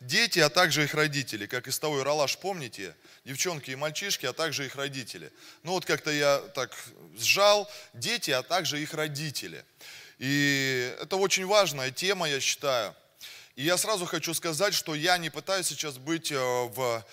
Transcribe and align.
дети, 0.00 0.38
а 0.38 0.48
также 0.48 0.84
их 0.84 0.94
родители. 0.94 1.46
Как 1.46 1.68
из 1.68 1.78
того 1.78 2.00
Иралаш, 2.00 2.38
помните? 2.38 2.94
Девчонки 3.24 3.70
и 3.70 3.76
мальчишки, 3.76 4.26
а 4.26 4.32
также 4.32 4.66
их 4.66 4.76
родители. 4.76 5.32
Ну 5.62 5.72
вот 5.72 5.84
как-то 5.84 6.10
я 6.10 6.38
так 6.54 6.76
сжал. 7.16 7.70
Дети, 7.94 8.30
а 8.30 8.42
также 8.42 8.80
их 8.80 8.94
родители. 8.94 9.64
И 10.18 10.96
это 11.00 11.16
очень 11.16 11.46
важная 11.46 11.90
тема, 11.90 12.28
я 12.28 12.40
считаю. 12.40 12.94
И 13.56 13.64
я 13.64 13.76
сразу 13.78 14.06
хочу 14.06 14.34
сказать, 14.34 14.74
что 14.74 14.94
я 14.94 15.18
не 15.18 15.30
пытаюсь 15.30 15.66
сейчас 15.66 15.96
быть 15.96 16.30
э, 16.30 16.36
в, 16.36 17.04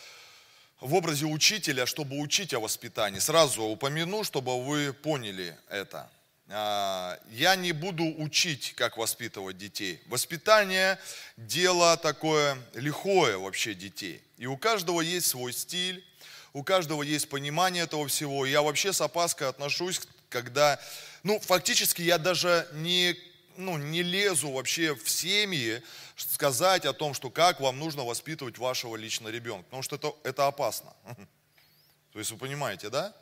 в 0.81 0.93
образе 0.93 1.25
учителя, 1.25 1.85
чтобы 1.85 2.19
учить 2.19 2.53
о 2.53 2.59
воспитании. 2.59 3.19
Сразу 3.19 3.63
упомяну, 3.63 4.23
чтобы 4.23 4.61
вы 4.63 4.93
поняли 4.93 5.57
это. 5.69 6.09
А, 6.49 7.19
я 7.29 7.55
не 7.55 7.71
буду 7.71 8.03
учить, 8.03 8.73
как 8.75 8.97
воспитывать 8.97 9.57
детей. 9.57 10.01
Воспитание– 10.07 10.99
дело 11.37 11.97
такое 11.97 12.57
лихое 12.73 13.37
вообще 13.37 13.73
детей. 13.73 14.21
И 14.37 14.45
у 14.45 14.57
каждого 14.57 15.01
есть 15.01 15.27
свой 15.27 15.53
стиль, 15.53 16.05
у 16.51 16.63
каждого 16.63 17.01
есть 17.01 17.29
понимание 17.29 17.83
этого 17.83 18.07
всего. 18.07 18.45
Я 18.45 18.61
вообще 18.61 18.93
с 18.93 19.01
опаской 19.01 19.47
отношусь, 19.47 20.01
когда, 20.29 20.79
ну, 21.23 21.39
фактически 21.39 22.01
я 22.01 22.17
даже 22.17 22.67
не, 22.73 23.15
ну, 23.55 23.77
не 23.77 24.03
лезу 24.03 24.51
вообще 24.51 24.93
в 24.93 25.09
семьи, 25.09 25.81
сказать 26.15 26.85
о 26.85 26.93
том, 26.93 27.13
что 27.13 27.29
как 27.29 27.59
вам 27.59 27.79
нужно 27.79 28.03
воспитывать 28.03 28.57
вашего 28.57 28.95
личного 28.95 29.31
ребенка, 29.31 29.63
потому 29.63 29.81
что 29.81 29.95
это, 29.95 30.13
это 30.23 30.47
опасно. 30.47 30.93
То 32.13 32.19
есть 32.19 32.29
вы 32.31 32.37
понимаете, 32.37 32.89
да? 32.89 33.15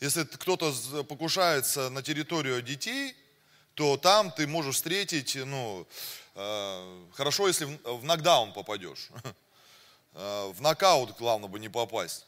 Если 0.00 0.24
кто-то 0.24 0.72
покушается 1.04 1.90
на 1.90 2.02
территорию 2.02 2.62
детей, 2.62 3.16
то 3.74 3.96
там 3.96 4.30
ты 4.30 4.46
можешь 4.46 4.76
встретить, 4.76 5.36
ну, 5.36 5.86
э, 6.34 7.04
хорошо, 7.14 7.48
если 7.48 7.64
в, 7.64 8.00
в 8.00 8.04
нокдаун 8.04 8.52
попадешь. 8.52 9.08
Э, 10.14 10.50
в 10.52 10.60
нокаут, 10.62 11.16
главное 11.18 11.48
бы, 11.48 11.60
не 11.60 11.68
попасть. 11.68 12.26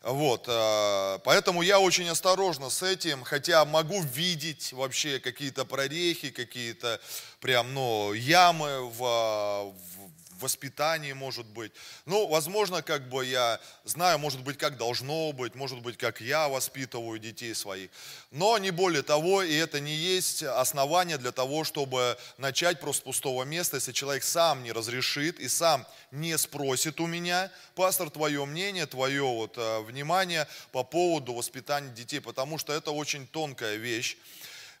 Вот, 0.00 0.44
э, 0.46 1.18
поэтому 1.24 1.60
я 1.60 1.80
очень 1.80 2.08
осторожно 2.08 2.70
с 2.70 2.82
этим, 2.82 3.24
хотя 3.24 3.64
могу 3.64 4.00
видеть 4.00 4.72
вообще 4.72 5.18
какие-то 5.18 5.64
прорехи, 5.64 6.30
какие-то 6.30 7.00
прям, 7.40 7.74
ну, 7.74 8.12
ямы 8.12 8.88
в, 8.88 9.74
в 9.95 9.95
воспитании, 10.40 11.12
может 11.12 11.46
быть. 11.46 11.72
Ну, 12.04 12.26
возможно, 12.26 12.82
как 12.82 13.08
бы 13.08 13.24
я 13.24 13.60
знаю, 13.84 14.18
может 14.18 14.40
быть, 14.42 14.58
как 14.58 14.76
должно 14.76 15.32
быть, 15.32 15.54
может 15.54 15.80
быть, 15.80 15.96
как 15.96 16.20
я 16.20 16.48
воспитываю 16.48 17.18
детей 17.18 17.54
своих. 17.54 17.90
Но 18.30 18.58
не 18.58 18.70
более 18.70 19.02
того, 19.02 19.42
и 19.42 19.54
это 19.54 19.80
не 19.80 19.94
есть 19.94 20.42
основание 20.42 21.18
для 21.18 21.32
того, 21.32 21.64
чтобы 21.64 22.18
начать 22.38 22.80
просто 22.80 23.02
с 23.02 23.04
пустого 23.04 23.44
места, 23.44 23.76
если 23.76 23.92
человек 23.92 24.24
сам 24.24 24.62
не 24.62 24.72
разрешит 24.72 25.40
и 25.40 25.48
сам 25.48 25.86
не 26.10 26.36
спросит 26.38 27.00
у 27.00 27.06
меня, 27.06 27.50
пастор, 27.74 28.10
твое 28.10 28.44
мнение, 28.44 28.86
твое 28.86 29.22
вот, 29.22 29.58
э, 29.58 29.80
внимание 29.80 30.48
по 30.72 30.82
поводу 30.82 31.34
воспитания 31.34 31.90
детей, 31.90 32.20
потому 32.20 32.58
что 32.58 32.72
это 32.72 32.90
очень 32.90 33.26
тонкая 33.26 33.76
вещь. 33.76 34.16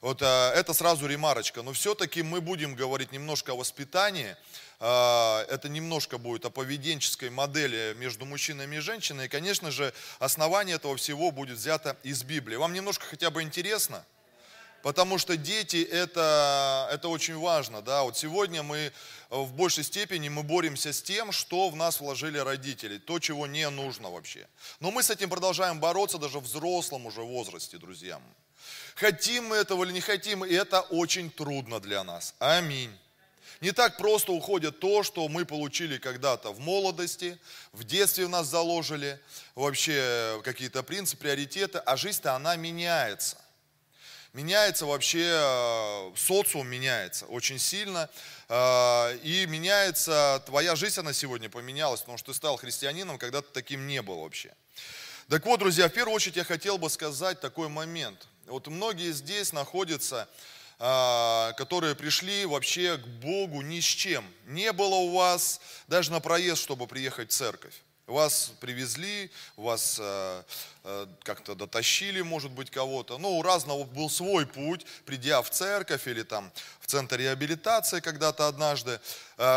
Вот 0.00 0.22
э, 0.22 0.24
это 0.54 0.72
сразу 0.74 1.06
ремарочка. 1.06 1.62
Но 1.62 1.72
все-таки 1.72 2.22
мы 2.22 2.40
будем 2.40 2.74
говорить 2.74 3.12
немножко 3.12 3.52
о 3.52 3.56
воспитании, 3.56 4.36
это 4.78 5.68
немножко 5.68 6.18
будет 6.18 6.44
о 6.44 6.50
поведенческой 6.50 7.30
модели 7.30 7.94
между 7.98 8.26
мужчинами 8.26 8.76
и 8.76 8.80
женщиной. 8.80 9.26
И, 9.26 9.28
конечно 9.28 9.70
же, 9.70 9.92
основание 10.18 10.76
этого 10.76 10.96
всего 10.96 11.30
будет 11.30 11.56
взято 11.56 11.96
из 12.02 12.22
Библии. 12.22 12.56
Вам 12.56 12.72
немножко 12.72 13.06
хотя 13.06 13.30
бы 13.30 13.42
интересно? 13.42 14.04
Потому 14.82 15.18
что 15.18 15.36
дети 15.36 15.82
это, 15.82 16.88
это 16.92 17.08
очень 17.08 17.36
важно. 17.36 17.82
Да? 17.82 18.02
Вот 18.02 18.16
сегодня 18.16 18.62
мы 18.62 18.92
в 19.30 19.52
большей 19.52 19.82
степени 19.82 20.28
мы 20.28 20.42
боремся 20.44 20.92
с 20.92 21.02
тем, 21.02 21.32
что 21.32 21.70
в 21.70 21.76
нас 21.76 21.98
вложили 21.98 22.38
родители, 22.38 22.98
то, 22.98 23.18
чего 23.18 23.46
не 23.46 23.68
нужно 23.70 24.10
вообще. 24.10 24.46
Но 24.78 24.90
мы 24.92 25.02
с 25.02 25.10
этим 25.10 25.28
продолжаем 25.28 25.80
бороться 25.80 26.18
даже 26.18 26.38
в 26.38 26.44
взрослом 26.44 27.06
уже 27.06 27.22
возрасте, 27.22 27.78
друзья. 27.78 28.20
Хотим 28.94 29.46
мы 29.46 29.56
этого 29.56 29.84
или 29.84 29.92
не 29.92 30.00
хотим, 30.00 30.44
и 30.44 30.54
это 30.54 30.82
очень 30.82 31.30
трудно 31.30 31.80
для 31.80 32.04
нас. 32.04 32.34
Аминь. 32.38 32.96
Не 33.60 33.72
так 33.72 33.96
просто 33.96 34.32
уходит 34.32 34.80
то, 34.80 35.02
что 35.02 35.28
мы 35.28 35.46
получили 35.46 35.96
когда-то 35.98 36.52
в 36.52 36.60
молодости, 36.60 37.38
в 37.72 37.84
детстве 37.84 38.26
в 38.26 38.28
нас 38.28 38.46
заложили, 38.48 39.18
вообще 39.54 40.40
какие-то 40.44 40.82
принципы, 40.82 41.22
приоритеты, 41.22 41.78
а 41.78 41.96
жизнь-то 41.96 42.34
она 42.34 42.56
меняется. 42.56 43.38
Меняется 44.34 44.84
вообще, 44.84 45.24
э, 45.32 46.12
социум 46.14 46.68
меняется 46.68 47.24
очень 47.24 47.58
сильно, 47.58 48.10
э, 48.50 49.18
и 49.22 49.46
меняется, 49.46 50.42
твоя 50.44 50.76
жизнь, 50.76 51.00
она 51.00 51.14
сегодня 51.14 51.48
поменялась, 51.48 52.00
потому 52.00 52.18
что 52.18 52.32
ты 52.32 52.36
стал 52.36 52.58
христианином, 52.58 53.16
когда 53.16 53.40
ты 53.40 53.48
таким 53.54 53.86
не 53.86 54.02
был 54.02 54.20
вообще. 54.20 54.52
Так 55.30 55.46
вот, 55.46 55.60
друзья, 55.60 55.88
в 55.88 55.92
первую 55.92 56.14
очередь 56.14 56.36
я 56.36 56.44
хотел 56.44 56.76
бы 56.76 56.90
сказать 56.90 57.40
такой 57.40 57.70
момент. 57.70 58.28
Вот 58.44 58.66
многие 58.66 59.12
здесь 59.12 59.54
находятся, 59.54 60.28
которые 60.78 61.94
пришли 61.94 62.44
вообще 62.44 62.98
к 62.98 63.06
Богу 63.06 63.62
ни 63.62 63.80
с 63.80 63.84
чем. 63.84 64.24
Не 64.46 64.72
было 64.72 64.96
у 64.96 65.14
вас 65.14 65.60
даже 65.88 66.10
на 66.10 66.20
проезд, 66.20 66.62
чтобы 66.62 66.86
приехать 66.86 67.30
в 67.30 67.34
церковь. 67.34 67.74
Вас 68.06 68.52
привезли, 68.60 69.32
вас 69.56 69.96
э, 69.98 70.42
э, 70.84 71.06
как-то 71.24 71.56
дотащили, 71.56 72.20
может 72.20 72.52
быть, 72.52 72.70
кого-то. 72.70 73.18
Ну, 73.18 73.36
у 73.36 73.42
разного 73.42 73.82
был 73.82 74.08
свой 74.08 74.46
путь, 74.46 74.86
придя 75.04 75.42
в 75.42 75.50
церковь 75.50 76.06
или 76.06 76.22
там 76.22 76.52
в 76.78 76.86
центр 76.86 77.16
реабилитации 77.16 77.98
когда-то 77.98 78.46
однажды. 78.46 79.00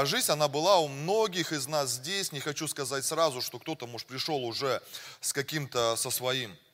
Жизнь, 0.06 0.32
она 0.32 0.48
была 0.48 0.80
у 0.80 0.88
многих 0.88 1.52
из 1.52 1.68
нас 1.68 1.92
здесь. 1.92 2.32
Не 2.32 2.40
хочу 2.40 2.68
сказать 2.68 3.06
сразу, 3.06 3.44
что 3.44 3.60
кто-то, 3.60 3.86
может, 3.86 4.08
пришел 4.08 4.44
уже 4.44 4.82
с 5.22 5.32
каким-то, 5.32 5.96
со 5.96 6.10
своим 6.10 6.52
а, 6.52 6.69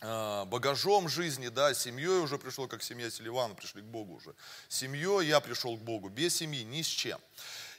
багажом 0.00 1.08
жизни, 1.08 1.48
да, 1.48 1.74
семьей 1.74 2.20
уже 2.20 2.38
пришел, 2.38 2.66
как 2.66 2.82
семья 2.82 3.10
Селивана, 3.10 3.54
пришли 3.54 3.82
к 3.82 3.84
Богу 3.84 4.14
уже. 4.14 4.34
Семьей 4.68 5.28
я 5.28 5.40
пришел 5.40 5.76
к 5.76 5.80
Богу, 5.80 6.08
без 6.08 6.36
семьи, 6.36 6.64
ни 6.64 6.82
с 6.82 6.86
чем. 6.86 7.20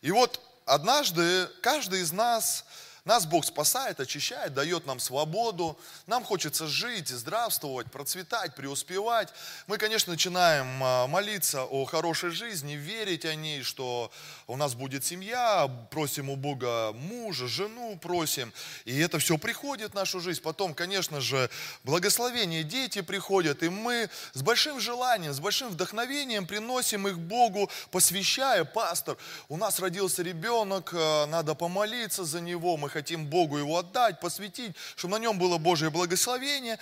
И 0.02 0.12
вот 0.12 0.40
однажды 0.66 1.48
каждый 1.62 2.02
из 2.02 2.12
нас 2.12 2.66
нас 3.06 3.26
Бог 3.26 3.44
спасает, 3.44 4.00
очищает, 4.00 4.54
дает 4.54 4.86
нам 4.86 4.98
свободу. 4.98 5.78
Нам 6.08 6.24
хочется 6.24 6.68
жить, 6.68 7.10
здравствовать, 7.10 7.92
процветать, 7.92 8.56
преуспевать. 8.56 9.28
Мы, 9.68 9.78
конечно, 9.78 10.14
начинаем 10.14 10.82
а, 10.82 11.08
молиться 11.08 11.66
о 11.66 11.84
хорошей 11.84 12.30
жизни, 12.30 12.74
верить 12.74 13.26
о 13.26 13.36
ней, 13.36 13.62
что 13.62 14.10
у 14.48 14.56
нас 14.56 14.74
будет 14.74 15.04
семья, 15.04 15.70
просим 15.92 16.30
у 16.30 16.38
Бога 16.38 16.94
мужа, 16.94 17.50
жену 17.50 18.00
просим. 18.02 18.54
И 18.86 18.98
это 18.98 19.20
все 19.20 19.38
приходит 19.38 19.92
в 19.92 19.96
нашу 19.96 20.22
жизнь. 20.22 20.42
Потом, 20.42 20.74
конечно 20.74 21.20
же, 21.20 21.50
благословение, 21.84 22.64
дети 22.64 23.02
приходят, 23.02 23.64
и 23.64 23.70
мы 23.70 24.10
с 24.32 24.42
большим 24.42 24.80
желанием, 24.80 25.34
с 25.34 25.42
большим 25.42 25.70
вдохновением 25.70 26.48
приносим 26.48 27.06
их 27.10 27.20
Богу, 27.20 27.70
посвящая, 27.92 28.64
пастор, 28.64 29.18
у 29.50 29.58
нас 29.58 29.82
родился 29.82 30.24
ребенок, 30.24 30.94
а, 30.94 31.26
надо 31.26 31.54
помолиться 31.54 32.24
за 32.24 32.40
него, 32.40 32.78
мы 32.78 32.93
хотим 32.94 33.26
Богу 33.26 33.58
его 33.58 33.78
отдать, 33.78 34.20
посвятить, 34.20 34.76
чтобы 34.96 35.18
на 35.18 35.22
нем 35.22 35.38
было 35.38 35.58
Божье 35.58 35.90
благословение. 35.90 36.80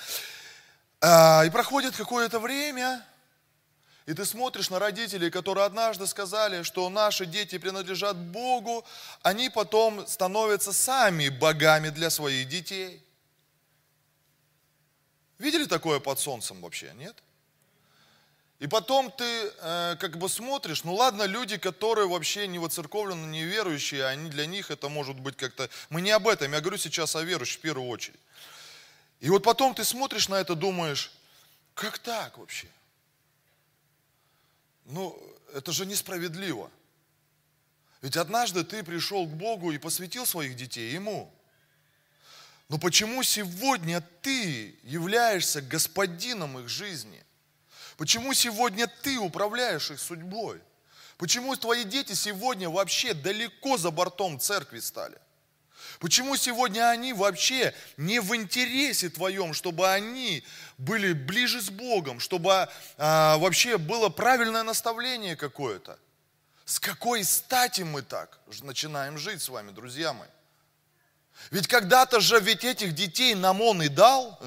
А, 0.99 1.43
и 1.45 1.49
проходит 1.49 1.95
какое-то 1.95 2.39
время, 2.39 3.03
и 4.05 4.13
ты 4.13 4.25
смотришь 4.25 4.69
на 4.69 4.77
родителей, 4.77 5.31
которые 5.31 5.65
однажды 5.65 6.05
сказали, 6.05 6.63
что 6.63 6.89
наши 6.89 7.25
дети 7.25 7.57
принадлежат 7.57 8.17
Богу, 8.17 8.85
они 9.23 9.49
потом 9.49 10.05
становятся 10.05 10.73
сами 10.73 11.29
богами 11.29 11.89
для 11.89 12.09
своих 12.09 12.47
детей. 12.47 13.03
Видели 15.39 15.65
такое 15.65 15.99
под 15.99 16.19
солнцем 16.19 16.61
вообще, 16.61 16.91
нет? 16.95 17.15
И 18.61 18.67
потом 18.67 19.11
ты 19.11 19.23
э, 19.23 19.95
как 19.99 20.19
бы 20.19 20.29
смотришь, 20.29 20.83
ну 20.83 20.93
ладно, 20.93 21.23
люди, 21.23 21.57
которые 21.57 22.07
вообще 22.07 22.45
не 22.45 22.59
воцерковлены, 22.59 23.25
не 23.25 23.43
верующие, 23.43 24.05
они 24.05 24.29
для 24.29 24.45
них 24.45 24.69
это 24.69 24.87
может 24.87 25.19
быть 25.19 25.35
как-то... 25.35 25.67
Мы 25.89 26.03
не 26.03 26.11
об 26.11 26.27
этом, 26.27 26.53
я 26.53 26.61
говорю 26.61 26.77
сейчас 26.77 27.15
о 27.15 27.23
верующих 27.23 27.57
в 27.57 27.61
первую 27.61 27.89
очередь. 27.89 28.19
И 29.19 29.31
вот 29.31 29.41
потом 29.41 29.73
ты 29.73 29.83
смотришь 29.83 30.29
на 30.29 30.35
это, 30.35 30.53
думаешь, 30.53 31.11
как 31.73 31.97
так 31.97 32.37
вообще? 32.37 32.67
Ну, 34.85 35.19
это 35.55 35.71
же 35.71 35.87
несправедливо. 35.87 36.69
Ведь 38.03 38.15
однажды 38.15 38.63
ты 38.63 38.83
пришел 38.83 39.25
к 39.25 39.31
Богу 39.31 39.71
и 39.71 39.79
посвятил 39.79 40.27
своих 40.27 40.55
детей 40.55 40.93
Ему. 40.93 41.33
Но 42.69 42.77
почему 42.77 43.23
сегодня 43.23 44.07
ты 44.21 44.75
являешься 44.83 45.63
господином 45.63 46.59
их 46.59 46.69
жизни– 46.69 47.25
Почему 48.01 48.33
сегодня 48.33 48.87
ты 48.87 49.19
управляешь 49.19 49.91
их 49.91 49.99
судьбой? 49.99 50.59
Почему 51.19 51.55
твои 51.55 51.83
дети 51.83 52.13
сегодня 52.13 52.67
вообще 52.67 53.13
далеко 53.13 53.77
за 53.77 53.91
бортом 53.91 54.39
церкви 54.39 54.79
стали? 54.79 55.19
Почему 55.99 56.35
сегодня 56.35 56.89
они 56.89 57.13
вообще 57.13 57.75
не 57.97 58.19
в 58.19 58.35
интересе 58.35 59.09
твоем, 59.09 59.53
чтобы 59.53 59.87
они 59.87 60.43
были 60.79 61.13
ближе 61.13 61.61
с 61.61 61.69
Богом, 61.69 62.19
чтобы 62.19 62.67
а, 62.97 63.37
вообще 63.37 63.77
было 63.77 64.09
правильное 64.09 64.63
наставление 64.63 65.35
какое-то? 65.35 65.99
с 66.65 66.79
какой 66.79 67.23
стати 67.23 67.81
мы 67.81 68.01
так 68.01 68.39
начинаем 68.63 69.19
жить 69.19 69.43
с 69.43 69.49
вами, 69.49 69.69
друзья 69.69 70.11
мои? 70.11 70.29
Ведь 71.51 71.67
когда-то 71.67 72.19
же 72.19 72.39
ведь 72.39 72.63
этих 72.63 72.95
детей 72.95 73.35
нам 73.35 73.61
он 73.61 73.83
и 73.83 73.89
дал. 73.89 74.39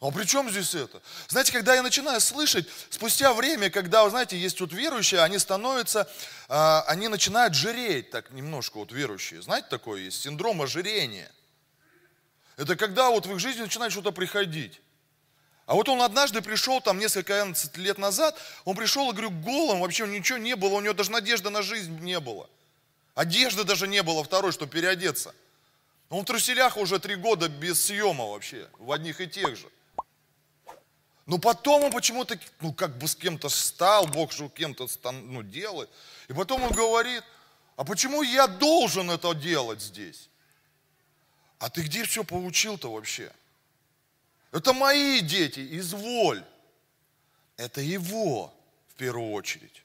А 0.00 0.12
при 0.12 0.24
чем 0.24 0.48
здесь 0.48 0.74
это? 0.76 1.02
Знаете, 1.26 1.52
когда 1.52 1.74
я 1.74 1.82
начинаю 1.82 2.20
слышать, 2.20 2.68
спустя 2.88 3.32
время, 3.34 3.68
когда, 3.68 4.08
знаете, 4.08 4.38
есть 4.38 4.60
вот 4.60 4.72
верующие, 4.72 5.20
они 5.20 5.38
становятся, 5.38 6.08
а, 6.48 6.82
они 6.86 7.08
начинают 7.08 7.54
жиреть 7.54 8.10
так 8.10 8.30
немножко, 8.30 8.78
вот 8.78 8.92
верующие. 8.92 9.42
Знаете, 9.42 9.66
такое 9.68 10.02
есть, 10.02 10.22
синдром 10.22 10.62
ожирения. 10.62 11.30
Это 12.56 12.76
когда 12.76 13.10
вот 13.10 13.26
в 13.26 13.32
их 13.32 13.40
жизни 13.40 13.62
начинает 13.62 13.90
что-то 13.90 14.12
приходить. 14.12 14.80
А 15.66 15.74
вот 15.74 15.88
он 15.88 16.00
однажды 16.00 16.42
пришел, 16.42 16.80
там 16.80 16.98
несколько 16.98 17.52
лет 17.74 17.98
назад, 17.98 18.38
он 18.64 18.76
пришел 18.76 19.10
и 19.10 19.12
говорю, 19.12 19.30
голым, 19.30 19.80
вообще 19.80 20.06
ничего 20.06 20.38
не 20.38 20.54
было, 20.54 20.74
у 20.74 20.80
него 20.80 20.94
даже 20.94 21.10
надежды 21.10 21.50
на 21.50 21.62
жизнь 21.62 21.98
не 22.00 22.20
было. 22.20 22.48
Одежды 23.14 23.64
даже 23.64 23.88
не 23.88 24.04
было 24.04 24.22
второй, 24.22 24.52
чтобы 24.52 24.70
переодеться. 24.70 25.34
Он 26.08 26.22
в 26.22 26.24
труселях 26.24 26.76
уже 26.76 27.00
три 27.00 27.16
года 27.16 27.48
без 27.48 27.84
съема 27.84 28.26
вообще, 28.26 28.68
в 28.78 28.92
одних 28.92 29.20
и 29.20 29.26
тех 29.26 29.56
же. 29.56 29.68
Но 31.28 31.36
потом 31.36 31.84
он 31.84 31.92
почему-то, 31.92 32.40
ну, 32.62 32.72
как 32.72 32.96
бы 32.96 33.06
с 33.06 33.14
кем-то 33.14 33.50
стал, 33.50 34.06
Бог 34.06 34.32
же 34.32 34.48
кем-то 34.48 34.88
ну, 35.12 35.42
делает. 35.42 35.90
И 36.26 36.32
потом 36.32 36.62
он 36.62 36.72
говорит, 36.72 37.22
а 37.76 37.84
почему 37.84 38.22
я 38.22 38.46
должен 38.46 39.10
это 39.10 39.34
делать 39.34 39.82
здесь? 39.82 40.30
А 41.58 41.68
ты 41.68 41.82
где 41.82 42.04
все 42.04 42.24
получил-то 42.24 42.90
вообще? 42.90 43.30
Это 44.52 44.72
мои 44.72 45.20
дети, 45.20 45.68
изволь. 45.78 46.42
Это 47.58 47.82
его 47.82 48.50
в 48.88 48.94
первую 48.94 49.32
очередь. 49.32 49.82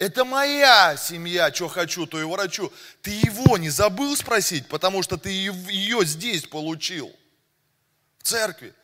Это 0.00 0.24
моя 0.24 0.96
семья, 0.96 1.54
что 1.54 1.68
хочу, 1.68 2.06
то 2.06 2.20
и 2.20 2.24
ворочу. 2.24 2.72
Ты 3.02 3.12
его 3.12 3.56
не 3.56 3.70
забыл 3.70 4.16
спросить, 4.16 4.66
потому 4.66 5.04
что 5.04 5.16
ты 5.16 5.30
ее 5.30 6.04
здесь 6.04 6.44
получил. 6.44 7.14
В 8.18 8.24
церкви. 8.24 8.74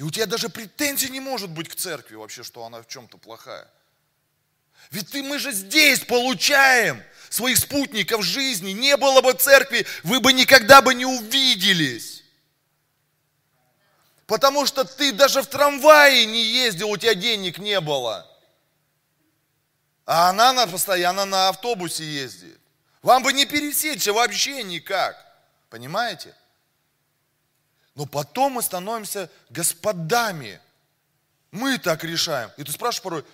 И 0.00 0.02
у 0.02 0.10
тебя 0.10 0.24
даже 0.24 0.48
претензий 0.48 1.10
не 1.10 1.20
может 1.20 1.50
быть 1.50 1.68
к 1.68 1.74
церкви 1.74 2.14
вообще, 2.14 2.42
что 2.42 2.64
она 2.64 2.80
в 2.80 2.88
чем-то 2.88 3.18
плохая. 3.18 3.70
Ведь 4.90 5.10
ты, 5.10 5.22
мы 5.22 5.38
же 5.38 5.52
здесь 5.52 6.00
получаем 6.00 7.02
своих 7.28 7.58
спутников 7.58 8.22
жизни. 8.22 8.70
Не 8.70 8.96
было 8.96 9.20
бы 9.20 9.34
церкви, 9.34 9.86
вы 10.02 10.20
бы 10.20 10.32
никогда 10.32 10.80
бы 10.80 10.94
не 10.94 11.04
увиделись. 11.04 12.24
Потому 14.24 14.64
что 14.64 14.84
ты 14.84 15.12
даже 15.12 15.42
в 15.42 15.46
трамвае 15.48 16.24
не 16.24 16.44
ездил, 16.44 16.88
у 16.88 16.96
тебя 16.96 17.12
денег 17.12 17.58
не 17.58 17.78
было. 17.78 18.26
А 20.06 20.30
она 20.30 20.66
постоянно 20.66 21.26
на 21.26 21.50
автобусе 21.50 22.04
ездит. 22.04 22.58
Вам 23.02 23.22
бы 23.22 23.34
не 23.34 23.44
пересечься 23.44 24.14
вообще 24.14 24.62
никак. 24.62 25.14
Понимаете? 25.68 26.34
Но 28.00 28.06
потом 28.06 28.52
мы 28.52 28.62
становимся 28.62 29.28
господами. 29.50 30.58
Мы 31.50 31.76
так 31.76 32.02
решаем. 32.02 32.50
И 32.56 32.64
ты 32.64 32.72
спрашиваешь 32.72 33.02
порой, 33.02 33.24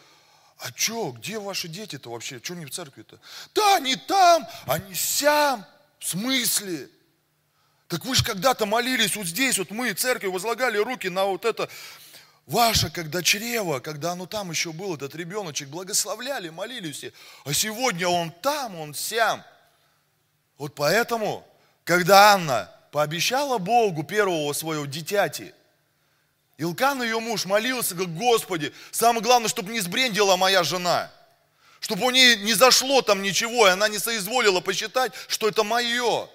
а 0.58 0.72
что, 0.74 1.12
где 1.12 1.38
ваши 1.38 1.68
дети-то 1.68 2.10
вообще? 2.10 2.40
Что 2.42 2.56
не 2.56 2.66
в 2.66 2.72
церкви-то? 2.72 3.20
Да, 3.54 3.76
они 3.76 3.94
там, 3.94 4.44
они 4.66 4.92
сям. 4.92 5.64
В 6.00 6.08
смысле? 6.08 6.90
Так 7.86 8.04
вы 8.04 8.16
же 8.16 8.24
когда-то 8.24 8.66
молились 8.66 9.14
вот 9.14 9.28
здесь, 9.28 9.56
вот 9.56 9.70
мы, 9.70 9.92
церкви, 9.92 10.26
возлагали 10.26 10.78
руки 10.78 11.08
на 11.08 11.26
вот 11.26 11.44
это 11.44 11.68
ваше, 12.46 12.90
когда 12.90 13.22
чрево, 13.22 13.78
когда 13.78 14.10
оно 14.10 14.26
там 14.26 14.50
еще 14.50 14.72
был, 14.72 14.96
этот 14.96 15.14
ребеночек, 15.14 15.68
благословляли, 15.68 16.48
молились 16.48 16.96
все. 16.96 17.12
А 17.44 17.52
сегодня 17.52 18.08
он 18.08 18.32
там, 18.32 18.74
он 18.74 18.94
сям. 18.94 19.44
Вот 20.58 20.74
поэтому, 20.74 21.46
когда 21.84 22.32
Анна 22.32 22.75
пообещала 22.96 23.58
Богу 23.58 24.04
первого 24.04 24.54
своего 24.54 24.86
дитяти. 24.86 25.52
Илкан, 26.56 27.02
ее 27.02 27.20
муж, 27.20 27.44
молился, 27.44 27.94
говорит, 27.94 28.16
Господи, 28.16 28.72
самое 28.90 29.22
главное, 29.22 29.50
чтобы 29.50 29.70
не 29.70 29.80
сбрендила 29.80 30.36
моя 30.36 30.64
жена. 30.64 31.12
Чтобы 31.80 32.06
у 32.06 32.10
нее 32.10 32.38
не 32.38 32.54
зашло 32.54 33.02
там 33.02 33.20
ничего, 33.20 33.68
и 33.68 33.70
она 33.72 33.88
не 33.88 33.98
соизволила 33.98 34.60
посчитать, 34.60 35.12
что 35.28 35.46
это 35.46 35.62
мое. 35.62 36.26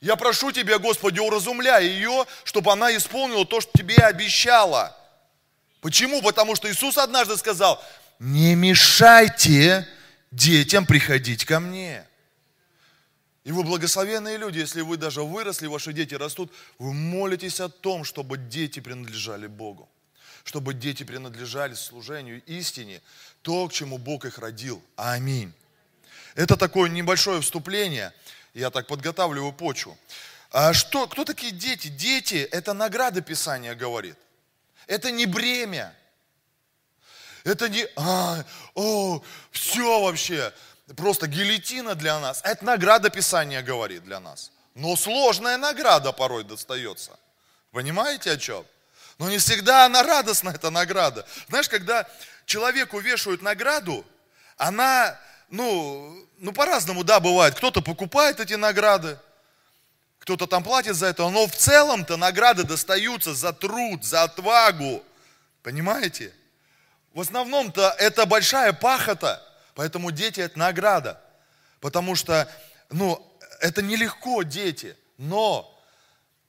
Я 0.00 0.16
прошу 0.16 0.52
Тебя, 0.52 0.78
Господи, 0.78 1.20
уразумляй 1.20 1.84
ее, 1.84 2.24
чтобы 2.44 2.72
она 2.72 2.96
исполнила 2.96 3.44
то, 3.44 3.60
что 3.60 3.70
Тебе 3.76 3.96
обещала. 3.96 4.96
Почему? 5.82 6.22
Потому 6.22 6.56
что 6.56 6.72
Иисус 6.72 6.96
однажды 6.96 7.36
сказал, 7.36 7.84
не 8.18 8.54
мешайте 8.54 9.86
детям 10.30 10.86
приходить 10.86 11.44
ко 11.44 11.60
мне. 11.60 12.07
И 13.48 13.50
вы 13.50 13.62
благословенные 13.62 14.36
люди, 14.36 14.58
если 14.58 14.82
вы 14.82 14.98
даже 14.98 15.22
выросли, 15.22 15.66
ваши 15.68 15.94
дети 15.94 16.14
растут, 16.14 16.52
вы 16.78 16.92
молитесь 16.92 17.60
о 17.60 17.70
том, 17.70 18.04
чтобы 18.04 18.36
дети 18.36 18.78
принадлежали 18.80 19.46
Богу. 19.46 19.88
Чтобы 20.44 20.74
дети 20.74 21.02
принадлежали 21.02 21.72
служению 21.72 22.42
истине, 22.44 23.00
то, 23.40 23.66
к 23.66 23.72
чему 23.72 23.96
Бог 23.96 24.26
их 24.26 24.36
родил. 24.36 24.82
Аминь. 24.96 25.50
Это 26.34 26.58
такое 26.58 26.90
небольшое 26.90 27.40
вступление. 27.40 28.12
Я 28.52 28.68
так 28.68 28.86
подготавливаю 28.86 29.54
почву. 29.54 29.96
А 30.50 30.74
что, 30.74 31.06
кто 31.06 31.24
такие 31.24 31.52
дети? 31.52 31.88
Дети– 31.88 32.46
это 32.52 32.74
награда 32.74 33.22
Писания 33.22 33.74
говорит. 33.74 34.18
Это 34.86 35.10
не 35.10 35.24
бремя. 35.24 35.94
Это 37.44 37.70
не, 37.70 37.86
а, 37.96 38.44
о, 38.74 39.22
все 39.52 40.02
вообще 40.02 40.52
просто 40.96 41.26
гильотина 41.26 41.94
для 41.94 42.18
нас. 42.18 42.40
Это 42.44 42.64
награда 42.64 43.10
Писания 43.10 43.62
говорит 43.62 44.04
для 44.04 44.20
нас. 44.20 44.50
Но 44.74 44.96
сложная 44.96 45.56
награда 45.56 46.12
порой 46.12 46.44
достается. 46.44 47.18
Понимаете 47.72 48.32
о 48.32 48.36
чем? 48.36 48.64
Но 49.18 49.28
не 49.28 49.38
всегда 49.38 49.84
она 49.86 50.02
радостная, 50.02 50.54
эта 50.54 50.70
награда. 50.70 51.26
Знаешь, 51.48 51.68
когда 51.68 52.08
человеку 52.46 53.00
вешают 53.00 53.42
награду, 53.42 54.04
она, 54.56 55.18
ну, 55.50 56.24
ну 56.38 56.52
по-разному, 56.52 57.04
да, 57.04 57.18
бывает. 57.18 57.54
Кто-то 57.56 57.82
покупает 57.82 58.38
эти 58.38 58.54
награды, 58.54 59.18
кто-то 60.20 60.46
там 60.46 60.62
платит 60.62 60.94
за 60.94 61.06
это, 61.06 61.28
но 61.28 61.46
в 61.46 61.54
целом-то 61.54 62.16
награды 62.16 62.62
достаются 62.62 63.34
за 63.34 63.52
труд, 63.52 64.04
за 64.04 64.22
отвагу. 64.22 65.02
Понимаете? 65.62 66.32
В 67.12 67.20
основном-то 67.20 67.94
это 67.98 68.24
большая 68.26 68.72
пахота– 68.72 69.44
Поэтому 69.78 70.10
дети– 70.10 70.40
это 70.46 70.58
награда. 70.58 71.20
Потому 71.78 72.16
что, 72.16 72.50
ну, 72.90 73.24
это 73.60 73.80
нелегко, 73.80 74.42
дети. 74.42 74.96
Но, 75.18 75.72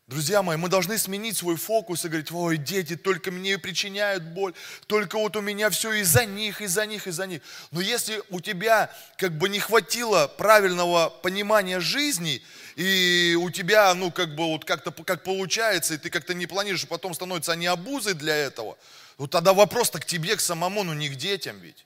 друзья 0.07 0.41
мои, 0.41 0.57
мы 0.57 0.67
должны 0.67 0.97
сменить 0.97 1.37
свой 1.37 1.55
фокус 1.55 2.03
и 2.03 2.07
говорить, 2.07 2.31
ой, 2.31 2.57
дети 2.57 2.95
только 2.95 3.29
мне 3.29 3.59
причиняют 3.59 4.23
боль, 4.23 4.55
только 4.87 5.19
вот 5.19 5.35
у 5.35 5.41
меня 5.41 5.69
все 5.69 5.93
из-за 6.01 6.25
них, 6.25 6.61
из-за 6.61 6.87
них, 6.87 7.05
из-за 7.05 7.27
них. 7.27 7.43
Но 7.69 7.81
если 7.81 8.19
у 8.31 8.41
тебя 8.41 8.91
как 9.15 9.37
бы 9.37 9.47
не 9.47 9.59
хватило 9.59 10.25
правильного 10.25 11.09
понимания 11.21 11.79
жизни, 11.79 12.41
и 12.77 13.37
у 13.39 13.51
тебя, 13.51 13.93
ну, 13.93 14.09
как 14.09 14.33
бы 14.33 14.47
вот 14.47 14.65
как-то 14.65 14.91
как 14.91 15.23
получается, 15.23 15.93
и 15.93 15.97
ты 15.99 16.09
как-то 16.09 16.33
не 16.33 16.47
планируешь, 16.47 16.85
и 16.85 16.87
потом 16.87 17.13
становятся 17.13 17.51
они 17.51 17.67
обузой 17.67 18.15
для 18.15 18.35
этого, 18.35 18.75
вот 19.19 19.29
тогда 19.29 19.53
вопрос-то 19.53 19.99
к 19.99 20.05
тебе, 20.05 20.35
к 20.35 20.39
самому, 20.39 20.83
ну 20.83 20.95
не 20.95 21.09
к 21.09 21.15
детям 21.15 21.59
ведь. 21.59 21.85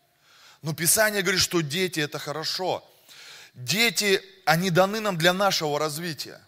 Но 0.64 0.74
Писание 0.74 1.22
говорит, 1.22 1.42
что 1.42 1.62
дети 1.62 2.00
это 2.00 2.18
хорошо. 2.18 2.84
Дети, 3.54 4.22
они 4.46 4.70
даны 4.72 5.02
нам 5.02 5.18
для 5.18 5.34
нашего 5.34 5.78
развития. 5.78 6.42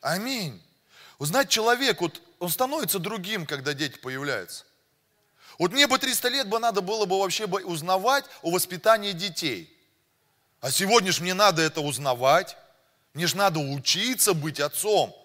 Аминь. 0.00 0.60
Вы 1.18 1.26
знаете, 1.26 1.50
человек, 1.50 2.00
вот, 2.00 2.20
он 2.40 2.50
становится 2.50 2.98
другим, 2.98 3.46
когда 3.46 3.72
дети 3.72 3.98
появляются. 3.98 4.64
Вот 5.58 5.72
мне 5.72 5.86
бы 5.86 5.98
300 5.98 6.28
лет 6.28 6.48
бы 6.48 6.58
надо 6.58 6.80
было 6.80 7.06
бы 7.06 7.18
вообще 7.18 7.46
бы 7.46 7.64
узнавать 7.64 8.24
о 8.42 8.50
воспитании 8.50 9.12
детей. 9.12 9.72
А 10.60 10.70
сегодня 10.72 11.12
ж 11.12 11.20
мне 11.20 11.34
надо 11.34 11.62
это 11.62 11.80
узнавать. 11.80 12.56
Мне 13.14 13.28
же 13.28 13.36
надо 13.36 13.60
учиться 13.60 14.34
быть 14.34 14.58
отцом. 14.58 15.16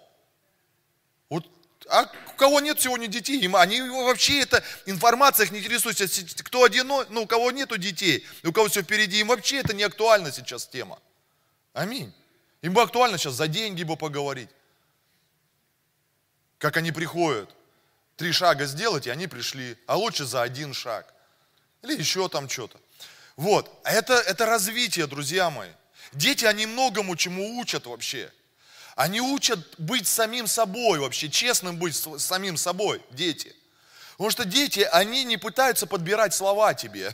Вот 1.29 1.47
а 1.89 2.11
у 2.33 2.37
кого 2.37 2.59
нет 2.59 2.79
сегодня 2.79 3.07
детей, 3.07 3.47
они 3.55 3.81
вообще 3.81 4.41
это 4.41 4.63
информация 4.85 5.45
их 5.45 5.51
не 5.51 5.59
интересует. 5.59 5.97
Кто 6.43 6.63
одино, 6.63 7.05
ну, 7.09 7.23
у 7.23 7.27
кого 7.27 7.51
нету 7.51 7.77
детей, 7.77 8.25
у 8.43 8.51
кого 8.51 8.67
все 8.67 8.81
впереди, 8.81 9.19
им 9.19 9.27
вообще 9.27 9.57
это 9.57 9.73
не 9.73 9.83
актуальна 9.83 10.31
сейчас 10.31 10.67
тема. 10.67 10.99
Аминь. 11.73 12.13
Им 12.61 12.73
бы 12.73 12.81
актуально 12.81 13.17
сейчас 13.17 13.33
за 13.33 13.47
деньги 13.47 13.83
бы 13.83 13.97
поговорить. 13.97 14.49
Как 16.57 16.77
они 16.77 16.91
приходят. 16.91 17.49
Три 18.15 18.31
шага 18.31 18.65
сделать, 18.65 19.07
и 19.07 19.09
они 19.09 19.27
пришли. 19.27 19.77
А 19.85 19.97
лучше 19.97 20.25
за 20.25 20.43
один 20.43 20.73
шаг. 20.73 21.13
Или 21.81 21.97
еще 21.97 22.29
там 22.29 22.47
что-то. 22.47 22.79
Вот. 23.35 23.69
Это, 23.83 24.13
это 24.13 24.45
развитие, 24.45 25.07
друзья 25.07 25.49
мои. 25.49 25.71
Дети, 26.13 26.45
они 26.45 26.65
многому 26.65 27.15
чему 27.15 27.59
учат 27.59 27.85
вообще. 27.85 28.31
Они 28.95 29.21
учат 29.21 29.59
быть 29.79 30.07
самим 30.07 30.47
собой 30.47 30.99
вообще, 30.99 31.29
честным 31.29 31.77
быть 31.77 31.95
самим 31.95 32.57
собой, 32.57 33.01
дети. 33.11 33.55
Потому 34.11 34.29
что 34.29 34.45
дети, 34.45 34.81
они 34.91 35.23
не 35.23 35.37
пытаются 35.37 35.87
подбирать 35.87 36.33
слова 36.33 36.73
тебе. 36.73 37.13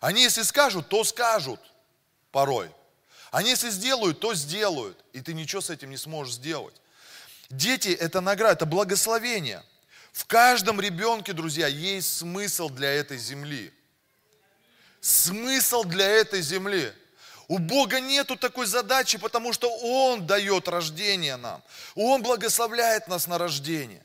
Они 0.00 0.22
если 0.22 0.42
скажут, 0.42 0.88
то 0.88 1.02
скажут 1.04 1.60
порой. 2.30 2.70
Они 3.30 3.50
если 3.50 3.70
сделают, 3.70 4.20
то 4.20 4.34
сделают. 4.34 4.98
И 5.12 5.20
ты 5.20 5.34
ничего 5.34 5.60
с 5.60 5.70
этим 5.70 5.90
не 5.90 5.96
сможешь 5.96 6.34
сделать. 6.34 6.74
Дети– 7.48 7.88
это 8.00 8.20
награда, 8.20 8.52
это 8.54 8.66
благословение. 8.66 9.64
В 10.12 10.24
каждом 10.26 10.80
ребенке, 10.80 11.32
друзья, 11.32 11.66
есть 11.66 12.18
смысл 12.18 12.68
для 12.68 12.92
этой 12.92 13.18
земли. 13.18 13.72
Смысл 15.00 15.84
для 15.84 16.06
этой 16.06 16.42
земли. 16.42 16.92
У 17.50 17.58
Бога 17.58 17.98
нету 17.98 18.36
такой 18.36 18.66
задачи, 18.66 19.18
потому 19.18 19.52
что 19.52 19.68
Он 19.78 20.24
дает 20.24 20.68
рождение 20.68 21.36
нам. 21.36 21.60
Он 21.96 22.22
благословляет 22.22 23.08
нас 23.08 23.26
на 23.26 23.38
рождение. 23.38 24.04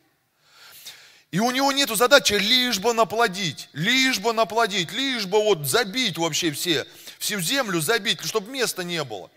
И 1.29 1.37
у 1.37 1.51
него 1.51 1.71
нету 1.71 1.93
задачи 1.93 2.33
лишь 2.33 2.79
бы 2.79 2.91
наплодить, 2.93 3.69
лишь 3.73 4.17
бы 4.17 4.33
наплодить, 4.33 4.91
лишь 4.91 5.27
бы 5.27 5.43
вот 5.43 5.67
забить 5.67 6.17
вообще 6.17 6.49
все, 6.49 6.87
всю 7.19 7.39
землю 7.39 7.81
забить, 7.81 8.19
чтобы 8.25 8.49
места 8.49 8.83
не 8.83 9.03
было, 9.03 9.29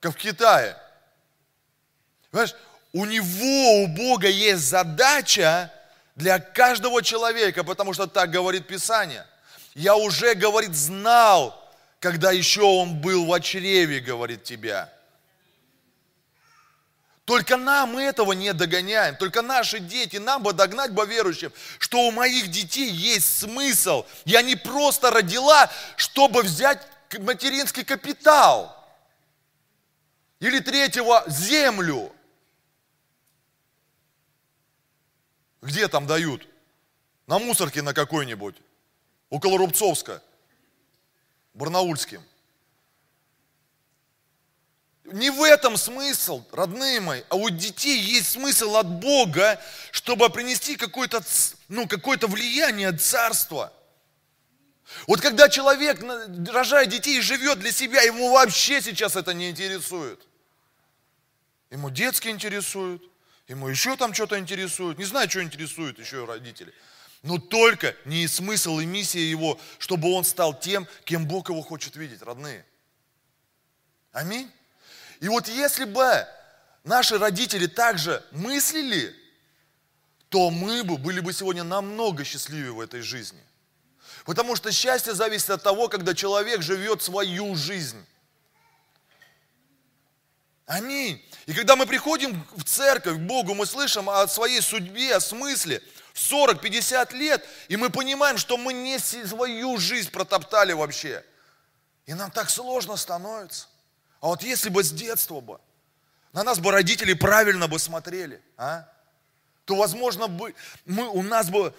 как 0.00 0.14
в 0.14 0.16
Китае. 0.16 0.74
Понимаешь, 2.30 2.54
у 2.94 3.04
него, 3.04 3.82
у 3.82 3.86
Бога 3.88 4.28
есть 4.28 4.62
задача 4.62 5.70
для 6.14 6.38
каждого 6.38 7.02
человека, 7.02 7.64
потому 7.64 7.92
что 7.92 8.06
так 8.06 8.30
говорит 8.30 8.66
Писание. 8.66 9.26
Я 9.74 9.94
уже, 9.94 10.32
говорит, 10.32 10.74
знал, 10.74 11.65
когда 12.00 12.32
еще 12.32 12.62
он 12.62 13.00
был 13.00 13.26
в 13.26 13.40
чреве, 13.40 14.00
говорит 14.00 14.44
тебя. 14.44 14.92
Только 17.26 17.56
нам 17.56 17.94
мы 17.94 18.02
этого 18.02 18.32
не 18.32 18.52
догоняем. 18.52 19.16
Только 19.16 19.42
наши 19.42 19.80
дети, 19.80 20.16
нам 20.16 20.44
бы 20.44 20.52
догнать 20.52 20.92
бы 20.92 21.04
верующим, 21.04 21.52
что 21.80 22.06
у 22.06 22.12
моих 22.12 22.48
детей 22.52 22.88
есть 22.88 23.40
смысл. 23.40 24.06
Я 24.24 24.42
не 24.42 24.54
просто 24.54 25.10
родила, 25.10 25.68
чтобы 25.96 26.42
взять 26.42 26.86
материнский 27.18 27.84
капитал. 27.84 28.72
Или 30.38 30.60
третьего, 30.60 31.24
землю. 31.26 32.12
Где 35.62 35.88
там 35.88 36.06
дают? 36.06 36.46
На 37.26 37.40
мусорке 37.40 37.82
на 37.82 37.92
какой-нибудь. 37.92 38.54
Около 39.30 39.58
Рубцовска. 39.58 40.22
Барнаульским. 41.56 42.22
Не 45.04 45.30
в 45.30 45.42
этом 45.42 45.76
смысл, 45.76 46.44
родные 46.52 47.00
мои, 47.00 47.22
а 47.28 47.36
у 47.36 47.48
детей 47.48 47.98
есть 47.98 48.32
смысл 48.32 48.76
от 48.76 48.86
Бога, 48.86 49.60
чтобы 49.92 50.28
принести 50.30 50.76
какое-то 50.76 51.22
ну, 51.68 51.86
какое 51.86 52.18
влияние 52.18 52.92
царства. 52.92 53.72
Вот 55.06 55.20
когда 55.20 55.48
человек 55.48 56.02
рожает 56.52 56.90
детей 56.90 57.20
живет 57.20 57.60
для 57.60 57.72
себя, 57.72 58.02
ему 58.02 58.32
вообще 58.32 58.82
сейчас 58.82 59.16
это 59.16 59.32
не 59.32 59.50
интересует. 59.50 60.20
Ему 61.70 61.90
детский 61.90 62.30
интересует, 62.30 63.02
ему 63.48 63.68
еще 63.68 63.96
там 63.96 64.12
что-то 64.12 64.38
интересует. 64.38 64.98
Не 64.98 65.04
знаю, 65.04 65.30
что 65.30 65.42
интересует 65.42 65.98
еще 65.98 66.24
родители. 66.24 66.74
Но 67.26 67.38
только 67.38 67.96
не 68.04 68.28
смысл 68.28 68.78
и 68.78 68.86
миссия 68.86 69.28
его, 69.28 69.58
чтобы 69.78 70.12
он 70.12 70.24
стал 70.24 70.56
тем, 70.58 70.86
кем 71.04 71.26
Бог 71.26 71.48
его 71.48 71.60
хочет 71.60 71.96
видеть, 71.96 72.22
родные. 72.22 72.64
Аминь. 74.12 74.48
И 75.18 75.28
вот 75.28 75.48
если 75.48 75.86
бы 75.86 76.24
наши 76.84 77.18
родители 77.18 77.66
также 77.66 78.24
мыслили, 78.30 79.12
то 80.28 80.50
мы 80.50 80.84
бы 80.84 80.98
были 80.98 81.18
бы 81.18 81.32
сегодня 81.32 81.64
намного 81.64 82.22
счастливее 82.22 82.70
в 82.70 82.80
этой 82.80 83.00
жизни. 83.00 83.42
Потому 84.24 84.54
что 84.54 84.70
счастье 84.70 85.12
зависит 85.12 85.50
от 85.50 85.64
того, 85.64 85.88
когда 85.88 86.14
человек 86.14 86.62
живет 86.62 87.02
свою 87.02 87.56
жизнь. 87.56 88.06
Аминь. 90.66 91.24
И 91.46 91.52
когда 91.52 91.74
мы 91.74 91.86
приходим 91.86 92.46
в 92.56 92.62
церковь, 92.62 93.16
к 93.16 93.20
Богу, 93.20 93.54
мы 93.54 93.66
слышим 93.66 94.08
о 94.08 94.28
своей 94.28 94.60
судьбе, 94.60 95.16
о 95.16 95.20
смысле, 95.20 95.82
40-50 96.16 97.14
лет, 97.14 97.46
и 97.68 97.76
мы 97.76 97.90
понимаем, 97.90 98.38
что 98.38 98.56
мы 98.56 98.72
не 98.72 98.98
свою 98.98 99.76
жизнь 99.76 100.10
протоптали 100.10 100.72
вообще. 100.72 101.22
И 102.06 102.14
нам 102.14 102.30
так 102.30 102.48
сложно 102.48 102.96
становится. 102.96 103.68
А 104.20 104.28
вот 104.28 104.42
если 104.42 104.70
бы 104.70 104.82
с 104.82 104.90
детства 104.90 105.40
бы, 105.40 105.60
на 106.32 106.42
нас 106.42 106.58
бы 106.58 106.72
родители 106.72 107.12
правильно 107.12 107.68
бы 107.68 107.78
смотрели, 107.78 108.42
а? 108.56 108.88
то, 109.66 109.76
возможно, 109.76 110.26
бы, 110.26 110.54
мы, 110.86 111.08
у 111.08 111.22
нас 111.22 111.50
бы 111.50 111.74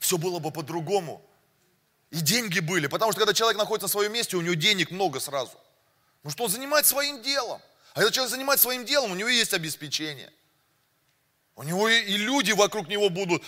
все 0.00 0.18
было 0.18 0.40
бы 0.40 0.50
по-другому. 0.50 1.24
И 2.10 2.16
деньги 2.16 2.60
были. 2.60 2.86
Потому 2.86 3.12
что 3.12 3.20
когда 3.20 3.34
человек 3.34 3.58
находится 3.58 3.84
на 3.84 3.90
своем 3.90 4.12
месте, 4.12 4.36
у 4.36 4.40
него 4.40 4.54
денег 4.54 4.90
много 4.90 5.20
сразу. 5.20 5.52
Ну 6.24 6.30
что 6.30 6.44
он 6.44 6.50
занимается 6.50 6.90
своим 6.90 7.22
делом. 7.22 7.60
А 7.92 7.96
когда 7.96 8.10
человек 8.10 8.32
занимается 8.32 8.64
своим 8.64 8.84
делом, 8.84 9.12
у 9.12 9.14
него 9.14 9.28
есть 9.28 9.52
обеспечение. 9.54 10.32
У 11.58 11.64
него 11.64 11.88
и 11.88 12.16
люди 12.16 12.52
вокруг 12.52 12.86
него 12.86 13.10
будут, 13.10 13.42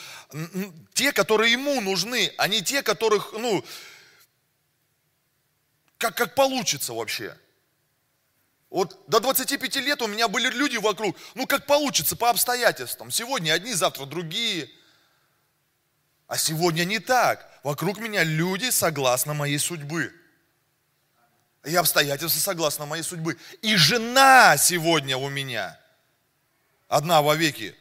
те, 0.95 1.13
которые 1.13 1.53
ему 1.53 1.81
нужны, 1.81 2.35
а 2.39 2.49
не 2.49 2.61
те, 2.61 2.83
которых, 2.83 3.33
ну, 3.35 3.65
как, 5.97 6.17
как 6.17 6.35
получится 6.35 6.93
вообще. 6.93 7.39
Вот 8.69 9.01
до 9.07 9.21
25 9.21 9.77
лет 9.77 10.03
у 10.03 10.09
меня 10.09 10.27
были 10.27 10.49
люди 10.49 10.77
вокруг, 10.77 11.17
ну 11.37 11.47
как 11.47 11.67
получится, 11.67 12.17
по 12.17 12.31
обстоятельствам. 12.31 13.13
Сегодня 13.13 13.53
одни, 13.53 13.75
завтра 13.75 14.07
другие. 14.07 14.69
А 16.27 16.37
сегодня 16.37 16.85
не 16.85 16.99
так. 16.99 17.49
Вокруг 17.63 17.99
меня 17.99 18.25
люди 18.25 18.71
согласно 18.71 19.35
моей 19.35 19.59
судьбы. 19.59 20.13
И 21.63 21.77
обстоятельства 21.77 22.41
согласно 22.41 22.87
моей 22.87 23.05
судьбы. 23.05 23.39
И 23.63 23.77
жена 23.77 24.57
сегодня 24.57 25.17
у 25.17 25.29
меня. 25.29 25.79
Одна 26.89 27.23
во 27.23 27.37
веки. 27.37 27.77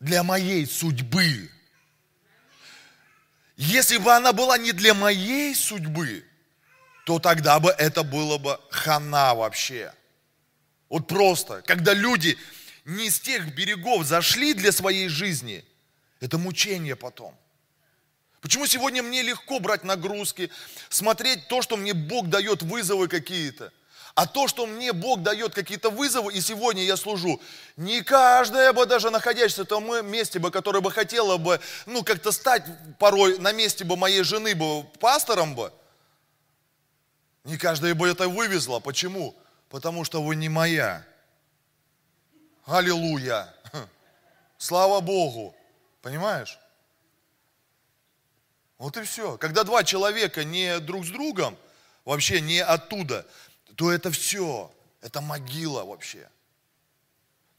Для 0.00 0.22
моей 0.22 0.66
судьбы. 0.66 1.50
Если 3.56 3.96
бы 3.96 4.12
она 4.12 4.32
была 4.32 4.58
не 4.58 4.72
для 4.72 4.92
моей 4.92 5.54
судьбы, 5.54 6.24
то 7.06 7.18
тогда 7.18 7.58
бы 7.58 7.70
это 7.70 8.02
было 8.02 8.36
бы 8.36 8.60
хана 8.70 9.34
вообще. 9.34 9.92
Вот 10.88 11.06
просто, 11.08 11.62
когда 11.62 11.94
люди 11.94 12.36
не 12.84 13.08
с 13.08 13.18
тех 13.18 13.54
берегов 13.54 14.04
зашли 14.04 14.54
для 14.54 14.72
своей 14.72 15.08
жизни, 15.08 15.64
это 16.20 16.36
мучение 16.36 16.96
потом. 16.96 17.36
Почему 18.40 18.66
сегодня 18.66 19.02
мне 19.02 19.22
легко 19.22 19.58
брать 19.58 19.82
нагрузки, 19.82 20.50
смотреть 20.88 21.48
то, 21.48 21.62
что 21.62 21.76
мне 21.76 21.94
Бог 21.94 22.28
дает 22.28 22.62
вызовы 22.62 23.08
какие-то, 23.08 23.72
а 24.16 24.26
то, 24.26 24.48
что 24.48 24.66
мне 24.66 24.94
Бог 24.94 25.22
дает 25.22 25.54
какие-то 25.54 25.90
вызовы, 25.90 26.32
и 26.32 26.40
сегодня 26.40 26.82
я 26.82 26.96
служу, 26.96 27.38
не 27.76 28.00
каждая 28.00 28.72
бы 28.72 28.86
даже 28.86 29.10
находящаяся 29.10 29.64
в 29.64 29.66
том 29.66 30.06
месте 30.06 30.38
бы, 30.38 30.50
которая 30.50 30.80
бы 30.80 30.90
хотела 30.90 31.36
бы, 31.36 31.60
ну, 31.84 32.02
как-то 32.02 32.32
стать 32.32 32.64
порой 32.98 33.38
на 33.38 33.52
месте 33.52 33.84
бы 33.84 33.94
моей 33.94 34.22
жены 34.22 34.54
бы 34.54 34.84
пастором 35.00 35.54
бы, 35.54 35.70
не 37.44 37.58
каждая 37.58 37.94
бы 37.94 38.08
это 38.08 38.26
вывезла. 38.26 38.80
Почему? 38.80 39.36
Потому 39.68 40.02
что 40.02 40.22
вы 40.22 40.34
не 40.34 40.48
моя. 40.48 41.04
Аллилуйя. 42.64 43.54
Слава 44.56 45.02
Богу. 45.02 45.54
Понимаешь? 46.00 46.58
Вот 48.78 48.96
и 48.96 49.02
все. 49.02 49.36
Когда 49.36 49.62
два 49.62 49.84
человека 49.84 50.42
не 50.42 50.80
друг 50.80 51.04
с 51.04 51.10
другом, 51.10 51.58
вообще 52.06 52.40
не 52.40 52.60
оттуда, 52.60 53.26
то 53.76 53.92
это 53.92 54.10
все. 54.10 54.72
Это 55.00 55.20
могила 55.20 55.84
вообще. 55.84 56.28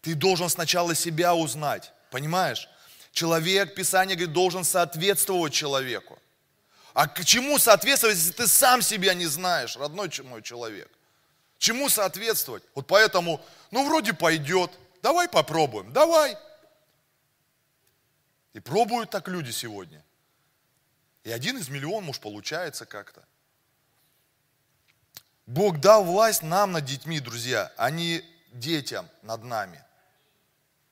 Ты 0.02 0.16
должен 0.16 0.50
сначала 0.50 0.96
себя 0.96 1.34
узнать. 1.34 1.94
Понимаешь? 2.12 2.68
Человек, 3.12 3.76
Писание 3.76 4.16
говорит, 4.16 4.34
должен 4.34 4.64
соответствовать 4.64 5.54
человеку. 5.54 6.20
А 6.94 7.08
к 7.08 7.24
чему 7.24 7.60
соответствовать, 7.60 8.18
если 8.18 8.32
ты 8.32 8.48
сам 8.48 8.82
себя 8.82 9.14
не 9.14 9.28
знаешь, 9.28 9.78
родной 9.78 10.10
мой 10.24 10.42
человек? 10.42 10.90
Чему 11.58 11.90
соответствовать? 11.90 12.64
Вот 12.74 12.88
поэтому, 12.88 13.42
ну 13.72 13.88
вроде 13.88 14.14
пойдет, 14.14 14.72
давай 15.02 15.28
попробуем, 15.30 15.94
давай. 15.94 16.38
И 18.54 18.60
пробуют 18.60 19.12
так 19.12 19.28
люди 19.28 19.52
сегодня. 19.52 20.04
И 21.24 21.32
один 21.32 21.58
из 21.58 21.70
миллионов, 21.70 22.04
может, 22.06 22.22
получается 22.22 22.86
как-то. 22.86 23.24
Бог 25.48 25.80
дал 25.80 26.04
власть 26.04 26.44
нам 26.44 26.74
над 26.74 26.84
детьми, 26.84 27.22
друзья, 27.22 27.72
а 27.78 27.90
не 27.90 28.24
детям 28.52 29.10
над 29.22 29.44
нами. 29.44 29.82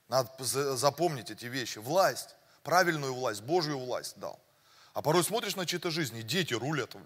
Надо 0.08 0.30
запомнить 0.76 1.30
эти 1.30 1.44
вещи. 1.44 1.78
Власть, 1.78 2.30
правильную 2.62 3.14
власть, 3.14 3.42
Божью 3.42 3.78
власть 3.78 4.18
дал. 4.18 4.40
А 4.94 5.02
порой 5.02 5.22
смотришь 5.22 5.56
на 5.56 5.66
чьи-то 5.66 5.90
жизни, 5.90 6.22
дети 6.22 6.54
рулят 6.54 6.96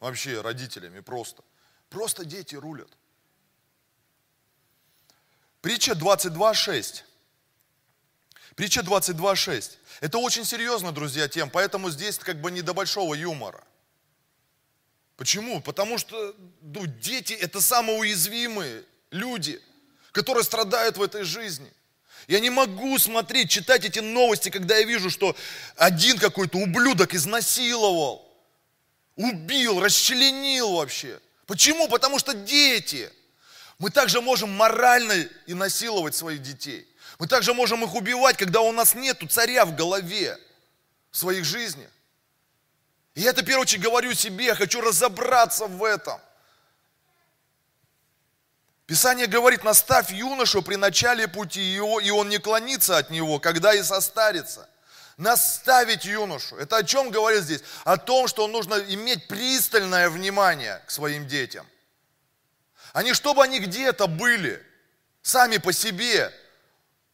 вообще 0.00 0.40
родителями 0.40 1.00
просто. 1.00 1.42
Просто 1.90 2.24
дети 2.24 2.54
рулят. 2.54 2.88
Притча 5.60 5.92
22.6. 5.92 7.02
Притча 8.56 8.80
22.6. 8.80 9.76
Это 10.00 10.18
очень 10.18 10.46
серьезно, 10.46 10.92
друзья, 10.92 11.28
тем, 11.28 11.50
поэтому 11.50 11.90
здесь 11.90 12.18
как 12.18 12.40
бы 12.40 12.50
не 12.50 12.62
до 12.62 12.72
большого 12.72 13.14
юмора. 13.14 13.62
Почему? 15.18 15.60
Потому 15.60 15.98
что 15.98 16.36
ну, 16.62 16.86
дети 16.86 17.32
это 17.32 17.60
самые 17.60 17.98
уязвимые 17.98 18.84
люди, 19.10 19.60
которые 20.12 20.44
страдают 20.44 20.96
в 20.96 21.02
этой 21.02 21.24
жизни. 21.24 21.70
Я 22.28 22.38
не 22.38 22.50
могу 22.50 22.96
смотреть, 22.98 23.50
читать 23.50 23.84
эти 23.84 23.98
новости, 23.98 24.48
когда 24.48 24.76
я 24.76 24.84
вижу, 24.84 25.10
что 25.10 25.34
один 25.74 26.18
какой-то 26.18 26.58
ублюдок 26.58 27.14
изнасиловал, 27.14 28.32
убил, 29.16 29.80
расчленил 29.80 30.74
вообще. 30.74 31.18
Почему? 31.46 31.88
Потому 31.88 32.20
что 32.20 32.32
дети. 32.32 33.10
Мы 33.80 33.90
также 33.90 34.20
можем 34.20 34.50
морально 34.50 35.14
и 35.46 35.54
насиловать 35.54 36.14
своих 36.14 36.42
детей. 36.42 36.86
Мы 37.18 37.26
также 37.26 37.54
можем 37.54 37.82
их 37.82 37.92
убивать, 37.96 38.36
когда 38.36 38.60
у 38.60 38.70
нас 38.70 38.94
нет 38.94 39.20
царя 39.28 39.64
в 39.64 39.74
голове, 39.74 40.38
в 41.10 41.16
своих 41.16 41.44
жизнях. 41.44 41.90
И 43.18 43.22
я 43.22 43.30
это, 43.30 43.42
в 43.42 43.44
первую 43.44 43.62
очередь, 43.62 43.82
говорю 43.82 44.14
себе, 44.14 44.44
я 44.44 44.54
хочу 44.54 44.80
разобраться 44.80 45.66
в 45.66 45.82
этом. 45.82 46.20
Писание 48.86 49.26
говорит, 49.26 49.64
наставь 49.64 50.12
юношу 50.12 50.62
при 50.62 50.76
начале 50.76 51.26
пути, 51.26 51.74
и 51.74 51.80
он 51.80 52.28
не 52.28 52.38
клонится 52.38 52.96
от 52.96 53.10
него, 53.10 53.40
когда 53.40 53.74
и 53.74 53.82
состарится. 53.82 54.70
Наставить 55.16 56.04
юношу. 56.04 56.58
Это 56.58 56.76
о 56.76 56.84
чем 56.84 57.10
говорит 57.10 57.42
здесь? 57.42 57.62
О 57.82 57.96
том, 57.96 58.28
что 58.28 58.46
нужно 58.46 58.74
иметь 58.74 59.26
пристальное 59.26 60.10
внимание 60.10 60.80
к 60.86 60.92
своим 60.92 61.26
детям. 61.26 61.66
А 62.92 63.02
не 63.02 63.14
чтобы 63.14 63.42
они 63.42 63.58
где-то 63.58 64.06
были, 64.06 64.64
сами 65.22 65.56
по 65.56 65.72
себе. 65.72 66.32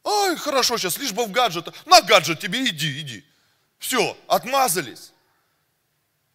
Ой, 0.02 0.36
хорошо 0.36 0.76
сейчас, 0.76 0.98
лишь 0.98 1.12
бы 1.12 1.24
в 1.24 1.30
гаджет. 1.30 1.74
На 1.86 2.02
гаджет 2.02 2.40
тебе 2.40 2.62
иди, 2.66 3.00
иди. 3.00 3.26
Все, 3.78 4.14
отмазались. 4.26 5.13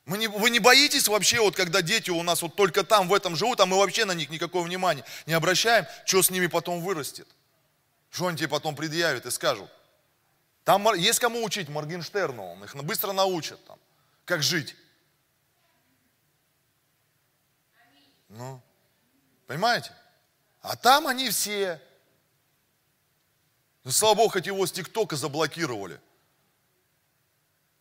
Мы 0.09 0.17
не, 0.17 0.27
вы 0.27 0.49
не 0.49 0.57
боитесь 0.57 1.07
вообще, 1.07 1.39
вот 1.39 1.55
когда 1.55 1.83
дети 1.83 2.09
у 2.09 2.23
нас 2.23 2.41
вот 2.41 2.55
только 2.55 2.83
там, 2.83 3.07
в 3.07 3.13
этом 3.13 3.35
живут, 3.35 3.59
а 3.59 3.67
мы 3.67 3.77
вообще 3.77 4.05
на 4.05 4.13
них 4.13 4.31
никакого 4.31 4.63
внимания 4.63 5.05
не 5.27 5.33
обращаем, 5.33 5.85
что 6.03 6.23
с 6.23 6.31
ними 6.31 6.47
потом 6.47 6.81
вырастет? 6.81 7.27
Что 8.09 8.25
они 8.25 8.35
тебе 8.35 8.47
потом 8.47 8.75
предъявят 8.75 9.27
и 9.27 9.29
скажут? 9.29 9.69
Там 10.63 10.95
есть 10.95 11.19
кому 11.19 11.43
учить 11.43 11.69
Моргенштерну, 11.69 12.43
он 12.43 12.63
их 12.63 12.75
быстро 12.77 13.11
научит, 13.11 13.63
там, 13.65 13.77
как 14.25 14.41
жить. 14.41 14.75
Ну, 18.29 18.59
понимаете? 19.45 19.91
А 20.63 20.75
там 20.75 21.05
они 21.05 21.29
все. 21.29 21.79
Ну, 23.83 23.91
слава 23.91 24.15
Богу, 24.15 24.29
хоть 24.31 24.47
его 24.47 24.65
с 24.65 24.71
ТикТока 24.71 25.15
заблокировали. 25.15 26.01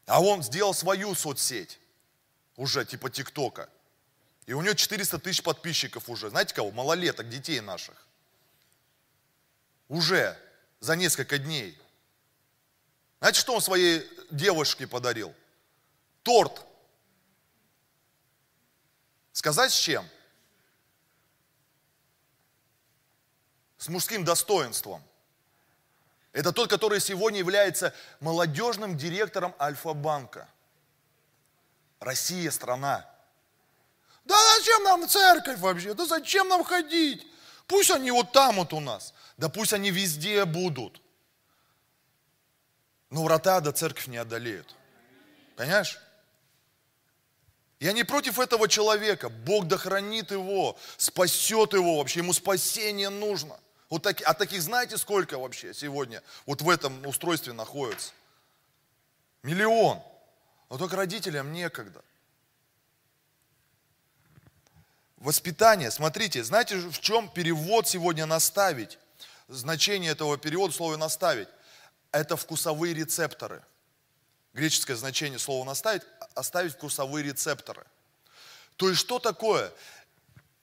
А 0.05 0.23
он 0.23 0.43
сделал 0.43 0.75
свою 0.75 1.15
соцсеть 1.15 1.79
уже 2.59 2.85
типа 2.85 3.09
ТикТока. 3.09 3.71
И 4.45 4.53
у 4.53 4.61
него 4.61 4.75
400 4.75 5.19
тысяч 5.21 5.43
подписчиков 5.43 6.11
уже. 6.11 6.29
Знаете 6.29 6.55
кого? 6.55 6.71
Малолеток, 6.73 7.29
детей 7.29 7.61
наших. 7.61 8.07
Уже 9.89 10.37
за 10.81 10.97
несколько 10.97 11.39
дней. 11.39 11.81
Знаете, 13.21 13.41
что 13.41 13.55
он 13.55 13.63
своей 13.63 14.07
девушке 14.31 14.87
подарил? 14.87 15.35
Торт. 16.23 16.67
Сказать 19.33 19.73
с 19.73 19.79
чем? 19.79 20.07
С 23.79 23.89
мужским 23.89 24.25
достоинством. 24.25 25.03
Это 26.33 26.53
тот, 26.53 26.69
который 26.69 27.01
сегодня 27.01 27.39
является 27.39 27.95
молодежным 28.19 28.97
директором 28.97 29.55
Альфа-банка. 29.61 30.49
Россия 32.01 32.51
страна. 32.51 33.09
Да 34.25 34.37
зачем 34.57 34.83
нам 34.85 35.09
церковь 35.09 35.59
вообще? 35.59 35.95
Да 35.95 36.07
зачем 36.07 36.49
нам 36.49 36.63
ходить? 36.63 37.27
Пусть 37.67 37.91
они 37.91 38.11
вот 38.11 38.33
там 38.33 38.57
вот 38.57 38.73
у 38.73 38.81
нас. 38.81 39.15
Да 39.37 39.49
пусть 39.49 39.73
они 39.73 39.91
везде 39.91 40.45
будут. 40.45 41.01
Но 43.11 43.25
врата 43.25 43.61
до 43.61 43.73
церковь 43.73 44.07
не 44.07 44.19
одолеют. 44.19 44.75
Понимаешь? 45.57 45.99
Я 47.81 47.93
не 47.93 48.05
против 48.05 48.39
этого 48.39 48.69
человека. 48.69 49.29
Бог 49.29 49.67
дохранит 49.67 50.31
его, 50.31 50.77
спасет 50.97 51.73
его 51.73 51.99
вообще. 51.99 52.21
Ему 52.21 52.33
спасение 52.33 53.09
нужно. 53.09 53.59
Вот 53.89 54.03
так, 54.03 54.21
а 54.27 54.35
таких 54.35 54.61
знаете 54.61 54.99
сколько 54.99 55.39
вообще 55.39 55.73
сегодня 55.73 56.23
вот 56.45 56.61
в 56.61 56.69
этом 56.69 57.07
устройстве 57.07 57.53
находится? 57.53 58.13
Миллион. 59.43 60.03
Но 60.71 60.79
только 60.79 60.97
родителям 60.97 61.53
некогда. 61.53 62.03
Воспитание, 65.17 65.91
смотрите, 65.91 66.45
знаете, 66.45 66.77
в 66.77 67.01
чем 67.01 67.29
перевод 67.29 67.89
сегодня 67.89 68.27
наставить? 68.27 68.99
Значение 69.49 70.13
этого 70.13 70.39
перевода 70.39 70.73
слова 70.73 70.97
наставить. 70.97 71.49
Это 72.13 72.37
вкусовые 72.37 72.95
рецепторы. 72.95 73.63
Греческое 74.53 74.97
значение 74.97 75.39
слова 75.39 75.65
наставить, 75.65 76.03
оставить 76.35 76.75
вкусовые 76.75 77.25
рецепторы. 77.25 77.85
То 78.77 78.89
есть 78.89 79.01
что 79.01 79.19
такое? 79.19 79.73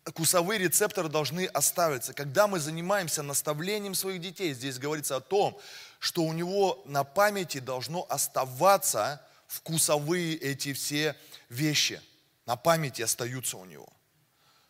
Вкусовые 0.05 0.59
рецепторы 0.59 1.09
должны 1.09 1.47
оставиться. 1.47 2.13
Когда 2.13 2.47
мы 2.47 2.59
занимаемся 2.59 3.23
наставлением 3.23 3.95
своих 3.95 4.21
детей, 4.21 4.53
здесь 4.53 4.77
говорится 4.77 5.17
о 5.17 5.21
том, 5.21 5.59
что 5.99 6.21
у 6.23 6.31
него 6.31 6.81
на 6.85 7.03
памяти 7.03 7.59
должно 7.59 8.05
оставаться 8.07 9.21
вкусовые 9.47 10.35
эти 10.35 10.73
все 10.73 11.15
вещи 11.49 12.01
на 12.45 12.55
памяти 12.55 13.01
остаются 13.01 13.57
у 13.57 13.65
него, 13.65 13.87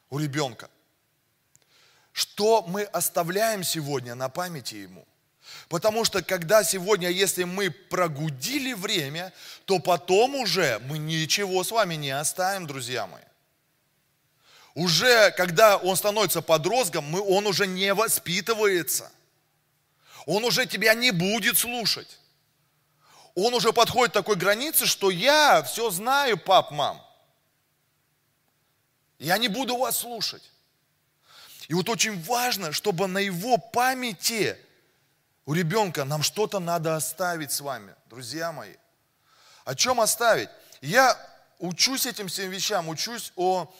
у 0.10 0.20
ребенка. 0.20 0.70
Что 2.12 2.64
мы 2.64 2.84
оставляем 2.84 3.64
сегодня 3.64 4.16
на 4.16 4.30
памяти 4.30 4.76
ему? 4.76 5.06
Потому 5.68 6.06
что 6.06 6.24
когда 6.24 6.64
сегодня, 6.64 7.10
если 7.10 7.44
мы 7.44 7.70
прогудили 7.70 8.74
время, 8.74 9.34
то 9.66 9.80
потом 9.80 10.36
уже 10.36 10.80
мы 10.80 10.98
ничего 10.98 11.64
с 11.64 11.72
вами 11.72 11.96
не 11.96 12.12
оставим, 12.12 12.68
друзья 12.68 13.06
мои. 13.06 13.22
Уже 14.74 15.32
когда 15.32 15.78
он 15.78 15.96
становится 15.96 16.42
подростком, 16.42 17.06
мы, 17.06 17.22
он 17.22 17.48
уже 17.48 17.68
не 17.68 17.94
воспитывается. 17.94 19.12
Он 20.26 20.44
уже 20.44 20.66
тебя 20.66 20.94
не 20.94 21.12
будет 21.12 21.58
слушать 21.58 22.20
он 23.36 23.54
уже 23.54 23.74
подходит 23.74 24.12
к 24.12 24.14
такой 24.14 24.38
границе, 24.38 24.86
что 24.86 25.12
я 25.12 25.62
все 25.64 25.92
знаю, 25.92 26.38
пап, 26.38 26.72
мам. 26.72 27.06
Я 29.20 29.38
не 29.38 29.50
буду 29.50 29.76
вас 29.78 30.00
слушать. 30.00 30.52
И 31.68 31.74
вот 31.74 31.90
очень 31.90 32.22
важно, 32.24 32.72
чтобы 32.72 33.08
на 33.08 33.18
его 33.18 33.58
памяти 33.58 34.58
у 35.46 35.54
ребенка 35.54 36.06
нам 36.06 36.24
что-то 36.24 36.60
надо 36.60 36.96
оставить 36.96 37.52
с 37.52 37.60
вами, 37.60 37.94
друзья 38.10 38.52
мои. 38.52 38.76
О 39.66 39.76
чем 39.76 40.00
оставить? 40.00 40.50
Я 40.82 41.18
учусь 41.60 42.06
этим 42.06 42.30
всем 42.30 42.50
вещам, 42.50 42.88
учусь 42.88 43.34
о, 43.36 43.72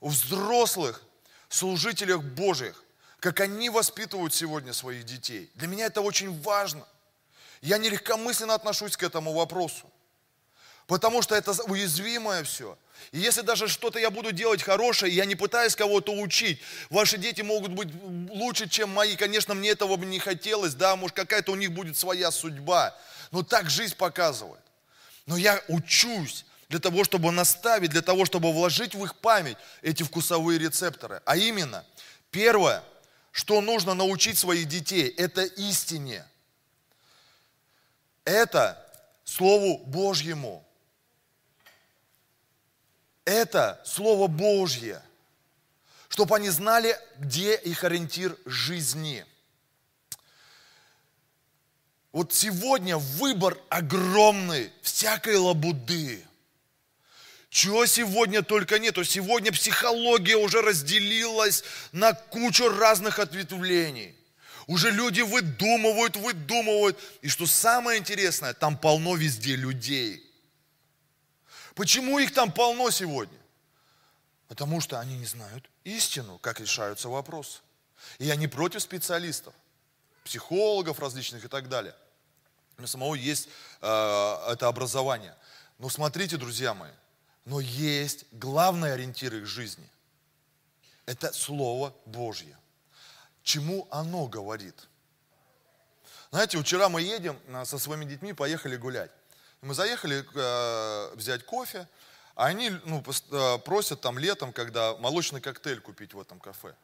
взрослых 0.00 1.02
служителях 1.48 2.22
Божьих, 2.22 2.84
как 3.18 3.40
они 3.40 3.70
воспитывают 3.70 4.32
сегодня 4.32 4.72
своих 4.72 5.04
детей. 5.04 5.50
Для 5.54 5.66
меня 5.66 5.86
это 5.86 6.00
очень 6.00 6.40
важно– 6.42 6.86
я 7.62 7.78
не 7.78 7.90
легкомысленно 7.90 8.54
отношусь 8.54 8.96
к 8.96 9.02
этому 9.02 9.32
вопросу. 9.32 9.90
Потому 10.86 11.22
что 11.22 11.34
это 11.34 11.52
уязвимое 11.68 12.42
все. 12.42 12.76
И 13.12 13.18
если 13.18 13.42
даже 13.42 13.68
что-то 13.68 13.98
я 13.98 14.10
буду 14.10 14.32
делать 14.32 14.62
хорошее, 14.62 15.14
я 15.14 15.24
не 15.24 15.36
пытаюсь 15.36 15.76
кого-то 15.76 16.12
учить, 16.12 16.60
ваши 16.90 17.16
дети 17.16 17.42
могут 17.42 17.72
быть 17.72 17.88
лучше, 18.30 18.68
чем 18.68 18.90
мои. 18.90 19.16
Конечно, 19.16 19.54
мне 19.54 19.70
этого 19.70 19.96
бы 19.96 20.06
не 20.06 20.18
хотелось, 20.18 20.74
да, 20.74 20.96
может, 20.96 21.16
какая-то 21.16 21.52
у 21.52 21.54
них 21.54 21.72
будет 21.72 21.96
своя 21.96 22.30
судьба. 22.30 22.96
Но 23.30 23.42
так 23.42 23.70
жизнь 23.70 23.94
показывает. 23.94 24.60
Но 25.26 25.36
я 25.36 25.62
учусь 25.68 26.44
для 26.68 26.78
того, 26.78 27.04
чтобы 27.04 27.30
наставить, 27.30 27.90
для 27.90 28.02
того, 28.02 28.24
чтобы 28.24 28.52
вложить 28.52 28.94
в 28.94 29.04
их 29.04 29.16
память 29.16 29.56
эти 29.82 30.02
вкусовые 30.02 30.58
рецепторы. 30.58 31.22
А 31.24 31.36
именно, 31.36 31.84
первое, 32.30 32.82
что 33.32 33.60
нужно 33.60 33.94
научить 33.94 34.38
своих 34.38 34.66
детей, 34.66 35.08
это 35.08 35.42
истине 35.42 36.24
это 38.30 38.86
Слову 39.24 39.78
Божьему. 39.86 40.66
Это 43.24 43.80
Слово 43.84 44.26
Божье. 44.26 45.02
Чтобы 46.08 46.36
они 46.36 46.48
знали, 46.48 46.98
где 47.18 47.54
их 47.54 47.84
ориентир 47.84 48.36
жизни. 48.44 49.24
Вот 52.12 52.32
сегодня 52.32 52.98
выбор 52.98 53.56
огромный 53.68 54.72
всякой 54.82 55.36
лабуды. 55.36 56.24
Чего 57.50 57.86
сегодня 57.86 58.42
только 58.42 58.78
нету. 58.78 59.04
Сегодня 59.04 59.52
психология 59.52 60.36
уже 60.36 60.60
разделилась 60.62 61.62
на 61.92 62.12
кучу 62.14 62.68
разных 62.68 63.18
ответвлений. 63.18 64.16
Уже 64.70 64.92
люди 64.92 65.20
выдумывают, 65.20 66.14
выдумывают. 66.14 66.96
И 67.22 67.28
что 67.28 67.44
самое 67.44 67.98
интересное, 67.98 68.54
там 68.54 68.78
полно 68.78 69.16
везде 69.16 69.56
людей. 69.56 70.24
Почему 71.74 72.20
их 72.20 72.32
там 72.32 72.52
полно 72.52 72.88
сегодня? 72.90 73.36
Потому 74.46 74.80
что 74.80 75.00
они 75.00 75.18
не 75.18 75.26
знают 75.26 75.68
истину, 75.82 76.38
как 76.38 76.60
решаются 76.60 77.08
вопросы. 77.08 77.58
И 78.20 78.26
я 78.26 78.36
не 78.36 78.46
против 78.46 78.80
специалистов, 78.80 79.52
психологов 80.22 81.00
различных 81.00 81.44
и 81.44 81.48
так 81.48 81.68
далее. 81.68 81.96
У 82.76 82.82
меня 82.82 82.86
самого 82.86 83.16
есть 83.16 83.48
э, 83.80 83.86
это 84.52 84.68
образование. 84.68 85.34
Но 85.80 85.88
смотрите, 85.88 86.36
друзья 86.36 86.74
мои, 86.74 86.92
но 87.44 87.58
есть 87.58 88.24
главный 88.30 88.94
ориентир 88.94 89.34
их 89.34 89.46
жизни. 89.46 89.90
Это 91.06 91.32
Слово 91.32 91.92
Божье. 92.06 92.56
Чему 93.50 93.88
оно 93.90 94.28
говорит? 94.28 94.76
Знаете, 96.30 96.56
вчера 96.62 96.88
мы 96.88 97.02
едем 97.02 97.36
э, 97.48 97.64
со 97.64 97.80
своими 97.80 98.04
детьми, 98.04 98.32
поехали 98.32 98.76
гулять. 98.76 99.10
Мы 99.60 99.74
заехали 99.74 100.24
э, 100.34 101.14
взять 101.16 101.44
кофе, 101.44 101.88
а 102.36 102.46
они 102.46 102.70
ну, 102.84 103.02
э, 103.32 103.58
просят 103.64 104.02
там 104.02 104.20
летом, 104.20 104.52
когда 104.52 104.94
молочный 104.98 105.40
коктейль 105.40 105.80
купить 105.80 106.14
в 106.14 106.20
этом 106.20 106.38
кафе. 106.38 106.76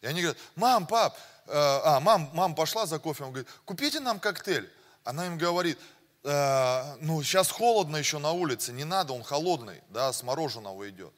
И 0.00 0.06
они 0.06 0.22
говорят, 0.22 0.38
мам, 0.56 0.86
пап, 0.86 1.14
э, 1.44 1.50
а, 1.52 2.00
мам, 2.00 2.30
мам 2.32 2.54
пошла 2.54 2.86
за 2.86 2.98
кофе, 2.98 3.24
он 3.24 3.32
говорит, 3.32 3.50
купите 3.66 4.00
нам 4.00 4.18
коктейль. 4.18 4.72
Она 5.04 5.26
им 5.26 5.36
говорит, 5.36 5.78
э, 6.24 6.96
ну, 7.02 7.22
сейчас 7.22 7.50
холодно 7.50 7.98
еще 7.98 8.16
на 8.16 8.32
улице, 8.32 8.72
не 8.72 8.84
надо, 8.84 9.12
он 9.12 9.22
холодный, 9.22 9.82
да, 9.90 10.10
с 10.14 10.22
мороженого 10.22 10.88
идет. 10.88 11.12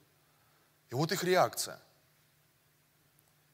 И 0.90 0.96
вот 0.96 1.12
их 1.12 1.22
реакция. 1.22 1.78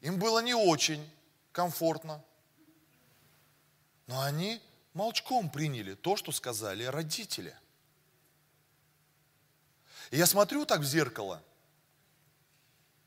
Им 0.01 0.19
было 0.19 0.39
не 0.39 0.55
очень 0.55 1.07
комфортно, 1.57 2.23
но 4.07 4.21
они 4.21 4.61
молчком 4.93 5.49
приняли 5.49 5.95
то, 5.95 6.17
что 6.17 6.31
сказали 6.31 6.85
родители. 6.85 7.57
И 10.11 10.19
я 10.19 10.27
смотрю 10.27 10.67
так 10.67 10.81
в 10.81 10.85
зеркало, 10.85 11.43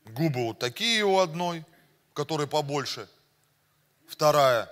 губы 0.04 0.46
вот 0.46 0.58
такие 0.58 1.04
у 1.04 1.20
одной, 1.20 1.64
которой 2.12 2.48
побольше, 2.48 3.08
вторая 4.08 4.68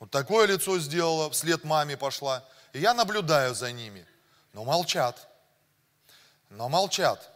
вот 0.00 0.10
такое 0.10 0.48
лицо 0.48 0.80
сделала, 0.80 1.30
вслед 1.30 1.62
маме 1.62 1.96
пошла. 1.96 2.44
И 2.72 2.80
я 2.80 2.92
наблюдаю 2.92 3.54
за 3.54 3.70
ними, 3.70 4.04
но 4.52 4.64
молчат. 4.64 5.28
Но 6.50 6.68
молчат. 6.68 7.30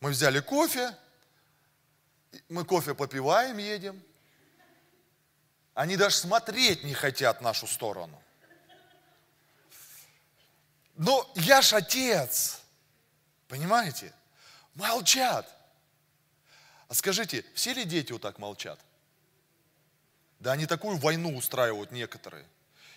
Мы 0.00 0.10
взяли 0.10 0.40
кофе, 0.40 0.96
мы 2.48 2.64
кофе 2.64 2.94
попиваем, 2.94 3.58
едем. 3.58 4.02
Они 5.74 5.96
даже 5.96 6.16
смотреть 6.16 6.84
не 6.84 6.94
хотят 6.94 7.38
в 7.38 7.42
нашу 7.42 7.66
сторону. 7.66 8.22
Но 10.96 11.30
я 11.34 11.62
ж 11.62 11.74
отец. 11.74 12.60
Понимаете? 13.48 14.12
Молчат. 14.74 15.48
А 16.88 16.94
скажите, 16.94 17.44
все 17.54 17.72
ли 17.72 17.84
дети 17.84 18.12
вот 18.12 18.22
так 18.22 18.38
молчат? 18.38 18.78
Да 20.40 20.52
они 20.52 20.66
такую 20.66 20.98
войну 20.98 21.36
устраивают 21.36 21.90
некоторые. 21.92 22.46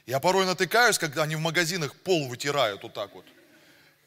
Я 0.05 0.19
порой 0.19 0.45
натыкаюсь, 0.45 0.97
когда 0.97 1.23
они 1.23 1.35
в 1.35 1.39
магазинах 1.39 1.95
пол 1.95 2.27
вытирают 2.27 2.83
вот 2.83 2.93
так 2.93 3.13
вот. 3.13 3.25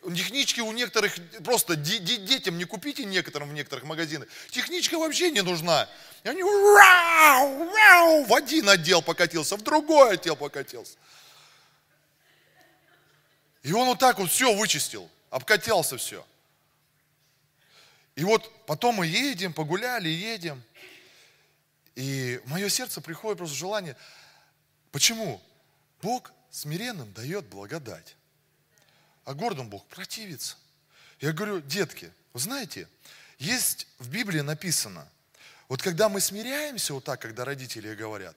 Технички 0.02 0.61
у 0.61 0.70
некоторых, 0.72 1.14
просто 1.44 1.74
детям 1.74 2.56
не 2.56 2.64
купите 2.64 3.04
некоторым 3.04 3.50
в 3.50 3.52
некоторых 3.52 3.84
магазинах. 3.84 4.28
Техничка 4.50 4.96
вообще 4.96 5.30
не 5.32 5.42
нужна. 5.42 5.88
И 6.22 6.28
они 6.28 6.42
вау, 6.42 7.64
вау, 7.64 8.24
в 8.24 8.32
один 8.32 8.68
отдел 8.68 9.02
покатился, 9.02 9.56
в 9.56 9.62
другой 9.62 10.14
отдел 10.14 10.37
покатился. 10.37 10.96
И 13.62 13.72
он 13.72 13.88
вот 13.88 13.98
так 13.98 14.18
вот 14.18 14.30
все 14.30 14.54
вычистил, 14.54 15.11
обкатился 15.30 15.96
все. 15.96 16.24
И 18.14 18.24
вот 18.24 18.66
потом 18.66 18.96
мы 18.96 19.06
едем, 19.06 19.52
погуляли, 19.52 20.08
едем. 20.08 20.62
И 21.96 22.40
в 22.44 22.50
мое 22.50 22.68
сердце 22.68 23.00
приходит 23.00 23.38
просто 23.38 23.56
желание. 23.56 23.96
Почему? 24.92 25.42
Бог 26.00 26.32
смиренным 26.50 27.12
дает 27.12 27.46
благодать 27.46 28.14
а 29.28 29.34
гордым 29.34 29.68
Бог 29.68 29.84
противится. 29.88 30.56
Я 31.20 31.32
говорю, 31.32 31.60
детки, 31.60 32.10
вы 32.32 32.40
знаете, 32.40 32.88
есть 33.38 33.86
в 33.98 34.08
Библии 34.08 34.40
написано, 34.40 35.06
вот 35.68 35.82
когда 35.82 36.08
мы 36.08 36.22
смиряемся 36.22 36.94
вот 36.94 37.04
так, 37.04 37.20
когда 37.20 37.44
родители 37.44 37.94
говорят, 37.94 38.34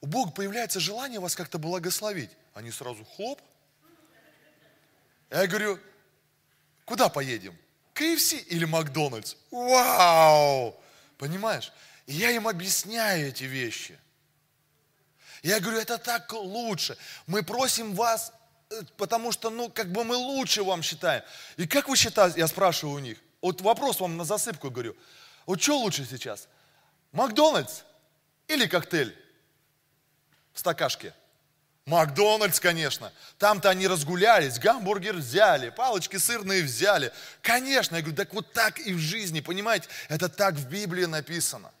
у 0.00 0.06
Бога 0.06 0.30
появляется 0.30 0.80
желание 0.80 1.20
вас 1.20 1.36
как-то 1.36 1.58
благословить. 1.58 2.30
Они 2.54 2.70
сразу 2.70 3.04
хлоп. 3.04 3.42
Я 5.28 5.46
говорю, 5.46 5.78
куда 6.86 7.10
поедем? 7.10 7.54
КФС 7.92 8.32
или 8.32 8.64
Макдональдс? 8.64 9.36
Вау! 9.50 10.74
Понимаешь? 11.18 11.70
И 12.06 12.14
я 12.14 12.30
им 12.30 12.48
объясняю 12.48 13.28
эти 13.28 13.44
вещи. 13.44 13.98
Я 15.42 15.60
говорю, 15.60 15.80
это 15.80 15.98
так 15.98 16.32
лучше. 16.32 16.96
Мы 17.26 17.42
просим 17.42 17.94
вас 17.94 18.32
потому 18.96 19.32
что, 19.32 19.50
ну, 19.50 19.70
как 19.70 19.90
бы 19.92 20.04
мы 20.04 20.16
лучше 20.16 20.62
вам 20.62 20.82
считаем. 20.82 21.22
И 21.56 21.66
как 21.66 21.88
вы 21.88 21.96
считаете, 21.96 22.40
я 22.40 22.46
спрашиваю 22.46 22.96
у 22.96 22.98
них, 22.98 23.18
вот 23.40 23.60
вопрос 23.60 24.00
вам 24.00 24.16
на 24.16 24.24
засыпку 24.24 24.70
говорю, 24.70 24.96
вот 25.46 25.62
что 25.62 25.78
лучше 25.78 26.06
сейчас, 26.08 26.48
Макдональдс 27.12 27.82
или 28.48 28.66
коктейль 28.66 29.16
в 30.52 30.58
стакашке? 30.58 31.14
Макдональдс, 31.86 32.60
конечно. 32.60 33.12
Там-то 33.38 33.70
они 33.70 33.88
разгулялись, 33.88 34.58
гамбургер 34.58 35.16
взяли, 35.16 35.70
палочки 35.70 36.18
сырные 36.18 36.62
взяли. 36.62 37.12
Конечно, 37.40 37.96
я 37.96 38.02
говорю, 38.02 38.16
так 38.16 38.34
вот 38.34 38.52
так 38.52 38.78
и 38.78 38.92
в 38.92 38.98
жизни, 38.98 39.40
понимаете? 39.40 39.88
Это 40.10 40.28
так 40.28 40.54
в 40.54 40.68
Библии 40.68 41.06
написано. 41.06 41.72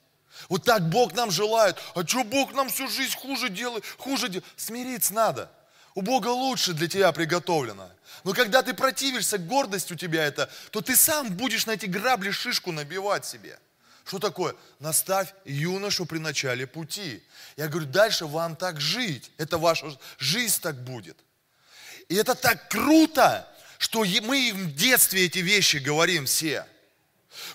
Вот 0.48 0.64
так 0.64 0.88
Бог 0.88 1.12
нам 1.12 1.30
желает. 1.30 1.76
А 1.94 2.06
что 2.06 2.24
Бог 2.24 2.54
нам 2.54 2.70
всю 2.70 2.88
жизнь 2.88 3.14
хуже 3.16 3.50
делает? 3.50 3.84
Хуже 3.98 4.28
делает? 4.28 4.46
Смириться 4.56 5.12
надо. 5.12 5.50
У 5.98 6.00
Бога 6.00 6.28
лучше 6.28 6.74
для 6.74 6.86
тебя 6.86 7.10
приготовлено. 7.10 7.90
Но 8.22 8.32
когда 8.32 8.62
ты 8.62 8.72
противишься, 8.72 9.36
гордость 9.36 9.90
у 9.90 9.96
тебя 9.96 10.24
это, 10.24 10.48
то 10.70 10.80
ты 10.80 10.94
сам 10.94 11.34
будешь 11.34 11.66
на 11.66 11.72
эти 11.72 11.86
грабли 11.86 12.30
шишку 12.30 12.70
набивать 12.70 13.26
себе. 13.26 13.58
Что 14.04 14.20
такое? 14.20 14.54
Наставь 14.78 15.34
юношу 15.44 16.06
при 16.06 16.18
начале 16.18 16.68
пути. 16.68 17.20
Я 17.56 17.66
говорю, 17.66 17.88
дальше 17.88 18.26
вам 18.26 18.54
так 18.54 18.80
жить. 18.80 19.32
Это 19.38 19.58
ваша 19.58 19.86
жизнь 20.18 20.60
так 20.62 20.76
будет. 20.84 21.16
И 22.08 22.14
это 22.14 22.36
так 22.36 22.68
круто, 22.68 23.48
что 23.78 24.04
мы 24.22 24.50
им 24.50 24.68
в 24.68 24.74
детстве 24.76 25.24
эти 25.24 25.40
вещи 25.40 25.78
говорим 25.78 26.26
все. 26.26 26.64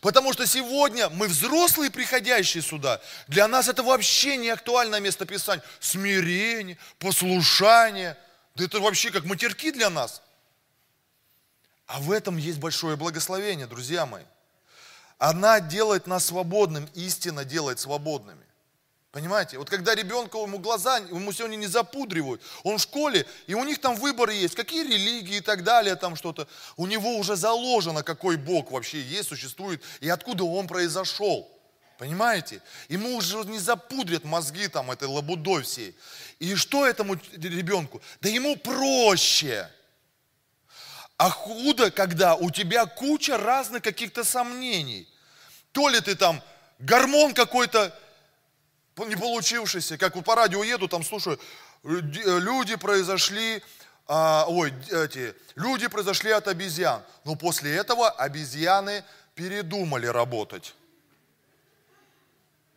Потому 0.02 0.34
что 0.34 0.46
сегодня 0.46 1.08
мы 1.12 1.30
взрослые, 1.30 1.90
приходящие 1.92 2.62
сюда, 2.62 3.00
для 3.30 3.48
нас 3.48 3.70
это 3.70 3.84
вообще 3.84 4.36
не 4.36 4.50
актуальное 4.50 5.00
местописание. 5.00 5.64
Смирение, 5.80 6.78
послушание– 7.00 8.18
да 8.56 8.66
это 8.66 8.80
вообще 8.80 9.12
как 9.12 9.26
матерки 9.26 9.72
для 9.72 9.90
нас. 9.90 10.22
А 11.88 12.00
в 12.00 12.12
этом 12.12 12.38
есть 12.38 12.60
большое 12.60 12.96
благословение, 12.96 13.68
друзья 13.68 14.06
мои. 14.06 14.24
Она 15.18 15.60
делает 15.60 16.08
нас 16.08 16.26
свободным, 16.26 16.88
истина 16.94 17.46
делает 17.46 17.80
свободными. 17.80 18.44
Понимаете? 19.12 19.60
Вот 19.60 19.70
когда 19.70 19.94
ребенка, 19.94 20.40
ему 20.40 20.58
глаза, 20.58 20.98
ему 20.98 21.32
сегодня 21.32 21.56
не 21.56 21.68
запудривают, 21.68 22.42
он 22.64 22.80
в 22.80 22.82
школе, 22.82 23.28
и 23.46 23.54
у 23.54 23.64
них 23.64 23.80
там 23.80 23.96
выбор 23.96 24.32
есть, 24.32 24.56
какие 24.56 24.84
религии 24.84 25.38
и 25.38 25.42
так 25.42 25.64
далее, 25.64 25.96
там 25.96 26.16
что-то. 26.16 26.48
У 26.78 26.88
него 26.88 27.18
уже 27.18 27.36
заложено, 27.36 28.02
какой 28.02 28.38
Бог 28.38 28.72
вообще 28.72 29.00
есть, 29.00 29.30
существует, 29.30 29.84
и 30.02 30.10
откуда 30.10 30.46
он 30.46 30.68
произошел. 30.68 31.48
Понимаете? 31.98 32.62
Ему 32.90 33.16
уже 33.16 33.38
не 33.46 33.60
запудрят 33.60 34.24
мозги 34.24 34.68
там 34.68 34.92
этой 34.92 35.08
лабудой 35.08 35.64
всей. 35.64 35.96
И 36.40 36.56
что 36.56 36.86
этому 36.86 37.16
ребенку? 37.34 38.02
Да 38.22 38.30
ему 38.30 38.56
проще. 38.56 39.70
А 41.18 41.30
худо, 41.30 41.92
когда 41.92 42.36
у 42.36 42.50
тебя 42.50 42.86
куча 42.86 43.38
разных 43.38 43.84
каких-то 43.84 44.24
сомнений. 44.24 45.08
То 45.72 45.90
ли 45.90 46.02
ты 46.02 46.16
там 46.16 46.42
гормон 46.80 47.34
какой-то 47.34 47.98
не 48.98 49.16
получившийся, 49.16 49.98
как 49.98 50.22
по 50.24 50.36
радио 50.36 50.64
еду, 50.64 50.88
там 50.88 51.04
слушаю, 51.04 51.40
люди 51.84 52.76
произошли, 52.76 53.64
а, 54.08 54.46
ой, 54.48 54.74
эти, 54.92 55.36
люди 55.56 55.88
произошли 55.88 56.32
от 56.32 56.48
обезьян. 56.48 57.02
Но 57.24 57.36
после 57.36 57.76
этого 57.76 58.10
обезьяны 58.10 59.04
передумали 59.36 60.08
работать 60.08 60.76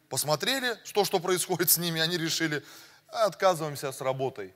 посмотрели, 0.09 0.79
что, 0.85 1.05
что 1.05 1.19
происходит 1.21 1.71
с 1.71 1.79
ними, 1.79 2.01
они 2.01 2.16
решили, 2.16 2.64
отказываемся 3.09 3.92
с 3.92 4.01
работой. 4.01 4.55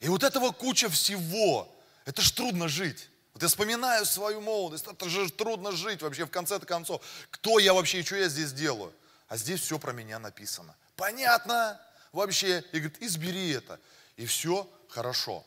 И 0.00 0.08
вот 0.08 0.22
этого 0.22 0.52
куча 0.52 0.88
всего, 0.88 1.68
это 2.04 2.22
ж 2.22 2.30
трудно 2.30 2.68
жить. 2.68 3.08
Вот 3.34 3.42
я 3.42 3.48
вспоминаю 3.48 4.06
свою 4.06 4.40
молодость, 4.40 4.86
это 4.86 5.08
же 5.08 5.30
трудно 5.30 5.72
жить 5.72 6.02
вообще 6.02 6.24
в 6.24 6.30
конце-то 6.30 6.66
концов. 6.66 7.02
Кто 7.30 7.58
я 7.58 7.74
вообще 7.74 8.00
и 8.00 8.02
что 8.02 8.16
я 8.16 8.28
здесь 8.28 8.52
делаю? 8.52 8.92
а 9.28 9.36
здесь 9.36 9.60
все 9.60 9.78
про 9.78 9.92
меня 9.92 10.18
написано. 10.18 10.74
Понятно? 10.96 11.80
Вообще. 12.12 12.64
И 12.72 12.78
говорит, 12.78 13.02
избери 13.02 13.50
это. 13.50 13.80
И 14.16 14.26
все 14.26 14.70
хорошо. 14.88 15.44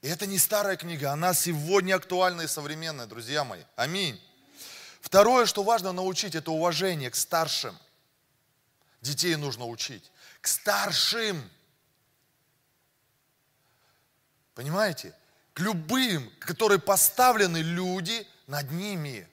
И 0.00 0.08
это 0.08 0.26
не 0.26 0.38
старая 0.38 0.76
книга, 0.76 1.12
она 1.12 1.34
сегодня 1.34 1.96
актуальна 1.96 2.42
и 2.42 2.46
современная, 2.46 3.06
друзья 3.06 3.44
мои. 3.44 3.62
Аминь. 3.76 4.20
Второе, 5.00 5.46
что 5.46 5.62
важно 5.62 5.92
научить, 5.92 6.34
это 6.34 6.50
уважение 6.50 7.10
к 7.10 7.14
старшим. 7.14 7.78
Детей 9.00 9.36
нужно 9.36 9.66
учить. 9.66 10.10
К 10.40 10.48
старшим. 10.48 11.48
Понимаете? 14.54 15.14
К 15.54 15.60
любым, 15.60 16.30
которые 16.40 16.78
поставлены 16.78 17.58
люди 17.58 18.26
над 18.46 18.70
ними. 18.70 19.28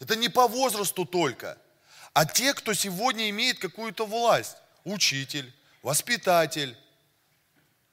Это 0.00 0.16
не 0.16 0.28
по 0.28 0.46
возрасту 0.46 1.04
только, 1.04 1.58
а 2.12 2.24
те, 2.24 2.54
кто 2.54 2.72
сегодня 2.72 3.30
имеет 3.30 3.58
какую-то 3.58 4.06
власть. 4.06 4.56
Учитель, 4.84 5.52
воспитатель, 5.82 6.76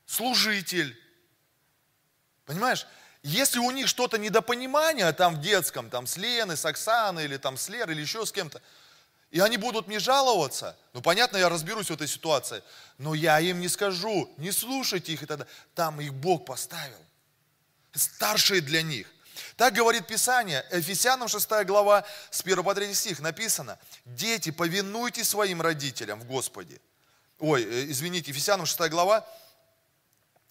служитель. 0.05 0.97
Понимаешь? 2.45 2.85
Если 3.25 3.57
у 3.57 3.71
них 3.71 3.87
что-то 3.87 4.19
недопонимание 4.19 5.11
там 5.11 5.37
в 5.37 5.41
детском, 5.41 5.89
там 5.89 6.05
с 6.05 6.15
Леной, 6.15 6.55
с 6.55 6.63
Оксаной, 6.63 7.25
или 7.25 7.37
там 7.37 7.57
с 7.57 7.69
Лерой, 7.69 7.95
или 7.95 8.01
еще 8.01 8.23
с 8.23 8.31
кем-то, 8.31 8.61
и 9.31 9.39
они 9.39 9.57
будут 9.57 9.87
мне 9.87 9.97
жаловаться, 9.97 10.77
ну 10.93 11.01
понятно, 11.01 11.37
я 11.37 11.49
разберусь 11.49 11.87
в 11.87 11.93
этой 11.93 12.07
ситуации, 12.07 12.61
но 12.99 13.15
я 13.15 13.39
им 13.39 13.61
не 13.61 13.67
скажу, 13.67 14.31
не 14.37 14.51
слушайте 14.51 15.11
их 15.11 15.23
и 15.23 15.25
тогда. 15.25 15.47
Там 15.73 15.99
их 16.01 16.13
Бог 16.13 16.45
поставил. 16.45 16.99
Старшие 17.95 18.61
для 18.61 18.83
них. 18.83 19.07
Так 19.57 19.73
говорит 19.73 20.05
Писание, 20.05 20.63
Ефесянам 20.71 21.27
6 21.27 21.49
глава, 21.65 22.05
с 22.29 22.41
1 22.41 22.63
по 22.63 22.75
3 22.75 22.93
стих 22.93 23.21
написано, 23.21 23.79
«Дети, 24.05 24.51
повинуйтесь 24.51 25.29
своим 25.29 25.63
родителям 25.63 26.19
в 26.19 26.25
Господе». 26.25 26.79
Ой, 27.39 27.63
э, 27.63 27.85
извините, 27.89 28.29
Ефесянам 28.29 28.67
6 28.67 28.87
глава, 28.91 29.27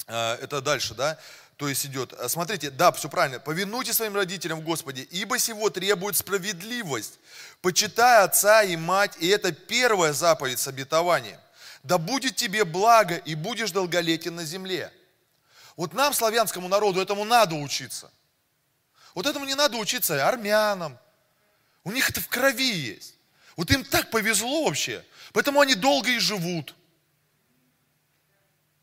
э, 0.09 0.35
это 0.43 0.61
дальше, 0.61 0.95
да, 0.95 1.21
то 1.57 1.69
есть 1.69 1.87
идет. 1.87 2.12
Э, 2.12 2.29
смотрите, 2.29 2.71
да, 2.71 2.90
все 2.93 3.09
правильно. 3.09 3.38
Повинуйтесь 3.38 3.97
своим 3.97 4.17
родителям 4.17 4.61
в 4.61 4.64
Господе, 4.64 5.03
ибо 5.03 5.38
сего 5.38 5.71
требует 5.71 6.17
справедливость. 6.17 7.19
Почитай 7.61 8.25
отца 8.25 8.62
и 8.62 8.77
мать, 8.77 9.17
и 9.21 9.29
это 9.29 9.53
первая 9.53 10.12
заповедь 10.12 10.59
с 10.59 10.69
обетованием. 10.69 11.38
Да 11.83 11.99
будет 11.99 12.37
тебе 12.37 12.64
благо, 12.64 13.17
и 13.17 13.35
будешь 13.35 13.71
долголетен 13.71 14.35
на 14.35 14.45
земле. 14.45 14.93
Вот 15.77 15.93
нам, 15.93 16.12
славянскому 16.12 16.69
народу, 16.69 17.01
этому 17.01 17.25
надо 17.25 17.55
учиться. 17.55 18.11
Вот 19.14 19.27
этому 19.27 19.45
не 19.45 19.55
надо 19.55 19.77
учиться 19.77 20.27
армянам. 20.27 20.99
У 21.85 21.93
них 21.93 22.11
это 22.11 22.21
в 22.21 22.29
крови 22.29 22.73
есть. 22.73 23.14
Вот 23.57 23.71
им 23.71 23.85
так 23.85 24.11
повезло 24.11 24.64
вообще. 24.64 25.05
Поэтому 25.33 25.61
они 25.61 25.75
долго 25.75 26.11
и 26.11 26.19
живут. 26.19 26.75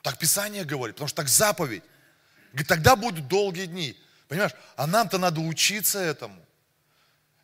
Так 0.02 0.18
Писание 0.18 0.64
говорит, 0.64 0.96
потому 0.96 1.08
что 1.08 1.18
так 1.18 1.28
заповедь. 1.28 1.84
Говорит, 2.52 2.68
тогда 2.68 2.96
будут 2.96 3.28
долгие 3.28 3.66
дни. 3.66 3.98
Понимаешь? 4.28 4.54
А 4.76 4.88
нам-то 4.88 5.18
надо 5.18 5.42
учиться 5.42 6.00
этому. 6.00 6.46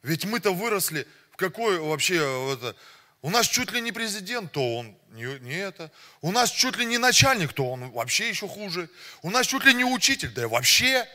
Ведь 0.03 0.25
мы-то 0.25 0.53
выросли 0.53 1.07
в 1.31 1.37
какой 1.37 1.79
вообще, 1.79 2.15
это, 2.53 2.75
у 3.21 3.29
нас 3.29 3.47
чуть 3.47 3.71
ли 3.71 3.81
не 3.81 3.91
президент, 3.91 4.51
то 4.51 4.77
он 4.77 4.97
не, 5.11 5.39
не 5.39 5.55
это. 5.55 5.91
У 6.21 6.31
нас 6.31 6.49
чуть 6.49 6.77
ли 6.77 6.85
не 6.85 6.97
начальник, 6.97 7.53
то 7.53 7.71
он 7.71 7.91
вообще 7.91 8.29
еще 8.29 8.47
хуже. 8.47 8.89
У 9.21 9.29
нас 9.29 9.47
чуть 9.47 9.63
ли 9.65 9.73
не 9.73 9.83
учитель, 9.83 10.31
да 10.31 10.43
и 10.43 10.45
вообще. 10.45 11.07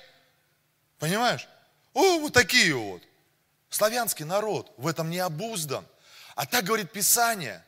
Понимаешь? 0.98 1.48
О, 1.94 2.18
вот 2.18 2.32
такие 2.32 2.74
вот. 2.74 3.02
Славянский 3.70 4.24
народ 4.24 4.72
в 4.76 4.86
этом 4.86 5.10
не 5.10 5.18
обуздан. 5.18 5.86
А 6.34 6.46
так 6.46 6.64
говорит 6.64 6.92
Писание, 6.92 7.64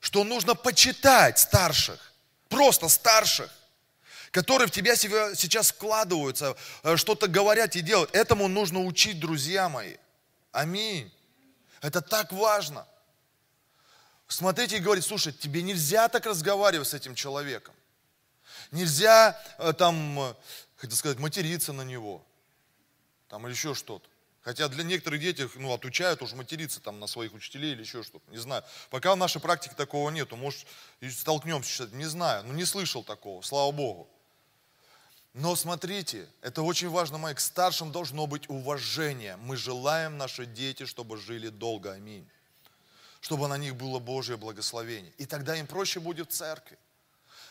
что 0.00 0.24
нужно 0.24 0.54
почитать 0.54 1.38
старших, 1.38 2.12
просто 2.48 2.88
старших, 2.88 3.50
которые 4.30 4.68
в 4.68 4.70
тебя 4.70 4.96
сейчас 4.96 5.72
вкладываются, 5.72 6.56
э, 6.82 6.96
что-то 6.96 7.26
говорят 7.26 7.76
и 7.76 7.80
делают. 7.80 8.14
Этому 8.14 8.48
нужно 8.48 8.84
учить, 8.84 9.18
друзья 9.18 9.68
мои. 9.68 9.96
Аминь. 10.52 11.12
Это 11.80 12.00
так 12.00 12.32
важно. 12.32 12.86
Смотрите 14.28 14.76
и 14.76 14.80
говорит, 14.80 15.04
слушай, 15.04 15.32
тебе 15.32 15.62
нельзя 15.62 16.08
так 16.08 16.26
разговаривать 16.26 16.88
с 16.88 16.94
этим 16.94 17.14
человеком. 17.14 17.74
Нельзя 18.70 19.40
э, 19.58 19.72
там, 19.72 20.20
э, 20.20 20.34
хотел 20.76 20.96
сказать, 20.96 21.18
материться 21.18 21.72
на 21.72 21.82
него 21.82 22.24
там 23.28 23.46
или 23.46 23.52
еще 23.52 23.74
что-то. 23.74 24.08
Хотя 24.42 24.68
для 24.68 24.84
некоторых 24.84 25.20
детей, 25.20 25.48
ну, 25.56 25.72
отучают 25.72 26.22
уж 26.22 26.32
материться 26.32 26.80
там 26.80 26.98
на 26.98 27.06
своих 27.06 27.34
учителей 27.34 27.72
или 27.72 27.80
еще 27.80 28.02
что-то, 28.02 28.28
не 28.30 28.38
знаю. 28.38 28.64
Пока 28.88 29.14
в 29.14 29.18
нашей 29.18 29.40
практике 29.40 29.74
такого 29.74 30.08
нету, 30.10 30.36
может, 30.36 30.66
столкнемся 31.10 31.70
сейчас, 31.70 31.92
не 31.92 32.06
знаю, 32.06 32.44
ну, 32.44 32.54
не 32.54 32.64
слышал 32.64 33.04
такого, 33.04 33.42
слава 33.42 33.70
Богу. 33.70 34.08
Но 35.34 35.54
смотрите, 35.54 36.26
это 36.42 36.62
очень 36.62 36.88
важно, 36.88 37.18
мои, 37.18 37.34
к 37.34 37.40
старшим 37.40 37.92
должно 37.92 38.26
быть 38.26 38.48
уважение. 38.48 39.36
Мы 39.36 39.56
желаем 39.56 40.18
наши 40.18 40.44
дети, 40.44 40.86
чтобы 40.86 41.18
жили 41.18 41.48
долго, 41.48 41.92
аминь. 41.92 42.28
Чтобы 43.20 43.48
на 43.48 43.56
них 43.56 43.76
было 43.76 43.98
Божье 43.98 44.36
благословение. 44.36 45.12
И 45.18 45.26
тогда 45.26 45.56
им 45.56 45.66
проще 45.66 46.00
будет 46.00 46.30
в 46.30 46.34
церкви 46.34 46.78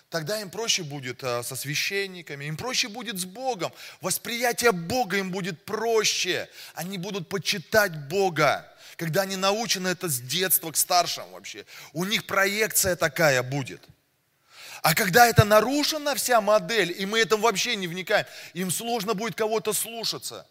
тогда 0.09 0.41
им 0.41 0.49
проще 0.49 0.83
будет 0.83 1.23
э, 1.23 1.43
со 1.43 1.55
священниками, 1.55 2.45
им 2.45 2.57
проще 2.57 2.87
будет 2.87 3.17
с 3.17 3.25
Богом. 3.25 3.71
Восприятие 4.01 4.71
Бога 4.71 5.17
им 5.17 5.31
будет 5.31 5.63
проще. 5.65 6.49
Они 6.73 6.97
будут 6.97 7.29
почитать 7.29 8.07
Бога, 8.07 8.71
когда 8.97 9.21
они 9.21 9.35
научены 9.35 9.89
это 9.89 10.09
с 10.09 10.19
детства 10.19 10.71
к 10.71 10.77
старшим 10.77 11.29
вообще. 11.31 11.65
У 11.93 12.05
них 12.05 12.25
проекция 12.25 12.95
такая 12.95 13.43
будет. 13.43 13.81
А 14.81 14.95
когда 14.95 15.27
это 15.27 15.43
нарушена 15.43 16.15
вся 16.15 16.41
модель, 16.41 16.93
и 16.97 17.05
мы 17.05 17.19
этом 17.19 17.41
вообще 17.41 17.75
не 17.75 17.87
вникаем, 17.87 18.25
им 18.53 18.71
сложно 18.71 19.13
будет 19.13 19.35
кого-то 19.35 19.73
слушаться. 19.73 20.47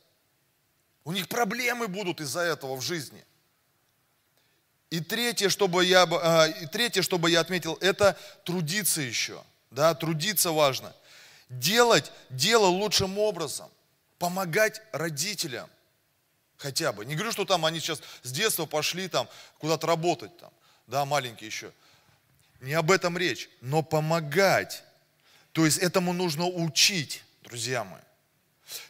У 1.04 1.12
них 1.12 1.28
проблемы 1.28 1.88
будут 1.88 2.20
из-за 2.20 2.40
этого 2.40 2.76
в 2.76 2.82
жизни. 2.82 3.24
И 4.90 5.00
третье, 5.00 5.48
чтобы 5.48 5.84
я, 5.84 6.02
а, 6.02 6.46
и 6.46 6.66
третье, 6.66 7.02
чтобы 7.02 7.30
я 7.30 7.40
отметил, 7.40 7.78
это 7.80 8.16
трудиться 8.44 9.00
еще. 9.00 9.42
Да, 9.70 9.94
трудиться 9.94 10.52
важно. 10.52 10.94
Делать 11.48 12.10
дело 12.30 12.66
лучшим 12.66 13.18
образом. 13.18 13.70
Помогать 14.18 14.82
родителям 14.92 15.70
хотя 16.56 16.92
бы. 16.92 17.04
Не 17.04 17.14
говорю, 17.14 17.32
что 17.32 17.44
там 17.44 17.64
они 17.64 17.80
сейчас 17.80 18.02
с 18.22 18.32
детства 18.32 18.66
пошли 18.66 19.08
там 19.08 19.28
куда-то 19.58 19.86
работать 19.86 20.36
там, 20.38 20.50
да, 20.86 21.04
маленькие 21.04 21.46
еще. 21.46 21.72
Не 22.60 22.74
об 22.74 22.90
этом 22.90 23.16
речь, 23.16 23.48
но 23.60 23.82
помогать. 23.82 24.82
То 25.52 25.64
есть 25.64 25.78
этому 25.78 26.12
нужно 26.12 26.46
учить, 26.46 27.24
друзья 27.42 27.84
мои. 27.84 28.00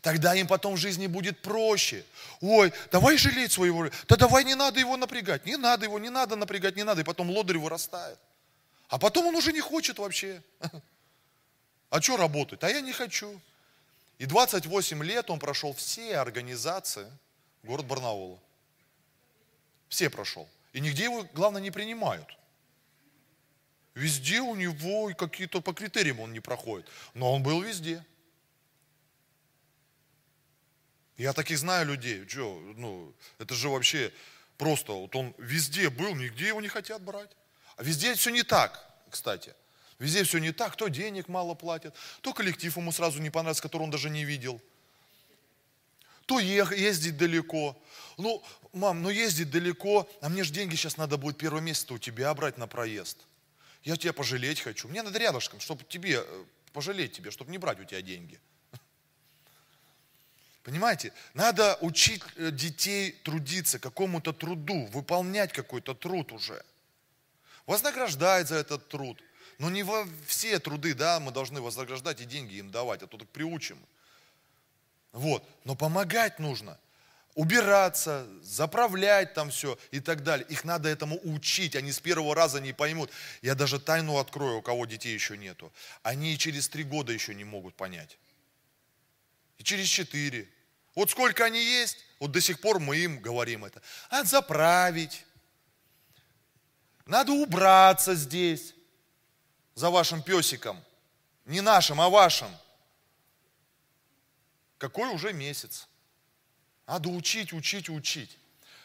Тогда 0.01 0.35
им 0.35 0.47
потом 0.47 0.75
в 0.75 0.79
жизни 0.79 1.07
будет 1.07 1.41
проще. 1.41 2.05
Ой, 2.41 2.73
давай 2.91 3.17
жалеть 3.17 3.53
своего. 3.53 3.89
Да 4.09 4.17
давай 4.17 4.45
не 4.45 4.55
надо 4.55 4.81
его 4.81 4.97
напрягать. 4.97 5.47
Не 5.47 5.57
надо 5.57 5.85
его, 5.85 5.99
не 5.99 6.11
надо 6.11 6.35
напрягать, 6.35 6.77
не 6.77 6.83
надо. 6.83 7.03
И 7.03 7.05
потом 7.05 7.31
лодырь 7.31 7.59
вырастает. 7.59 8.19
А 8.89 8.99
потом 8.99 9.27
он 9.27 9.37
уже 9.37 9.53
не 9.53 9.61
хочет 9.61 9.99
вообще. 9.99 10.43
А 11.91 12.03
что 12.03 12.19
работать? 12.19 12.63
А 12.65 12.69
я 12.69 12.83
не 12.83 12.93
хочу. 12.93 13.41
И 14.19 14.27
28 14.27 15.03
лет 15.05 15.31
он 15.31 15.39
прошел 15.39 15.73
все 15.73 16.19
организации 16.19 17.11
город 17.63 17.87
Барнаула. 17.87 18.39
Все 19.89 20.11
прошел. 20.11 20.47
И 20.75 20.81
нигде 20.81 21.05
его, 21.05 21.27
главное, 21.33 21.63
не 21.63 21.71
принимают. 21.71 22.27
Везде 23.99 24.41
у 24.41 24.55
него 24.55 25.13
какие-то 25.15 25.61
по 25.61 25.75
критериям 25.75 26.21
он 26.21 26.33
не 26.33 26.39
проходит. 26.39 26.87
Но 27.15 27.35
он 27.35 27.43
был 27.43 27.63
везде. 27.63 28.05
Я 31.17 31.33
таких 31.33 31.59
знаю 31.59 31.87
людей. 31.87 32.25
Че, 32.27 32.61
ну, 32.77 33.13
это 33.39 33.57
же 33.57 33.69
вообще 33.69 34.13
просто, 34.57 34.93
вот 34.93 35.17
он 35.17 35.35
везде 35.37 35.91
был, 35.91 36.15
нигде 36.15 36.47
его 36.47 36.61
не 36.61 36.69
хотят 36.69 37.03
брать. 37.03 37.31
А 37.77 37.83
везде 37.83 38.15
все 38.15 38.31
не 38.31 38.45
так, 38.45 38.89
кстати. 39.11 39.53
Везде 39.99 40.23
все 40.23 40.39
не 40.39 40.53
так, 40.53 40.77
то 40.77 40.87
денег 40.87 41.27
мало 41.27 41.55
платят, 41.55 41.93
то 42.21 42.33
коллектив 42.33 42.77
ему 42.77 42.93
сразу 42.93 43.21
не 43.21 43.31
понравился, 43.31 43.63
который 43.63 43.83
он 43.83 43.91
даже 43.91 44.11
не 44.11 44.25
видел. 44.25 44.61
То 46.27 46.39
ездить 46.39 47.17
далеко. 47.17 47.77
Ну, 48.17 48.45
мам, 48.73 49.03
ну 49.03 49.11
ездить 49.11 49.51
далеко, 49.51 50.09
а 50.21 50.29
мне 50.29 50.45
же 50.45 50.53
деньги 50.53 50.77
сейчас 50.77 50.99
надо 50.99 51.17
будет 51.17 51.37
первое 51.37 51.63
месяц 51.63 51.91
у 51.91 51.99
тебя 51.99 52.33
брать 52.33 52.59
на 52.59 52.69
проезд. 52.69 53.28
Я 53.83 53.97
тебя 53.97 54.13
пожалеть 54.13 54.61
хочу. 54.61 54.89
Мне 54.89 55.03
надо 55.03 55.19
рядышком, 55.19 55.61
чтобы 55.61 55.85
тебе, 55.85 56.23
э, 56.25 56.45
пожалеть 56.73 57.13
тебе, 57.13 57.31
чтобы 57.31 57.51
не 57.51 57.59
брать 57.59 57.81
у 57.81 57.85
тебя 57.85 58.03
деньги. 58.03 58.41
Понимаете, 60.63 61.13
надо 61.35 61.79
учить 61.81 62.23
э, 62.37 62.51
детей 62.51 63.13
трудиться, 63.13 63.79
какому-то 63.79 64.33
труду, 64.33 64.87
выполнять 64.87 65.53
какой-то 65.53 65.95
труд 65.95 66.33
уже. 66.33 66.65
Вознаграждать 67.67 68.49
за 68.49 68.57
этот 68.57 68.89
труд. 68.89 69.23
Но 69.59 69.71
не 69.71 69.83
во 69.83 70.07
все 70.27 70.59
труды, 70.59 70.95
да, 70.95 71.19
мы 71.19 71.33
должны 71.33 71.61
вознаграждать 71.61 72.21
и 72.21 72.25
деньги 72.25 72.57
им 72.57 72.71
давать, 72.71 73.03
а 73.03 73.07
то 73.07 73.19
так 73.19 73.29
приучим. 73.29 73.79
Вот, 75.13 75.45
но 75.65 75.75
помогать 75.75 76.39
нужно. 76.39 76.79
Убираться, 77.39 78.27
заправлять 78.43 79.33
там 79.33 79.51
все 79.51 79.79
и 79.93 80.01
так 80.01 80.25
далее. 80.25 80.45
Их 80.49 80.65
надо 80.65 80.89
этому 80.89 81.21
учить, 81.23 81.77
они 81.77 81.93
с 81.93 82.01
первого 82.01 82.35
раза 82.35 82.59
не 82.61 82.73
поймут. 82.73 83.13
Я 83.43 83.55
даже 83.55 83.79
тайну 83.79 84.19
открою, 84.19 84.57
у 84.59 84.63
кого 84.63 84.87
детей 84.87 85.15
еще 85.15 85.39
нету. 85.39 85.73
Они 86.03 86.35
и 86.35 86.37
через 86.37 86.69
три 86.69 86.83
года 86.83 87.13
еще 87.13 87.37
не 87.37 87.45
могут 87.45 87.77
понять. 87.77 88.19
И 89.59 89.63
через 89.63 89.87
четыре. 89.87 90.49
Вот 90.97 91.11
сколько 91.11 91.45
они 91.45 91.63
есть, 91.63 91.99
вот 92.19 92.33
до 92.33 92.41
сих 92.41 92.61
пор 92.61 92.81
мы 92.81 92.97
им 92.97 93.21
говорим 93.21 93.65
это. 93.65 93.81
А 94.11 94.25
заправить. 94.25 95.25
Надо 97.07 97.31
убраться 97.31 98.17
здесь 98.17 98.75
за 99.77 99.91
вашим 99.91 100.25
песиком. 100.25 100.83
Не 101.45 101.61
нашим, 101.61 102.01
а 102.01 102.09
вашим. 102.09 102.51
Какой 104.77 105.09
уже 105.11 105.33
месяц? 105.33 105.87
Надо 106.89 107.11
учить, 107.11 107.53
учить, 107.53 107.91
учить. 107.91 108.39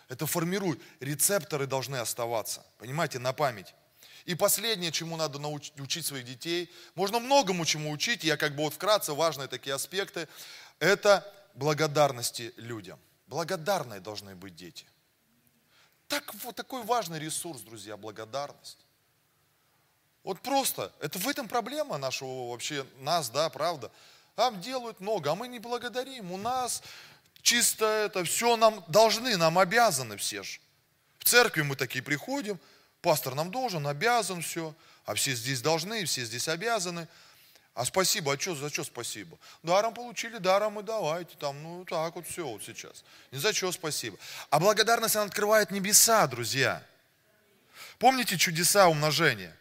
Это 0.09 0.27
формирует. 0.27 0.79
Рецепторы 0.99 1.65
должны 1.65 1.95
оставаться. 1.95 2.63
Понимаете, 2.77 3.17
на 3.17 3.31
память. 3.31 3.73
И 4.25 4.35
последнее, 4.35 4.91
чему 4.91 5.15
надо 5.15 5.39
научить, 5.39 5.79
учить 5.79 6.05
своих 6.05 6.25
детей, 6.25 6.69
можно 6.95 7.19
многому 7.19 7.65
чему 7.65 7.91
учить, 7.91 8.25
я 8.25 8.35
как 8.35 8.55
бы 8.55 8.63
вот 8.63 8.73
вкратце, 8.73 9.13
важные 9.13 9.47
такие 9.47 9.73
аспекты, 9.73 10.27
это 10.79 11.25
благодарности 11.53 12.53
людям. 12.57 12.99
Благодарные 13.27 14.01
должны 14.01 14.35
быть 14.35 14.55
дети. 14.55 14.85
Так, 16.09 16.33
вот 16.43 16.55
такой 16.55 16.83
важный 16.83 17.19
ресурс, 17.19 17.61
друзья, 17.61 17.95
благодарность. 17.95 18.85
Вот 20.23 20.41
просто, 20.41 20.93
это 20.99 21.19
в 21.19 21.27
этом 21.27 21.47
проблема 21.47 21.97
нашего 21.97 22.51
вообще, 22.51 22.85
нас, 22.99 23.29
да, 23.29 23.49
правда. 23.49 23.91
Нам 24.35 24.59
делают 24.61 24.99
много, 24.99 25.31
а 25.31 25.35
мы 25.35 25.47
не 25.47 25.59
благодарим. 25.59 26.31
У 26.31 26.37
нас 26.37 26.81
чисто 27.43 27.85
это 27.85 28.23
все 28.23 28.57
нам 28.57 28.83
должны, 28.87 29.37
нам 29.37 29.59
обязаны 29.59 30.17
все 30.17 30.41
же. 30.41 30.59
В 31.19 31.25
церкви 31.25 31.61
мы 31.61 31.75
такие 31.75 32.03
приходим, 32.03 32.59
пастор 33.01 33.35
нам 33.35 33.51
должен, 33.51 33.85
обязан 33.85 34.41
все, 34.41 34.73
а 35.05 35.13
все 35.13 35.35
здесь 35.35 35.61
должны, 35.61 36.05
все 36.05 36.25
здесь 36.25 36.47
обязаны. 36.47 37.07
А 37.75 37.85
спасибо, 37.85 38.33
а 38.33 38.39
что, 38.39 38.55
за 38.55 38.69
что 38.69 38.83
спасибо? 38.83 39.37
Даром 39.63 39.93
получили, 39.93 40.37
даром 40.37 40.79
и 40.79 40.83
давайте, 40.83 41.35
там, 41.37 41.61
ну 41.61 41.85
так 41.85 42.15
вот 42.15 42.27
все 42.27 42.47
вот 42.47 42.63
сейчас. 42.63 43.03
Ни 43.31 43.37
за 43.37 43.51
что 43.53 43.71
спасибо. 43.71 44.17
А 44.49 44.59
благодарность, 44.59 45.15
она 45.15 45.25
открывает 45.25 45.71
небеса, 45.71 46.25
друзья. 46.27 46.83
Помните 47.99 48.37
чудеса 48.37 48.87
умножения? 48.87 49.55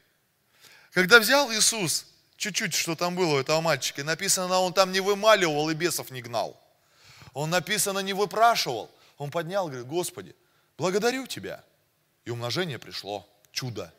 Когда 0.93 1.21
взял 1.21 1.51
Иисус, 1.53 2.07
чуть-чуть, 2.37 2.75
что 2.75 2.95
там 2.97 3.17
было 3.17 3.37
у 3.37 3.39
этого 3.39 3.61
мальчика, 3.63 4.05
написано, 4.05 4.59
он 4.59 4.75
там 4.75 4.93
не 4.93 5.01
вымаливал 5.01 5.71
и 5.71 5.75
бесов 5.75 6.11
не 6.11 6.21
гнал. 6.21 6.62
Он 7.35 7.51
написано 7.51 8.01
не 8.01 8.13
выпрашивал. 8.13 8.91
Он 9.19 9.31
поднял, 9.31 9.69
говорит, 9.69 9.87
Господи, 9.87 10.35
благодарю 10.77 11.27
Тебя. 11.27 11.65
И 12.25 12.31
умножение 12.31 12.79
пришло, 12.79 13.27
чудо. 13.53 13.93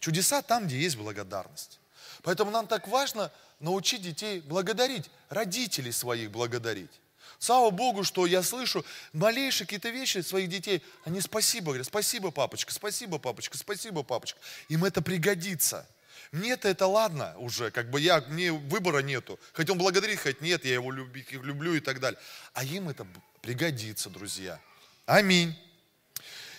Чудеса 0.00 0.42
там, 0.42 0.66
где 0.66 0.78
есть 0.78 0.96
благодарность. 0.96 1.78
Поэтому 2.22 2.50
нам 2.50 2.66
так 2.66 2.88
важно 2.88 3.30
научить 3.60 4.02
детей 4.02 4.40
благодарить, 4.40 5.10
родителей 5.28 5.92
своих 5.92 6.30
благодарить. 6.30 6.90
Слава 7.38 7.70
Богу, 7.70 8.02
что 8.02 8.26
я 8.26 8.42
слышу 8.42 8.84
малейшие 9.12 9.66
какие-то 9.66 9.90
вещи 9.90 10.18
своих 10.22 10.48
детей, 10.48 10.82
они 11.04 11.20
спасибо 11.20 11.66
говорят, 11.66 11.86
спасибо, 11.86 12.30
папочка, 12.30 12.72
спасибо, 12.72 13.18
папочка, 13.18 13.58
спасибо, 13.58 14.02
папочка. 14.02 14.38
Им 14.68 14.84
это 14.84 15.02
пригодится. 15.02 15.86
Мне-то 16.32 16.68
это 16.68 16.86
ладно 16.86 17.34
уже, 17.38 17.70
как 17.70 17.90
бы 17.90 18.00
я, 18.00 18.20
мне 18.28 18.52
выбора 18.52 18.98
нету. 18.98 19.38
Хоть 19.52 19.70
он 19.70 19.78
благодарит, 19.78 20.20
хоть 20.20 20.40
нет, 20.40 20.64
я 20.64 20.74
его 20.74 20.90
люблю, 20.90 21.22
люблю 21.42 21.74
и 21.74 21.80
так 21.80 22.00
далее. 22.00 22.18
А 22.52 22.64
им 22.64 22.88
это 22.88 23.06
пригодится, 23.42 24.10
друзья. 24.10 24.60
Аминь. 25.06 25.56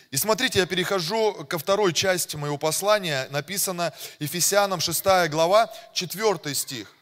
И 0.10 0.16
смотрите, 0.18 0.60
я 0.60 0.66
перехожу 0.66 1.46
ко 1.46 1.60
второй 1.60 1.94
части 1.94 2.38
моего 2.38 2.58
послания. 2.58 3.28
Написано 3.30 3.94
Ефесянам 4.20 4.80
6 4.80 5.04
глава, 5.30 5.74
4 5.94 6.56
стих. 6.56 6.94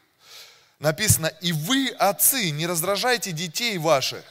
Написано, 0.78 1.26
«И 1.40 1.52
вы, 1.52 1.88
отцы, 1.88 2.50
не 2.50 2.66
раздражайте 2.66 3.32
детей 3.32 3.78
ваших, 3.78 4.24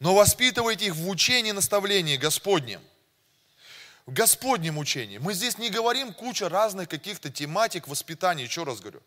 но 0.00 0.14
воспитывайте 0.14 0.86
их 0.86 0.96
в 0.96 1.08
учении 1.08 1.50
и 1.50 1.52
наставлении 1.52 2.16
Господнем, 2.16 2.80
в 4.06 4.12
Господнем 4.12 4.78
учении. 4.78 5.18
Мы 5.18 5.32
здесь 5.32 5.58
не 5.58 5.70
говорим 5.70 6.12
куча 6.12 6.48
разных 6.48 6.88
каких-то 6.88 7.30
тематик 7.30 7.86
воспитания, 7.86 8.42
еще 8.42 8.64
раз 8.64 8.80
говорю. 8.80 9.00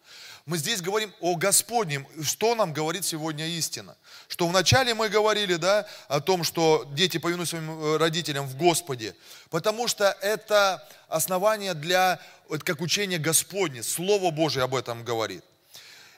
Мы 0.45 0.58
здесь 0.58 0.81
говорим 0.81 1.13
о 1.19 1.36
Господнем, 1.36 2.08
что 2.23 2.55
нам 2.55 2.71
говорит 2.71 3.03
сегодня 3.03 3.45
истина. 3.45 3.97
Что 4.29 4.47
вначале 4.47 4.93
мы 4.93 5.10
говорили, 5.10 5.55
да, 5.55 5.86
о 6.08 6.21
том, 6.21 6.45
что 6.45 6.86
дети 6.93 7.17
повинуют 7.17 7.49
своим 7.49 7.69
э, 7.71 7.97
родителям 7.97 8.47
в 8.47 8.55
Господе, 8.55 9.15
потому 9.49 9.89
что 9.89 10.17
это 10.21 10.88
основание 11.10 11.73
для, 11.73 12.21
как 12.63 12.79
учение 12.79 13.19
Господне, 13.19 13.84
Слово 13.84 14.31
Божие 14.31 14.63
об 14.63 14.75
этом 14.75 15.03
говорит. 15.03 15.43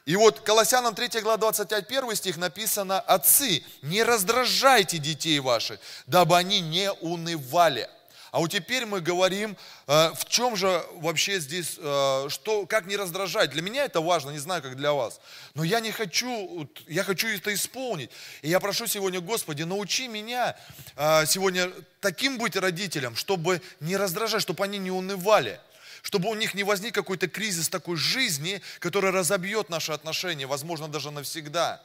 И 0.05 0.15
вот 0.15 0.39
Колоссянам 0.41 0.93
3 0.93 1.21
глава 1.21 1.37
21 1.37 2.15
стих 2.15 2.37
написано, 2.37 2.99
«Отцы, 2.99 3.63
не 3.81 4.03
раздражайте 4.03 4.99
детей 4.99 5.39
ваших, 5.39 5.79
дабы 6.05 6.37
они 6.37 6.61
не 6.61 6.91
унывали». 6.91 7.89
А 8.31 8.39
вот 8.39 8.51
теперь 8.51 8.85
мы 8.85 9.01
говорим, 9.01 9.55
э, 9.87 10.11
в 10.15 10.25
чем 10.25 10.55
же 10.55 10.83
вообще 10.95 11.39
здесь, 11.39 11.75
э, 11.77 12.27
что, 12.29 12.65
как 12.65 12.85
не 12.85 12.95
раздражать. 12.95 13.51
Для 13.51 13.61
меня 13.61 13.85
это 13.85 14.01
важно, 14.01 14.31
не 14.31 14.39
знаю, 14.39 14.61
как 14.61 14.75
для 14.75 14.93
вас. 14.93 15.19
Но 15.53 15.63
я 15.63 15.79
не 15.79 15.91
хочу, 15.91 16.69
я 16.87 17.03
хочу 17.03 17.27
это 17.27 17.53
исполнить. 17.53 18.09
И 18.41 18.49
я 18.49 18.59
прошу 18.59 18.87
сегодня, 18.87 19.21
Господи, 19.21 19.63
научи 19.63 20.07
меня 20.07 20.55
э, 20.95 21.25
сегодня 21.25 21.71
таким 22.01 22.37
быть 22.37 22.55
родителем, 22.55 23.15
чтобы 23.15 23.61
не 23.79 23.95
раздражать, 23.97 24.41
чтобы 24.41 24.63
они 24.63 24.77
не 24.77 24.91
унывали 24.91 25.59
чтобы 26.03 26.29
у 26.29 26.35
них 26.35 26.53
не 26.53 26.63
возник 26.63 26.93
какой-то 26.93 27.27
кризис 27.27 27.67
такой 27.67 27.97
жизни, 27.97 28.61
который 28.79 29.11
разобьет 29.11 29.67
наши 29.69 29.91
отношения, 29.91 30.45
возможно, 30.45 30.87
даже 30.87 31.11
навсегда. 31.11 31.81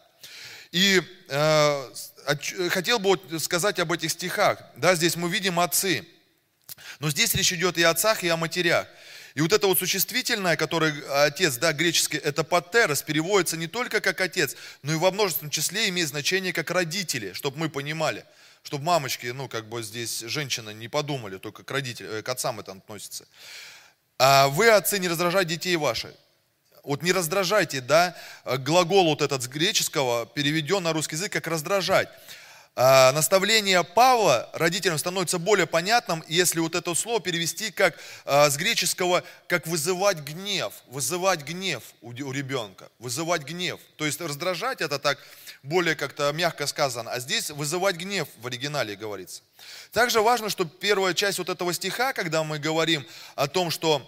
И 0.71 1.03
э, 1.29 1.91
хотел 2.71 2.99
бы 2.99 3.19
сказать 3.41 3.79
об 3.79 3.91
этих 3.93 4.11
стихах. 4.11 4.59
Да, 4.77 4.95
здесь 4.95 5.17
мы 5.17 5.29
видим 5.29 5.59
отцы. 5.59 6.07
Но 7.03 7.11
здесь 7.11 7.35
речь 7.35 7.53
идет 7.53 7.79
и 7.79 7.83
о 7.83 7.91
отцах, 7.91 8.23
и 8.23 8.29
о 8.29 8.37
матерях. 8.37 8.87
И 9.35 9.41
вот 9.41 9.53
это 9.53 9.67
вот 9.67 9.77
существительное, 9.77 10.57
которое 10.57 10.95
отец, 11.25 11.57
да, 11.57 11.73
греческий, 11.73 12.17
это 12.17 12.45
патерос, 12.45 13.03
переводится 13.03 13.57
не 13.57 13.67
только 13.67 14.01
как 14.01 14.21
отец, 14.21 14.55
но 14.83 14.93
и 14.93 14.97
во 14.97 15.11
множественном 15.11 15.51
числе 15.51 15.89
имеет 15.89 16.11
значение 16.11 16.53
как 16.53 16.71
родители, 16.71 17.33
чтобы 17.33 17.59
мы 17.59 17.69
понимали. 17.71 18.25
Чтобы 18.63 18.85
мамочки, 18.85 19.27
ну, 19.27 19.49
как 19.49 19.69
бы 19.69 19.83
здесь 19.83 20.21
женщины 20.21 20.73
не 20.73 20.87
подумали, 20.87 21.39
только 21.39 21.65
к 21.65 21.71
родителям, 21.73 22.13
э, 22.13 22.23
к 22.23 22.29
отцам 22.29 22.61
это 22.61 22.71
относится. 22.71 23.27
А 24.21 24.47
вы, 24.47 24.69
отцы, 24.71 25.01
не 25.01 25.09
раздражайте 25.09 25.57
детей 25.57 25.75
ваших. 25.75 26.13
Вот 26.85 27.03
не 27.03 27.11
раздражайте, 27.11 27.81
да, 27.81 28.17
глагол 28.45 29.07
вот 29.07 29.23
этот 29.23 29.43
с 29.43 29.49
греческого 29.49 30.27
переведен 30.27 30.85
на 30.85 30.93
русский 30.93 31.17
язык 31.17 31.33
как 31.33 31.49
раздражать. 31.49 32.09
А, 32.75 33.13
наставление 33.13 33.85
Павла 33.85 34.49
родителям 34.55 34.97
становится 34.97 35.39
более 35.39 35.67
понятным, 35.67 36.25
если 36.27 36.59
вот 36.59 36.75
это 36.75 36.95
слово 36.95 37.21
перевести 37.21 37.71
как 37.71 37.99
а, 38.25 38.49
с 38.49 38.57
греческого, 38.57 39.25
как 39.47 39.67
вызывать 39.67 40.21
гнев, 40.21 40.73
вызывать 40.87 41.43
гнев 41.43 41.83
у, 42.01 42.13
ребенка, 42.13 42.89
вызывать 42.99 43.43
гнев. 43.43 43.79
То 43.97 44.07
есть 44.07 44.19
раздражать 44.23 44.81
это 44.81 44.99
так 44.99 45.19
более 45.63 45.95
как-то 45.95 46.33
мягко 46.33 46.67
сказано, 46.67 47.11
а 47.11 47.21
здесь 47.21 47.51
вызывать 47.51 47.97
гнев 47.97 48.27
в 48.39 48.47
оригинале 48.47 48.97
говорится. 48.97 49.43
Также 49.93 50.23
важно, 50.23 50.49
что 50.49 50.65
первая 50.65 51.13
часть 51.13 51.37
вот 51.39 51.51
этого 51.51 51.75
стиха, 51.75 52.15
когда 52.15 52.43
мы 52.43 52.59
говорим 52.59 53.07
о 53.35 53.49
том, 53.49 53.71
что 53.71 54.01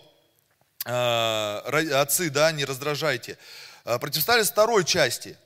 э, 0.86 1.90
отцы, 1.92 2.30
да, 2.30 2.50
не 2.50 2.64
раздражайте, 2.64 3.36
противоставили 3.84 4.44
второй 4.44 4.86
части– 4.86 5.36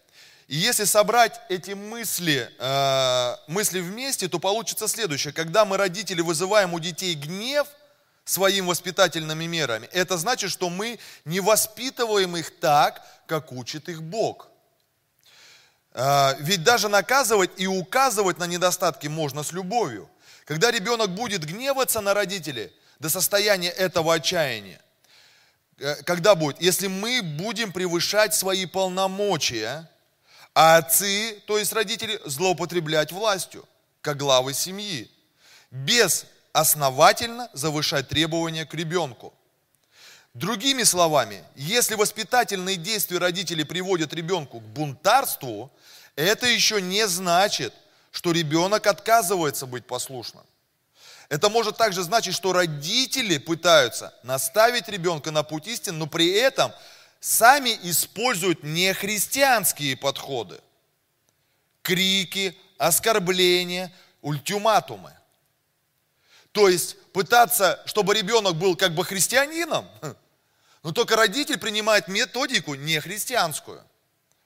и 0.49 0.57
если 0.57 0.85
собрать 0.85 1.43
эти 1.51 1.73
мысли, 1.73 2.51
э, 2.59 3.37
мысли 3.49 3.81
вместе, 3.81 4.29
то 4.29 4.39
получится 4.39 4.89
следующее. 4.89 5.35
Когда 5.35 5.67
мы, 5.67 5.77
родители, 5.77 6.23
вызываем 6.23 6.73
у 6.73 6.81
детей 6.81 7.15
гнев 7.15 7.69
своими 8.25 8.67
воспитательными 8.67 9.45
мерами, 9.45 9.91
это 9.93 10.17
значит, 10.17 10.51
что 10.51 10.71
мы 10.71 10.99
не 11.27 11.41
воспитываем 11.41 12.35
их 12.35 12.59
так, 12.61 13.05
как 13.27 13.53
учит 13.53 13.91
их 13.91 14.03
Бог. 14.03 14.49
Э, 15.93 16.35
ведь 16.41 16.65
даже 16.65 16.89
наказывать 16.89 17.51
и 17.59 17.67
указывать 17.67 18.39
на 18.39 18.45
недостатки 18.45 19.07
можно 19.07 19.43
с 19.43 19.53
любовью. 19.53 20.09
Когда 20.47 20.71
ребенок 20.71 21.11
будет 21.11 21.45
гневаться 21.45 22.01
на 22.01 22.15
родителей 22.15 22.73
до 22.99 23.11
состояния 23.11 23.69
этого 23.69 24.15
отчаяния, 24.15 24.81
э, 25.79 25.97
когда 26.05 26.35
будет? 26.35 26.59
Если 26.59 26.87
мы 26.87 27.21
будем 27.21 27.71
превышать 27.71 28.35
свои 28.35 28.65
полномочия, 28.65 29.91
а 30.61 30.79
отцы, 30.79 31.41
то 31.47 31.57
есть 31.57 31.73
родители, 31.73 32.21
злоупотреблять 32.25 33.13
властью, 33.13 33.65
как 34.01 34.17
главы 34.17 34.53
семьи, 34.53 35.09
без 35.71 36.27
основательно 36.53 37.49
завышать 37.53 38.09
требования 38.09 38.67
к 38.67 38.75
ребенку. 38.75 39.33
Другими 40.35 40.83
словами, 40.83 41.45
если 41.55 41.95
воспитательные 41.95 42.75
действия 42.75 43.19
родителей 43.19 43.63
приводят 43.63 44.13
ребенку 44.13 44.59
к 44.59 44.65
бунтарству, 44.65 45.71
это 46.17 46.49
еще 46.49 46.83
не 46.83 47.07
значит, 47.07 47.73
что 48.11 48.33
ребенок 48.33 48.89
отказывается 48.89 49.65
быть 49.65 49.87
послушным. 49.87 50.45
Это 51.29 51.51
может 51.51 51.77
также 51.77 52.03
значить, 52.03 52.35
что 52.35 52.53
родители 52.53 53.39
пытаются 53.39 54.13
наставить 54.25 54.89
ребенка 54.89 55.31
на 55.31 55.45
путь 55.45 55.69
истин, 55.69 55.99
но 55.99 56.09
при 56.09 56.33
этом 56.33 56.73
сами 57.21 57.79
используют 57.83 58.63
нехристианские 58.63 59.97
подходы. 59.97 60.61
Крики, 61.83 62.57
оскорбления, 62.79 63.93
ультиматумы. 64.23 65.13
То 66.53 66.69
есть 66.69 66.97
пытаться, 67.13 67.83
чтобы 67.87 68.15
ребенок 68.15 68.57
был 68.57 68.77
как 68.77 68.95
бы 68.95 69.05
христианином, 69.05 69.89
но 70.83 70.93
только 70.93 71.17
родитель 71.17 71.59
принимает 71.59 72.09
методику 72.09 72.75
нехристианскую. 72.75 73.83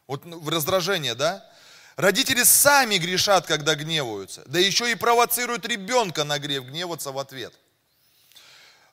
Вот 0.06 0.24
в 0.24 0.48
раздражение, 0.48 1.14
да? 1.14 1.48
Родители 1.96 2.42
сами 2.42 2.96
грешат, 2.96 3.46
когда 3.46 3.74
гневаются, 3.74 4.42
да 4.46 4.58
еще 4.58 4.90
и 4.90 4.94
провоцируют 4.94 5.66
ребенка 5.66 6.24
на 6.24 6.38
гнев, 6.38 6.64
гневаться 6.64 7.12
в 7.12 7.18
ответ. 7.18 7.54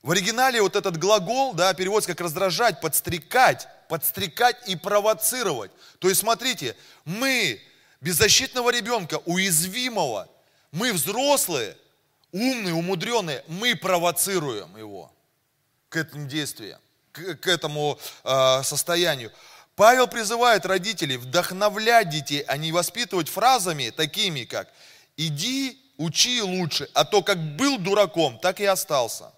В 0.01 0.11
оригинале 0.11 0.61
вот 0.61 0.75
этот 0.75 0.97
глагол, 0.97 1.53
да, 1.53 1.73
переводится 1.73 2.13
как 2.13 2.21
раздражать, 2.21 2.79
подстрекать, 2.79 3.67
подстрекать 3.89 4.55
и 4.67 4.75
провоцировать. 4.77 5.71
То 5.99 6.07
есть 6.07 6.21
смотрите, 6.21 6.75
мы 7.03 7.61
беззащитного 7.99 8.69
ребенка, 8.69 9.19
уязвимого, 9.25 10.29
мы 10.71 10.93
взрослые, 10.93 11.75
умные, 12.31 12.73
умудренные, 12.73 13.43
мы 13.47 13.75
провоцируем 13.75 14.77
его 14.77 15.11
к 15.89 15.97
этим 15.97 16.29
действиям, 16.29 16.79
к, 17.11 17.35
к 17.35 17.47
этому 17.47 17.99
э, 18.23 18.63
состоянию. 18.63 19.33
Павел 19.75 20.07
призывает 20.07 20.65
родителей 20.65 21.17
вдохновлять 21.17 22.09
детей, 22.09 22.41
а 22.47 22.55
не 22.55 22.71
воспитывать 22.71 23.27
фразами 23.27 23.89
такими, 23.89 24.45
как 24.45 24.69
«иди, 25.17 25.77
учи 25.97 26.41
лучше, 26.41 26.89
а 26.93 27.03
то 27.03 27.21
как 27.21 27.37
был 27.57 27.77
дураком, 27.79 28.39
так 28.39 28.61
и 28.61 28.65
остался». 28.65 29.33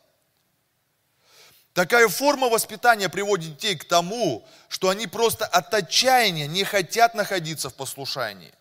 Такая 1.73 2.07
форма 2.09 2.49
воспитания 2.49 3.07
приводит 3.09 3.55
детей 3.55 3.75
к 3.75 3.85
тому, 3.85 4.45
что 4.67 4.89
они 4.89 5.07
просто 5.07 5.45
от 5.45 5.73
отчаяния 5.73 6.47
не 6.47 6.63
хотят 6.63 7.15
находиться 7.15 7.69
в 7.69 7.75
послушании. 7.75 8.53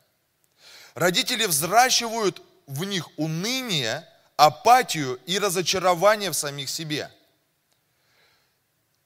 Родители 0.94 1.46
взращивают 1.46 2.40
в 2.66 2.84
них 2.84 3.08
уныние, 3.16 4.06
апатию 4.36 5.20
и 5.26 5.38
разочарование 5.38 6.30
в 6.30 6.34
самих 6.34 6.68
себе– 6.68 7.11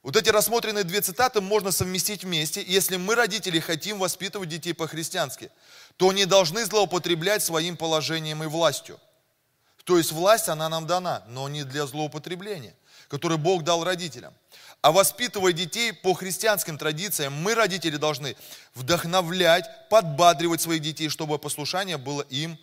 вот 0.05 0.17
эти 0.17 0.29
рассмотренные 0.29 0.85
две 0.85 1.01
цитаты 1.01 1.41
можно 1.41 1.73
совместить 1.73 2.25
вместе. 2.25 2.63
Если 2.63 2.99
мы, 2.99 3.15
родители, 3.15 3.59
хотим 3.59 3.99
воспитывать 3.99 4.51
детей 4.51 4.75
по-христиански, 4.75 5.51
то 5.97 6.13
не 6.13 6.27
должны 6.27 6.67
злоупотреблять 6.67 7.43
своим 7.43 7.79
положением 7.79 8.45
и 8.45 8.47
властью. 8.47 9.01
То 9.85 9.97
есть 9.97 10.13
власть, 10.13 10.51
она 10.51 10.69
нам 10.69 10.87
дана, 10.87 11.25
но 11.29 11.49
не 11.49 11.65
для 11.65 11.87
злоупотребления, 11.87 12.75
которое 13.09 13.37
Бог 13.37 13.65
дал 13.65 13.85
родителям. 13.85 14.35
А 14.81 14.93
воспитывая 14.93 15.53
детей 15.53 15.93
по 15.93 16.13
христианским 16.13 16.77
традициям, 16.77 17.33
мы, 17.33 17.55
родители, 17.55 17.97
должны 17.97 18.37
вдохновлять, 18.75 19.89
подбадривать 19.89 20.61
своих 20.61 20.83
детей, 20.83 21.09
чтобы 21.09 21.39
послушание 21.39 21.97
было 21.97 22.23
им 22.23 22.59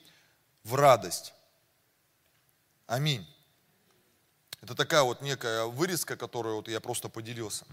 в 0.63 0.75
радость. 0.75 1.33
Аминь. 2.85 3.25
Это 4.61 4.75
такая 4.75 5.01
вот 5.01 5.21
некая 5.21 5.65
вырезка, 5.65 6.15
которую 6.15 6.57
вот 6.57 6.67
я 6.67 6.79
просто 6.79 7.09
поделился. 7.09 7.65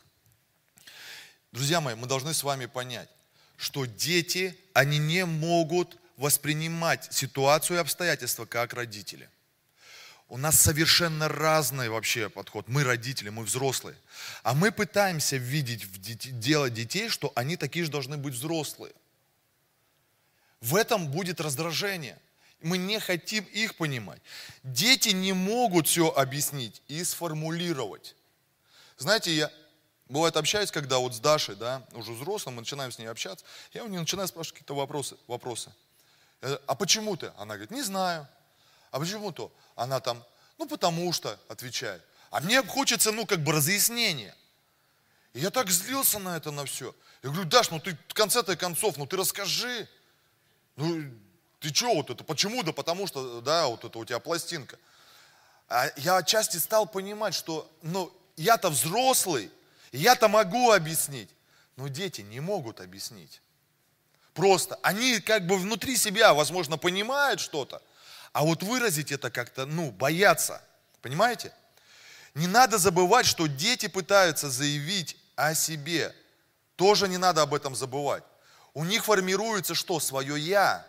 Друзья 1.52 1.80
мои, 1.80 1.94
мы 1.94 2.06
должны 2.06 2.32
с 2.32 2.42
вами 2.42 2.66
понять, 2.66 3.08
что 3.56 3.84
дети, 3.84 4.58
они 4.72 4.98
не 4.98 5.26
могут 5.26 5.98
воспринимать 6.16 7.12
ситуацию 7.12 7.76
и 7.76 7.80
обстоятельства 7.80 8.46
как 8.46 8.72
родители. 8.72 9.28
У 10.28 10.36
нас 10.36 10.60
совершенно 10.60 11.26
разный 11.26 11.88
вообще 11.88 12.28
подход. 12.28 12.68
Мы 12.68 12.84
родители, 12.84 13.30
мы 13.30 13.44
взрослые. 13.44 13.96
А 14.42 14.52
мы 14.52 14.70
пытаемся 14.70 15.36
видеть 15.36 15.84
в 15.84 15.98
дело 16.38 16.68
детей, 16.68 17.08
что 17.08 17.32
они 17.34 17.56
такие 17.56 17.86
же 17.86 17.90
должны 17.90 18.18
быть 18.18 18.34
взрослые. 18.34 18.92
В 20.60 20.76
этом 20.76 21.08
будет 21.08 21.40
раздражение. 21.40 22.18
Мы 22.60 22.76
не 22.76 23.00
хотим 23.00 23.44
их 23.44 23.76
понимать. 23.76 24.20
Дети 24.64 25.10
не 25.10 25.32
могут 25.32 25.86
все 25.86 26.08
объяснить 26.08 26.82
и 26.88 27.02
сформулировать. 27.04 28.14
Знаете, 28.98 29.32
я 29.34 29.50
бывает 30.08 30.36
общаюсь, 30.36 30.70
когда 30.70 30.98
вот 30.98 31.14
с 31.14 31.20
Дашей, 31.20 31.54
да, 31.54 31.86
уже 31.92 32.12
взрослым, 32.12 32.56
мы 32.56 32.62
начинаем 32.62 32.92
с 32.92 32.98
ней 32.98 33.06
общаться, 33.06 33.46
я 33.72 33.84
у 33.84 33.88
нее 33.88 34.00
начинаю 34.00 34.28
спрашивать 34.28 34.58
какие-то 34.58 34.74
вопросы. 34.74 35.16
вопросы. 35.26 35.72
А 36.40 36.74
почему 36.74 37.16
ты? 37.16 37.32
Она 37.38 37.54
говорит, 37.54 37.70
не 37.70 37.82
знаю. 37.82 38.28
А 38.91 38.99
почему 38.99 39.32
то? 39.32 39.53
Она 39.76 40.01
там, 40.01 40.22
ну 40.59 40.66
потому 40.66 41.12
что, 41.12 41.39
отвечает. 41.49 42.03
А 42.30 42.41
мне 42.41 42.62
хочется, 42.62 43.12
ну, 43.12 43.26
как 43.26 43.41
бы 43.41 43.53
разъяснения. 43.53 44.34
И 45.32 45.41
я 45.41 45.51
так 45.51 45.70
злился 45.70 46.18
на 46.18 46.36
это, 46.36 46.51
на 46.51 46.64
все. 46.64 46.95
Я 47.22 47.30
говорю, 47.30 47.49
Даш, 47.49 47.70
ну 47.70 47.80
ты 47.80 47.97
в 48.09 48.14
конце-то 48.14 48.57
концов, 48.57 48.97
ну 48.97 49.07
ты 49.07 49.16
расскажи. 49.16 49.89
Ну, 50.76 51.11
ты 51.61 51.74
что 51.74 51.95
вот 51.95 52.11
это, 52.11 52.24
почему? 52.24 52.62
Да 52.62 52.72
потому 52.72 53.07
что, 53.07 53.41
да, 53.41 53.66
вот 53.66 53.84
это 53.84 53.99
у 53.99 54.05
тебя 54.05 54.20
пластинка. 54.20 54.78
А 55.68 55.91
я 55.97 56.16
отчасти 56.16 56.57
стал 56.57 56.86
понимать, 56.86 57.34
что, 57.34 57.70
ну, 57.82 58.12
я-то 58.36 58.70
взрослый, 58.70 59.51
я-то 59.93 60.28
могу 60.28 60.70
объяснить, 60.70 61.28
но 61.76 61.89
дети 61.89 62.20
не 62.20 62.41
могут 62.41 62.80
объяснить. 62.80 63.43
Просто 64.34 64.78
они 64.82 65.20
как 65.20 65.47
бы 65.47 65.59
внутри 65.59 65.97
себя, 65.97 66.32
возможно, 66.32 66.78
понимают 66.78 67.41
что-то, 67.41 67.82
а 68.32 68.44
вот 68.44 68.62
выразить 68.62 69.12
это 69.12 69.30
как-то, 69.30 69.66
ну, 69.66 69.90
боятся. 69.90 70.62
Понимаете? 71.02 71.52
Не 72.34 72.46
надо 72.46 72.78
забывать, 72.78 73.26
что 73.26 73.46
дети 73.46 73.88
пытаются 73.88 74.50
заявить 74.50 75.16
о 75.36 75.54
себе. 75.54 76.14
Тоже 76.76 77.08
не 77.08 77.16
надо 77.16 77.42
об 77.42 77.54
этом 77.54 77.74
забывать. 77.74 78.22
У 78.74 78.84
них 78.84 79.04
формируется 79.04 79.74
что? 79.74 79.98
Свое 79.98 80.38
«я». 80.38 80.86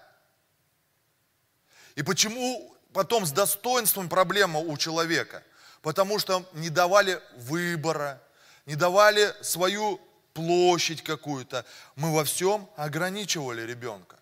И 1.96 2.04
почему 2.04 2.76
потом 2.94 3.26
с 3.26 3.32
достоинством 3.32 4.10
проблема 4.10 4.60
у 4.60 4.78
человека? 4.78 5.44
Потому 5.82 6.20
что 6.20 6.48
не 6.54 6.70
давали 6.70 7.22
выбора, 7.36 8.22
не 8.66 8.76
давали 8.76 9.34
свою 9.42 10.00
площадь 10.34 11.04
какую-то. 11.04 11.66
Мы 11.96 12.14
во 12.14 12.24
всем 12.24 12.70
ограничивали 12.76 13.64
ребенка. 13.64 14.18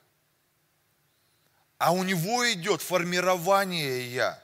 А 1.77 1.91
у 1.91 2.03
него 2.03 2.51
идет 2.51 2.81
формирование 2.81 4.13
«я». 4.13 4.41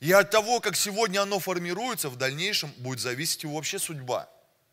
И 0.00 0.10
от 0.10 0.30
того, 0.30 0.58
как 0.58 0.74
сегодня 0.74 1.22
оно 1.22 1.38
формируется, 1.38 2.08
в 2.08 2.16
дальнейшем 2.16 2.72
будет 2.78 2.98
зависеть 2.98 3.44
его 3.44 3.54
вообще 3.54 3.78
судьба. 3.78 4.28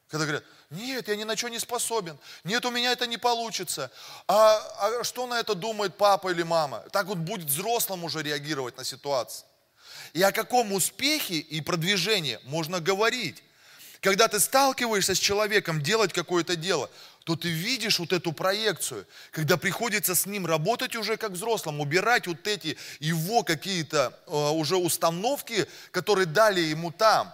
Когда 0.08 0.26
говорят, 0.26 0.44
нет, 0.72 1.08
я 1.08 1.16
ни 1.16 1.24
на 1.24 1.38
что 1.38 1.50
не 1.50 1.60
способен. 1.60 2.18
Нет, 2.44 2.66
у 2.66 2.72
меня 2.72 2.92
это 2.92 3.06
не 3.06 3.18
получится. 3.18 3.92
А, 4.28 4.58
а 4.80 5.04
что 5.04 5.28
на 5.28 5.40
это 5.40 5.54
думает 5.54 5.96
папа 5.96 6.32
или 6.32 6.42
мама? 6.42 6.84
Так 6.92 7.06
вот 7.06 7.20
будет 7.20 7.46
взрослым 7.46 8.04
уже 8.04 8.24
реагировать 8.24 8.76
на 8.78 8.84
ситуацию. 8.84 9.46
И 10.14 10.24
о 10.24 10.32
каком 10.32 10.74
успехе 10.74 11.36
и 11.36 11.62
продвижении 11.62 12.40
можно 12.46 12.80
говорить? 12.80 13.44
Когда 14.02 14.28
ты 14.28 14.40
сталкиваешься 14.40 15.14
с 15.14 15.20
человеком 15.20 15.82
делать 15.82 16.14
какое-то 16.14 16.56
дело, 16.56 16.90
то 17.24 17.36
ты 17.36 17.50
видишь 17.50 18.00
вот 18.00 18.14
эту 18.14 18.32
проекцию, 18.34 19.06
когда 19.32 19.58
приходится 19.58 20.16
с 20.16 20.26
ним 20.26 20.46
работать 20.46 20.96
уже 20.96 21.18
как 21.18 21.32
взрослым, 21.32 21.80
убирать 21.80 22.28
вот 22.28 22.48
эти 22.48 22.78
его 23.00 23.44
какие-то 23.44 24.18
э, 24.26 24.32
уже 24.32 24.78
установки, 24.78 25.68
которые 25.92 26.26
дали 26.26 26.62
ему 26.62 26.92
там. 26.92 27.34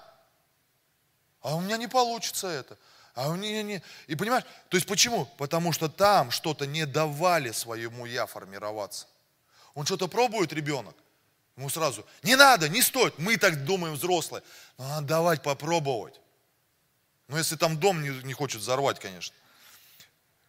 А 1.42 1.56
у 1.56 1.62
меня 1.62 1.78
не 1.78 1.88
получится 1.88 2.48
это. 2.48 2.78
А 3.14 3.30
у 3.30 3.36
меня 3.36 3.64
не... 3.64 3.82
И 4.08 4.16
понимаешь, 4.16 4.44
то 4.68 4.76
есть 4.76 4.88
почему? 4.88 5.26
Потому 5.38 5.72
что 5.72 5.88
там 5.88 6.32
что-то 6.32 6.66
не 6.66 6.86
давали 6.86 7.52
своему 7.52 8.06
я 8.06 8.26
формироваться. 8.26 9.08
Он 9.74 9.86
что-то 9.86 10.08
пробует, 10.08 10.52
ребенок, 10.52 10.96
ему 11.56 11.70
сразу, 11.70 12.06
не 12.24 12.36
надо, 12.36 12.68
не 12.68 12.82
стоит, 12.82 13.18
мы 13.18 13.38
так 13.38 13.64
думаем 13.64 13.94
взрослые. 13.94 14.44
Но 14.78 14.88
надо 14.88 15.08
давать 15.08 15.44
попробовать. 15.44 16.20
Но 17.28 17.38
если 17.38 17.56
там 17.56 17.80
дом 17.80 18.02
не, 18.02 18.10
не 18.24 18.34
хочет 18.34 18.62
взорвать, 18.62 19.00
конечно. 19.00 19.34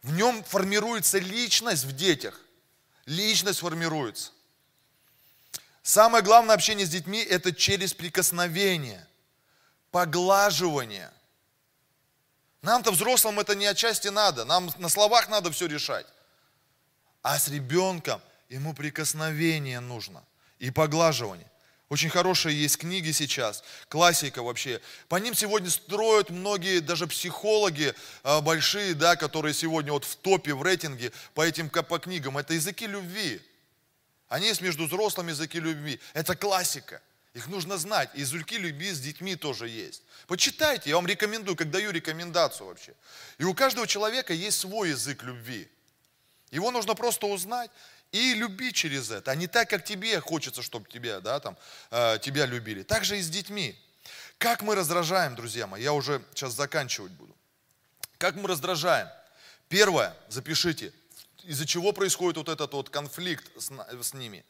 В 0.06 0.12
нем 0.12 0.44
формируется 0.44 1.18
личность 1.18 1.82
в 1.84 1.90
детях. 1.90 2.40
Личность 3.06 3.58
формируется. 3.58 4.30
Самое 5.82 6.22
главное 6.22 6.54
общение 6.54 6.86
с 6.86 6.90
детьми– 6.90 7.18
это 7.30 7.52
через 7.52 7.92
прикосновение– 7.92 9.04
поглаживание. 9.90 11.12
Нам-то 12.62 12.92
взрослым 12.92 13.40
это 13.40 13.56
не 13.56 13.66
отчасти 13.66 14.06
надо, 14.06 14.44
нам 14.44 14.70
на 14.78 14.88
словах 14.88 15.28
надо 15.28 15.50
все 15.50 15.66
решать. 15.66 16.06
А 17.22 17.36
с 17.36 17.48
ребенком 17.48 18.20
ему 18.48 18.74
прикосновение 18.74 19.80
нужно 19.80 20.22
и 20.60 20.70
поглаживание. 20.70 21.50
Очень 21.88 22.10
хорошие 22.10 22.60
есть 22.60 22.78
книги 22.78 23.12
сейчас, 23.12 23.62
классика 23.88 24.42
вообще. 24.42 24.80
По 25.08 25.16
ним 25.16 25.34
сегодня 25.34 25.70
строят 25.70 26.30
многие, 26.30 26.80
даже 26.80 27.06
психологи 27.06 27.94
а, 28.24 28.40
большие, 28.40 28.94
да, 28.94 29.14
которые 29.14 29.54
сегодня 29.54 29.92
вот 29.92 30.04
в 30.04 30.16
топе, 30.16 30.52
в 30.54 30.62
рейтинге 30.62 31.12
по 31.34 31.42
этим 31.46 31.70
по 31.70 31.98
книгам. 32.00 32.38
Это 32.38 32.54
языки 32.54 32.88
любви. 32.88 33.40
Они 34.28 34.48
есть 34.48 34.62
между 34.62 34.86
взрослыми 34.86 35.30
языки 35.30 35.60
любви. 35.60 36.00
Это 36.12 36.34
классика. 36.34 37.00
Их 37.34 37.46
нужно 37.46 37.76
знать. 37.76 38.10
Языки 38.14 38.58
любви 38.58 38.90
с 38.90 38.98
детьми 38.98 39.36
тоже 39.36 39.68
есть. 39.68 40.02
Почитайте, 40.26 40.90
я 40.90 40.96
вам 40.96 41.06
рекомендую, 41.06 41.54
как 41.54 41.70
даю 41.70 41.92
рекомендацию 41.92 42.66
вообще. 42.66 42.94
И 43.38 43.44
у 43.44 43.54
каждого 43.54 43.86
человека 43.86 44.32
есть 44.32 44.58
свой 44.58 44.88
язык 44.88 45.22
любви. 45.22 45.68
Его 46.50 46.72
нужно 46.72 46.94
просто 46.94 47.26
узнать 47.26 47.70
и 48.12 48.34
любить 48.34 48.74
через 48.74 49.10
это, 49.10 49.30
а 49.30 49.34
не 49.34 49.46
так, 49.46 49.68
как 49.68 49.84
тебе 49.84 50.20
хочется, 50.20 50.62
чтобы 50.62 50.88
тебя, 50.88 51.20
да, 51.20 51.40
там, 51.40 51.56
э, 51.90 52.18
тебя 52.22 52.46
любили. 52.46 52.82
Так 52.82 53.04
же 53.04 53.18
и 53.18 53.22
с 53.22 53.28
детьми. 53.28 53.78
Как 54.38 54.62
мы 54.62 54.74
раздражаем, 54.74 55.34
друзья 55.34 55.66
мои, 55.66 55.82
я 55.82 55.92
уже 55.92 56.22
сейчас 56.34 56.52
заканчивать 56.54 57.12
буду. 57.12 57.34
Как 58.18 58.34
мы 58.34 58.48
раздражаем? 58.48 59.08
Первое, 59.68 60.14
запишите, 60.28 60.92
из-за 61.44 61.66
чего 61.66 61.92
происходит 61.92 62.36
вот 62.36 62.48
этот 62.48 62.72
вот 62.72 62.90
конфликт 62.90 63.46
с, 63.58 63.70
с 64.02 64.14
ними. 64.14 64.44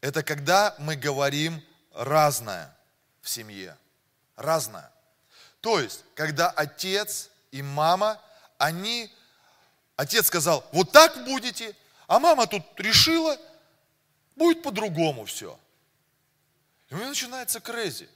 Это 0.00 0.22
когда 0.22 0.74
мы 0.78 0.96
говорим 0.96 1.62
разное 1.92 2.74
в 3.22 3.28
семье. 3.28 3.76
Разное. 4.36 4.90
То 5.60 5.80
есть, 5.80 6.04
когда 6.14 6.50
отец 6.50 7.30
и 7.50 7.62
мама, 7.62 8.20
они, 8.58 9.12
отец 9.96 10.26
сказал, 10.26 10.64
вот 10.72 10.92
так 10.92 11.24
будете, 11.24 11.74
а 12.08 12.18
мама 12.18 12.46
тут 12.46 12.64
решила, 12.78 13.38
будет 14.34 14.62
по-другому 14.62 15.26
все. 15.26 15.58
И 16.88 16.94
у 16.94 16.96
меня 16.96 17.10
начинается 17.10 17.60
крейзи. 17.60 18.08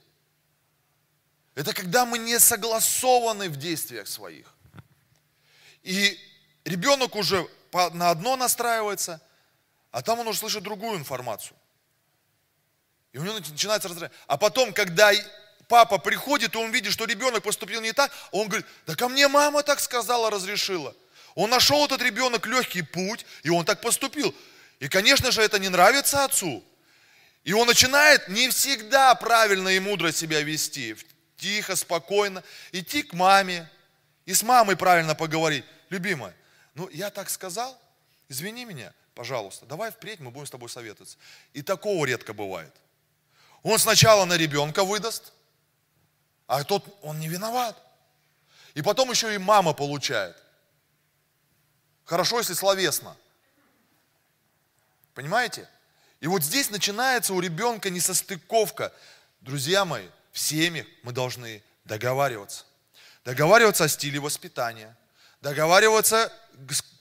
Это 1.53 1.73
когда 1.73 2.05
мы 2.05 2.17
не 2.17 2.39
согласованы 2.39 3.49
в 3.49 3.55
действиях 3.55 4.07
своих. 4.07 4.51
И 5.83 6.19
ребенок 6.65 7.15
уже 7.15 7.47
на 7.93 8.09
одно 8.09 8.35
настраивается, 8.35 9.21
а 9.91 10.01
там 10.01 10.19
он 10.19 10.27
уже 10.27 10.39
слышит 10.39 10.63
другую 10.63 10.97
информацию. 10.97 11.55
И 13.11 13.19
у 13.19 13.23
него 13.23 13.35
начинается 13.35 13.89
раздражение. 13.89 14.17
А 14.25 14.37
потом, 14.37 14.73
когда 14.73 15.11
папа 15.67 15.99
приходит, 15.99 16.55
и 16.55 16.57
он 16.57 16.71
видит, 16.71 16.93
что 16.93 17.05
ребенок 17.05 17.43
поступил 17.43 17.79
не 17.79 17.93
так, 17.93 18.11
он 18.31 18.47
говорит, 18.47 18.65
да 18.87 18.95
ко 18.95 19.07
мне 19.07 19.27
мама 19.27 19.61
так 19.61 19.79
сказала, 19.79 20.31
разрешила. 20.31 20.95
Он 21.35 21.49
нашел 21.49 21.85
этот 21.85 22.01
ребенок 22.01 22.45
легкий 22.45 22.81
путь, 22.81 23.25
и 23.43 23.49
он 23.49 23.65
так 23.65 23.81
поступил. 23.81 24.33
И, 24.79 24.87
конечно 24.87 25.31
же, 25.31 25.41
это 25.41 25.59
не 25.59 25.69
нравится 25.69 26.23
отцу. 26.23 26.63
И 27.43 27.53
он 27.53 27.67
начинает 27.67 28.27
не 28.29 28.49
всегда 28.49 29.15
правильно 29.15 29.69
и 29.69 29.79
мудро 29.79 30.11
себя 30.11 30.41
вести. 30.41 30.95
Тихо, 31.37 31.75
спокойно. 31.75 32.43
Идти 32.71 33.03
к 33.03 33.13
маме. 33.13 33.69
И 34.25 34.33
с 34.33 34.43
мамой 34.43 34.77
правильно 34.77 35.15
поговорить. 35.15 35.65
Любимая, 35.89 36.33
ну 36.75 36.89
я 36.89 37.09
так 37.09 37.29
сказал, 37.29 37.79
извини 38.29 38.65
меня, 38.65 38.93
пожалуйста, 39.13 39.65
давай 39.65 39.91
впредь 39.91 40.19
мы 40.19 40.31
будем 40.31 40.47
с 40.47 40.49
тобой 40.49 40.69
советоваться. 40.69 41.17
И 41.53 41.61
такого 41.61 42.05
редко 42.05 42.33
бывает. 42.33 42.73
Он 43.61 43.77
сначала 43.77 44.25
на 44.25 44.37
ребенка 44.37 44.83
выдаст, 44.83 45.33
а 46.47 46.63
тот, 46.63 46.83
он 47.01 47.19
не 47.19 47.27
виноват. 47.27 47.77
И 48.73 48.81
потом 48.81 49.11
еще 49.11 49.33
и 49.35 49.37
мама 49.37 49.73
получает. 49.73 50.35
Хорошо, 52.13 52.37
если 52.37 52.53
словесно. 52.53 53.17
Понимаете? 55.15 55.67
И 56.21 56.27
вот 56.27 56.43
здесь 56.43 56.69
начинается 56.69 57.33
у 57.33 57.39
ребенка 57.39 57.89
несостыковка. 57.89 58.93
Друзья 59.41 59.83
мои, 59.83 60.05
в 60.31 60.37
семьях 60.37 60.85
мы 61.01 61.11
должны 61.11 61.63
договариваться. 61.85 62.65
Договариваться 63.25 63.85
о 63.85 63.87
стиле 63.87 64.19
воспитания. 64.19 64.95
Договариваться, 65.41 66.31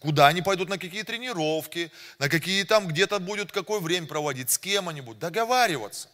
куда 0.00 0.28
они 0.28 0.40
пойдут, 0.40 0.70
на 0.70 0.78
какие 0.78 1.02
тренировки, 1.02 1.92
на 2.18 2.30
какие 2.30 2.64
там 2.64 2.88
где-то 2.88 3.18
будет 3.18 3.52
какое 3.52 3.80
время 3.80 4.06
проводить, 4.06 4.50
с 4.50 4.56
кем 4.56 4.88
они 4.88 5.02
будут. 5.02 5.20
Договариваться. 5.20 6.08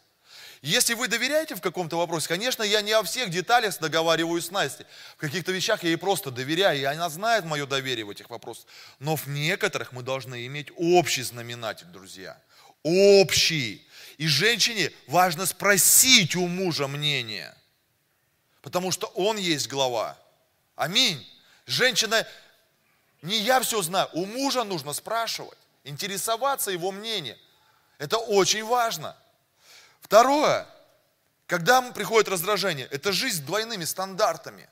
Если 0.61 0.95
вы 0.95 1.07
доверяете 1.07 1.55
в 1.55 1.61
каком-то 1.61 1.97
вопросе, 1.97 2.27
конечно, 2.27 2.63
я 2.65 2.81
не 2.81 2.93
о 2.93 3.03
всех 3.05 3.31
деталях 3.31 3.79
договариваюсь 3.79 4.47
с 4.47 4.51
Настей. 4.51 4.87
В 5.17 5.21
каких-то 5.21 5.53
вещах 5.53 5.85
я 5.85 5.91
ей 5.91 5.97
просто 5.97 6.31
доверяю, 6.31 6.81
и 6.81 6.85
она 6.85 7.09
знает 7.11 7.45
мое 7.45 7.65
доверие 7.67 8.05
в 8.05 8.11
этих 8.11 8.29
вопросах. 8.29 8.67
Но 8.99 9.15
в 9.15 9.29
некоторых 9.29 9.93
мы 9.93 10.03
должны 10.03 10.47
иметь 10.47 10.69
общий 10.77 11.23
знаменатель, 11.23 11.87
друзья. 11.87 12.37
Общий. 12.83 13.87
И 14.17 14.27
женщине 14.27 14.93
важно 15.07 15.47
спросить 15.47 16.35
у 16.35 16.49
мужа 16.49 16.89
мнение. 16.89 17.55
Потому 18.61 18.91
что 18.91 19.07
он 19.09 19.37
есть 19.37 19.69
глава. 19.69 20.19
Аминь. 20.75 21.25
Женщина, 21.67 22.27
не 23.23 23.39
я 23.39 23.61
все 23.61 23.81
знаю, 23.83 24.09
у 24.13 24.27
мужа 24.27 24.65
нужно 24.65 24.93
спрашивать, 24.93 25.59
интересоваться 25.85 26.73
его 26.73 26.91
мнением. 26.91 27.37
Это 27.99 28.19
очень 28.19 28.65
важно. 28.65 29.17
Второе, 30.01 30.67
когда 31.47 31.83
приходит 31.93 32.29
раздражение, 32.29 32.87
это 32.91 33.13
жизнь 33.13 33.39
с 33.39 33.41
двойными 33.41 33.85
стандартами. 33.85 34.69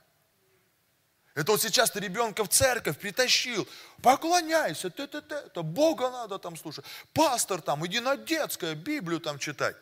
Это 1.34 1.52
вот 1.52 1.60
сейчас 1.60 1.90
ты 1.90 2.00
ребенка 2.00 2.44
в 2.44 2.48
церковь 2.48 2.98
притащил, 2.98 3.68
поклоняйся, 4.02 4.88
ты, 4.88 5.06
ты, 5.06 5.20
ты, 5.20 5.34
это 5.34 5.62
Бога 5.62 6.10
надо 6.10 6.38
там 6.38 6.56
слушать. 6.56 6.84
Пастор 7.12 7.60
там, 7.60 7.86
иди 7.86 8.00
на 8.00 8.16
детское, 8.16 8.74
Библию 8.74 9.20
там 9.20 9.38
читать. 9.38 9.76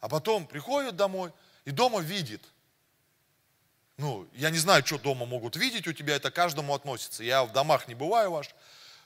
А 0.00 0.08
потом 0.08 0.46
приходит 0.46 0.94
домой 0.94 1.32
и 1.64 1.72
дома 1.72 2.00
видит. 2.00 2.42
Ну, 3.96 4.28
я 4.34 4.50
не 4.50 4.58
знаю, 4.58 4.86
что 4.86 4.98
дома 4.98 5.26
могут 5.26 5.56
видеть 5.56 5.86
у 5.88 5.92
тебя, 5.92 6.14
это 6.14 6.30
каждому 6.30 6.74
относится. 6.74 7.24
Я 7.24 7.44
в 7.44 7.52
домах 7.52 7.88
не 7.88 7.94
бываю 7.94 8.30
ваш. 8.30 8.54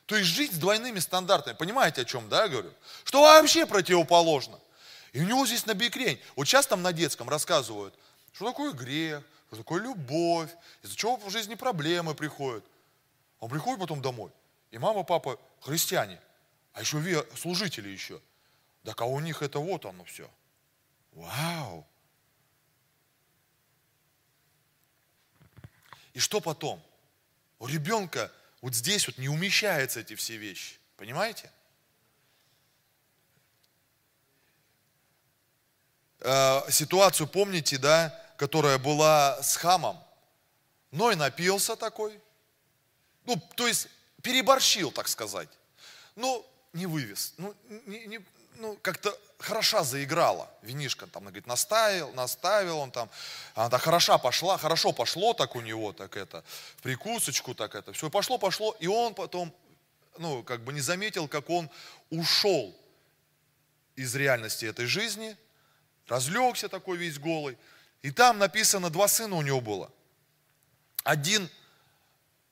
То 0.06 0.14
есть 0.16 0.28
жить 0.28 0.52
с 0.52 0.58
двойными 0.58 0.98
стандартами. 0.98 1.54
Понимаете, 1.54 2.02
о 2.02 2.04
чем, 2.04 2.28
да, 2.28 2.42
я 2.42 2.48
говорю? 2.48 2.72
Что 3.04 3.22
вообще 3.22 3.64
противоположно. 3.64 4.60
И 5.14 5.20
у 5.20 5.24
него 5.24 5.46
здесь 5.46 5.64
набекрень. 5.64 6.20
Вот 6.34 6.46
сейчас 6.46 6.66
там 6.66 6.82
на 6.82 6.92
детском 6.92 7.28
рассказывают, 7.28 7.94
что 8.32 8.46
такое 8.46 8.72
грех, 8.72 9.22
что 9.46 9.58
такое 9.58 9.80
любовь, 9.80 10.50
из-за 10.82 10.96
чего 10.96 11.16
в 11.16 11.30
жизни 11.30 11.54
проблемы 11.54 12.16
приходят. 12.16 12.64
Он 13.38 13.48
приходит 13.48 13.78
потом 13.78 14.02
домой, 14.02 14.32
и 14.72 14.78
мама, 14.78 15.04
папа 15.04 15.38
христиане, 15.60 16.20
а 16.72 16.80
еще 16.80 17.24
служители 17.36 17.88
еще. 17.88 18.20
Так 18.82 19.00
а 19.02 19.04
у 19.04 19.20
них 19.20 19.40
это 19.40 19.60
вот 19.60 19.86
оно 19.86 20.04
все. 20.04 20.28
Вау! 21.12 21.86
И 26.12 26.18
что 26.18 26.40
потом? 26.40 26.82
У 27.60 27.68
ребенка 27.68 28.32
вот 28.60 28.74
здесь 28.74 29.06
вот 29.06 29.18
не 29.18 29.28
умещаются 29.28 30.00
эти 30.00 30.16
все 30.16 30.36
вещи. 30.36 30.76
Понимаете? 30.96 31.52
Э, 36.24 36.62
ситуацию 36.70 37.26
помните, 37.26 37.76
да, 37.76 38.18
которая 38.38 38.78
была 38.78 39.40
с 39.42 39.56
Хамом? 39.56 40.02
Ной 40.90 41.16
напился 41.16 41.76
такой. 41.76 42.18
Ну, 43.26 43.40
то 43.56 43.66
есть 43.66 43.88
переборщил, 44.22 44.90
так 44.90 45.08
сказать. 45.08 45.50
Ну, 46.16 46.44
не 46.72 46.86
вывез. 46.86 47.34
Ну, 47.36 47.54
не, 47.86 48.06
не, 48.06 48.20
ну 48.56 48.78
как-то 48.80 49.14
хороша 49.38 49.84
заиграла. 49.84 50.48
Винишка 50.62 51.06
там, 51.06 51.24
говорит, 51.24 51.46
наставил, 51.46 52.10
наставил 52.14 52.78
он 52.78 52.90
там. 52.90 53.10
Она 53.54 53.68
так 53.68 53.82
хороша 53.82 54.16
пошла, 54.16 54.56
хорошо 54.56 54.92
пошло 54.92 55.34
так 55.34 55.54
у 55.54 55.60
него, 55.60 55.92
так 55.92 56.16
это, 56.16 56.42
в 56.78 56.82
прикусочку 56.82 57.54
так 57.54 57.74
это. 57.74 57.92
Все, 57.92 58.08
пошло, 58.08 58.38
пошло. 58.38 58.74
И 58.80 58.86
он 58.86 59.14
потом, 59.14 59.52
ну, 60.16 60.42
как 60.42 60.64
бы 60.64 60.72
не 60.72 60.80
заметил, 60.80 61.28
как 61.28 61.50
он 61.50 61.68
ушел 62.08 62.74
из 63.94 64.14
реальности 64.14 64.64
этой 64.64 64.86
жизни, 64.86 65.36
разлегся 66.08 66.68
такой 66.68 66.96
весь 66.96 67.18
голый. 67.18 67.58
И 68.02 68.10
там 68.10 68.38
написано, 68.38 68.90
два 68.90 69.08
сына 69.08 69.36
у 69.36 69.42
него 69.42 69.60
было. 69.60 69.90
Один 71.02 71.48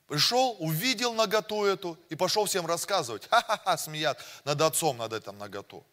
пришел, 0.07 0.57
увидел 0.59 1.15
наготу 1.15 1.65
эту 1.65 1.99
и 2.09 2.15
пошел 2.15 2.47
всем 2.47 2.67
рассказывать. 2.67 3.27
Ха-ха-ха, 3.29 3.77
смеят 3.77 4.23
над 4.45 4.61
отцом, 4.61 4.97
над 4.99 5.13
этим 5.13 5.39
наготу. 5.39 5.85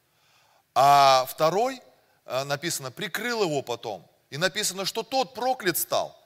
А 0.76 1.26
второй, 1.26 1.82
э, 2.26 2.44
написано, 2.44 2.92
прикрыл 2.92 3.44
его 3.44 3.62
потом. 3.62 4.06
И 4.30 4.38
написано, 4.38 4.86
что 4.86 5.04
тот 5.04 5.34
проклят 5.34 5.78
стал, 5.78 6.18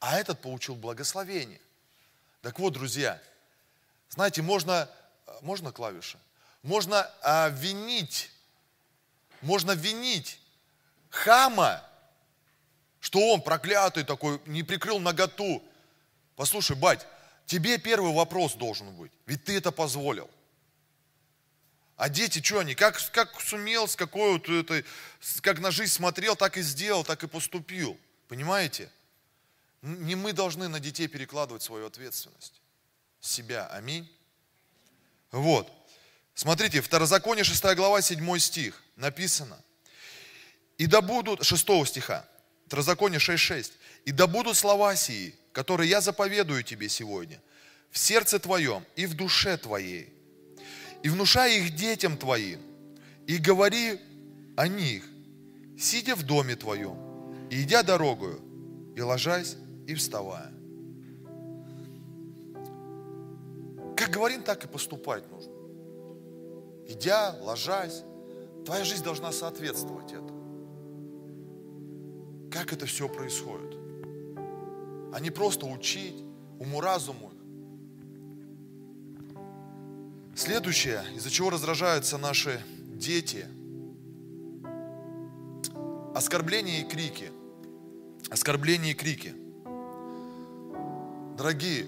а 0.00 0.18
этот 0.18 0.40
получил 0.40 0.74
благословение. 0.74 1.60
Так 2.42 2.58
вот, 2.58 2.72
друзья, 2.74 3.20
знаете, 4.08 4.42
можно, 4.42 4.88
э, 5.26 5.32
можно 5.42 5.72
клавиши? 5.72 6.18
Можно 6.62 7.10
а, 7.22 7.48
винить, 7.50 8.30
можно 9.42 9.72
винить 9.72 10.40
Хама, 11.10 11.84
что 13.00 13.32
он 13.32 13.42
проклятый 13.42 14.04
такой, 14.04 14.40
не 14.46 14.62
прикрыл 14.62 14.98
наготу. 14.98 15.62
Послушай, 16.36 16.76
бать, 16.76 17.06
тебе 17.46 17.78
первый 17.78 18.12
вопрос 18.12 18.54
должен 18.54 18.94
быть, 18.94 19.12
ведь 19.26 19.44
ты 19.44 19.56
это 19.56 19.72
позволил. 19.72 20.30
А 21.96 22.08
дети, 22.08 22.40
что 22.40 22.60
они, 22.60 22.76
как, 22.76 23.00
как 23.10 23.40
сумел, 23.40 23.88
с 23.88 23.96
какой 23.96 24.34
вот 24.34 24.48
это, 24.48 24.84
как 25.40 25.58
на 25.58 25.72
жизнь 25.72 25.92
смотрел, 25.92 26.36
так 26.36 26.56
и 26.56 26.62
сделал, 26.62 27.02
так 27.02 27.24
и 27.24 27.26
поступил. 27.26 27.98
Понимаете? 28.28 28.88
Не 29.82 30.14
мы 30.14 30.32
должны 30.32 30.68
на 30.68 30.78
детей 30.78 31.08
перекладывать 31.08 31.62
свою 31.62 31.86
ответственность. 31.86 32.60
Себя. 33.20 33.66
Аминь. 33.68 34.08
Вот. 35.32 35.68
Смотрите, 36.34 36.80
Второзаконие 36.80 37.42
6 37.42 37.74
глава 37.74 38.00
7 38.00 38.38
стих 38.38 38.80
написано. 38.94 39.60
И 40.78 40.86
да 40.86 41.00
будут, 41.00 41.44
6 41.44 41.86
стиха, 41.86 42.24
Второзаконие 42.66 43.18
6.6. 43.18 43.72
И 44.04 44.12
да 44.12 44.26
будут 44.26 44.56
слова 44.56 44.94
сии, 44.94 45.34
которые 45.52 45.90
я 45.90 46.00
заповедую 46.00 46.62
тебе 46.62 46.88
сегодня, 46.88 47.40
в 47.90 47.98
сердце 47.98 48.38
твоем 48.38 48.84
и 48.94 49.06
в 49.06 49.14
душе 49.14 49.56
твоей, 49.56 50.12
и 51.02 51.08
внушай 51.08 51.58
их 51.58 51.74
детям 51.74 52.16
твоим, 52.16 52.60
и 53.26 53.38
говори 53.38 53.98
о 54.56 54.68
них, 54.68 55.04
сидя 55.78 56.14
в 56.14 56.22
доме 56.22 56.56
твоем, 56.56 57.48
и 57.50 57.62
идя 57.62 57.82
дорогою, 57.82 58.40
и 58.94 59.00
ложась, 59.00 59.56
и 59.86 59.94
вставая. 59.94 60.52
Как 63.96 64.10
говорим, 64.10 64.42
так 64.42 64.64
и 64.64 64.68
поступать 64.68 65.28
нужно. 65.30 65.52
Идя, 66.86 67.34
ложась, 67.40 68.02
твоя 68.64 68.84
жизнь 68.84 69.02
должна 69.02 69.32
соответствовать 69.32 70.12
этому. 70.12 70.27
Как 72.58 72.72
это 72.72 72.86
все 72.86 73.08
происходит? 73.08 73.76
А 75.12 75.20
не 75.20 75.30
просто 75.30 75.64
учить 75.64 76.16
уму-разуму. 76.58 77.30
Следующее, 80.34 81.04
из-за 81.14 81.30
чего 81.30 81.50
раздражаются 81.50 82.18
наши 82.18 82.60
дети, 82.96 83.46
оскорбления 86.16 86.80
и 86.80 86.84
крики. 86.84 87.30
Оскорбления 88.28 88.90
и 88.90 88.94
крики. 88.94 89.36
Дорогие, 91.36 91.86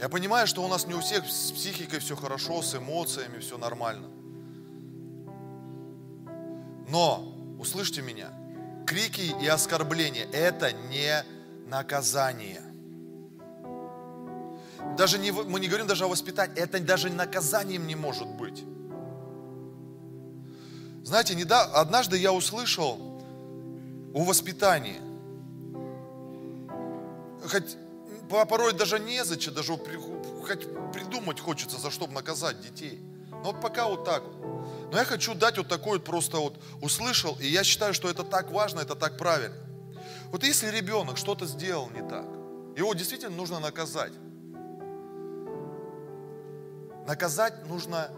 я 0.00 0.08
понимаю, 0.08 0.46
что 0.46 0.64
у 0.64 0.68
нас 0.68 0.86
не 0.86 0.94
у 0.94 1.00
всех 1.00 1.26
с 1.26 1.50
психикой 1.50 1.98
все 1.98 2.14
хорошо, 2.14 2.62
с 2.62 2.76
эмоциями 2.76 3.40
все 3.40 3.58
нормально. 3.58 4.06
Но, 6.88 7.34
услышьте 7.58 8.00
меня, 8.00 8.30
крики 8.86 9.34
и 9.42 9.46
оскорбления– 9.46 10.26
это 10.32 10.72
не 10.72 11.24
наказание. 11.66 12.62
Даже 14.96 15.18
не, 15.18 15.32
мы 15.32 15.60
не 15.60 15.66
говорим 15.66 15.86
даже 15.86 16.04
о 16.04 16.08
воспитании, 16.08 16.56
это 16.56 16.78
даже 16.80 17.10
наказанием 17.10 17.86
не 17.86 17.96
может 17.96 18.28
быть. 18.28 18.64
Знаете, 21.04 21.34
недавно, 21.34 21.74
однажды 21.74 22.16
я 22.16 22.32
услышал 22.32 22.98
о 24.14 24.24
воспитании. 24.24 25.00
Хоть 27.48 27.76
порой 28.28 28.72
даже 28.72 28.98
незачем, 28.98 29.54
даже 29.54 29.76
хоть 29.76 30.92
придумать 30.92 31.40
хочется, 31.40 31.78
за 31.78 31.90
что 31.90 32.06
наказать 32.06 32.60
детей. 32.60 33.00
Но 33.30 33.52
вот 33.52 33.60
пока 33.60 33.86
вот 33.86 34.04
так 34.04 34.22
вот. 34.24 34.65
Но 34.90 34.98
я 34.98 35.04
хочу 35.04 35.34
дать 35.34 35.58
вот 35.58 35.68
такой 35.68 35.98
вот 35.98 36.04
просто 36.04 36.38
вот 36.38 36.60
услышал, 36.80 37.36
и 37.40 37.46
я 37.46 37.64
считаю, 37.64 37.92
что 37.92 38.08
это 38.08 38.22
так 38.22 38.50
важно, 38.50 38.80
это 38.80 38.94
так 38.94 39.18
правильно. 39.18 39.56
Вот 40.30 40.44
если 40.44 40.68
ребенок 40.68 41.16
что-то 41.16 41.46
сделал 41.46 41.90
не 41.90 42.08
так, 42.08 42.26
его 42.76 42.94
действительно 42.94 43.34
нужно 43.34 43.58
наказать. 43.58 44.12
Наказать 47.06 47.66
нужно 47.68 48.10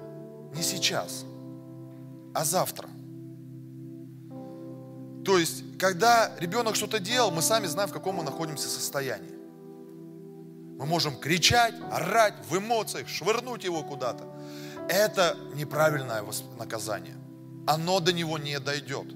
не 0.54 0.62
сейчас, 0.62 1.24
а 2.34 2.44
завтра. 2.44 2.88
То 5.24 5.38
есть, 5.38 5.62
когда 5.78 6.32
ребенок 6.38 6.74
что-то 6.74 6.98
делал, 6.98 7.30
мы 7.30 7.42
сами 7.42 7.66
знаем, 7.66 7.90
в 7.90 7.92
каком 7.92 8.16
мы 8.16 8.22
находимся 8.22 8.68
состоянии. 8.68 9.36
Мы 10.78 10.86
можем 10.86 11.16
кричать, 11.16 11.74
орать 11.90 12.34
в 12.48 12.56
эмоциях, 12.56 13.08
швырнуть 13.08 13.64
его 13.64 13.82
куда-то. 13.82 14.24
Это 14.88 15.36
неправильное 15.54 16.24
наказание. 16.58 17.16
Оно 17.66 18.00
до 18.00 18.12
него 18.12 18.38
не 18.38 18.58
дойдет. 18.58 19.06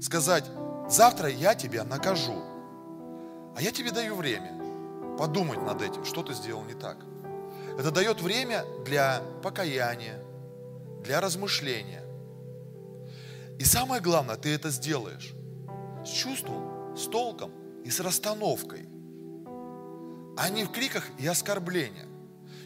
Сказать, 0.00 0.44
завтра 0.88 1.28
я 1.28 1.54
тебя 1.54 1.84
накажу, 1.84 2.42
а 3.54 3.60
я 3.60 3.70
тебе 3.70 3.90
даю 3.90 4.16
время 4.16 4.52
подумать 5.18 5.62
над 5.62 5.82
этим, 5.82 6.04
что 6.04 6.22
ты 6.22 6.34
сделал 6.34 6.64
не 6.64 6.74
так. 6.74 6.96
Это 7.78 7.90
дает 7.90 8.20
время 8.20 8.64
для 8.84 9.22
покаяния, 9.42 10.22
для 11.04 11.20
размышления. 11.20 12.02
И 13.58 13.64
самое 13.64 14.00
главное, 14.00 14.36
ты 14.36 14.54
это 14.54 14.70
сделаешь 14.70 15.34
с 16.04 16.08
чувством, 16.08 16.96
с 16.96 17.06
толком 17.06 17.52
и 17.84 17.90
с 17.90 18.00
расстановкой 18.00 18.88
а 20.36 20.48
не 20.48 20.64
в 20.64 20.70
криках 20.70 21.04
и 21.18 21.26
оскорблениях. 21.26 22.06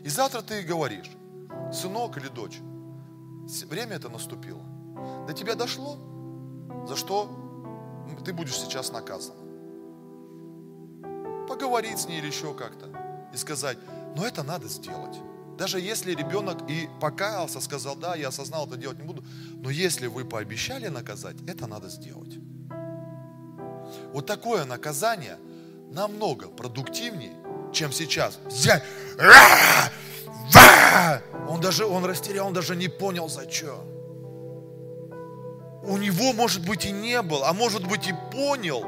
И 0.05 0.09
завтра 0.09 0.43
ты 0.43 0.63
говоришь, 0.63 1.11
сынок 1.73 2.17
или 2.19 2.29
дочь, 2.29 2.61
время 3.69 3.97
это 3.97 4.09
наступило. 4.09 4.63
До 5.27 5.33
тебя 5.33 5.55
дошло, 5.55 5.99
за 6.87 6.97
что 6.97 7.31
ты 8.25 8.33
будешь 8.33 8.59
сейчас 8.59 8.93
наказан. 8.93 9.35
Поговорить 11.49 11.99
с 11.99 12.09
ней 12.09 12.19
или 12.19 12.27
еще 12.27 12.55
как-то. 12.55 12.87
И 13.33 13.37
сказать, 13.37 13.79
но 14.17 14.27
это 14.27 14.43
надо 14.43 14.69
сделать. 14.69 15.17
Даже 15.59 15.81
если 15.81 16.13
ребенок 16.13 16.69
и 16.69 16.89
покаялся, 17.01 17.61
сказал, 17.61 17.97
да, 17.97 18.15
я 18.15 18.29
осознал, 18.29 18.67
это 18.67 18.77
делать 18.77 18.99
не 18.99 19.05
буду. 19.05 19.25
Но 19.55 19.71
если 19.71 20.07
вы 20.07 20.25
пообещали 20.25 20.89
наказать, 20.89 21.37
это 21.47 21.67
надо 21.67 21.89
сделать. 21.89 22.39
Вот 24.13 24.27
такое 24.27 24.65
наказание 24.65 25.39
намного 25.93 26.49
продуктивнее, 26.49 27.33
чем 27.73 27.93
сейчас. 27.93 28.39
Взять. 28.47 28.83
Он 31.49 31.61
даже, 31.61 31.87
он 31.87 32.05
растерял, 32.05 32.47
он 32.47 32.53
даже 32.53 32.75
не 32.77 32.89
понял, 32.89 33.29
за 33.29 33.51
что. 33.51 33.85
У 35.83 35.97
него, 35.99 36.33
может 36.33 36.67
быть, 36.67 36.85
и 36.85 36.91
не 36.91 37.23
был, 37.23 37.45
а 37.45 37.53
может 37.53 37.87
быть, 37.87 38.09
и 38.09 38.15
понял, 38.33 38.85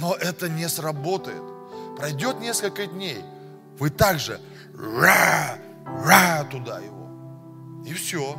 но 0.00 0.14
это 0.14 0.48
не 0.48 0.68
сработает. 0.68 1.42
Пройдет 1.96 2.40
несколько 2.40 2.86
дней, 2.86 3.22
вы 3.78 3.90
также 3.90 4.40
ра, 4.74 5.58
ра 5.86 6.44
туда 6.50 6.80
его. 6.80 7.82
И 7.86 7.92
все. 7.92 8.36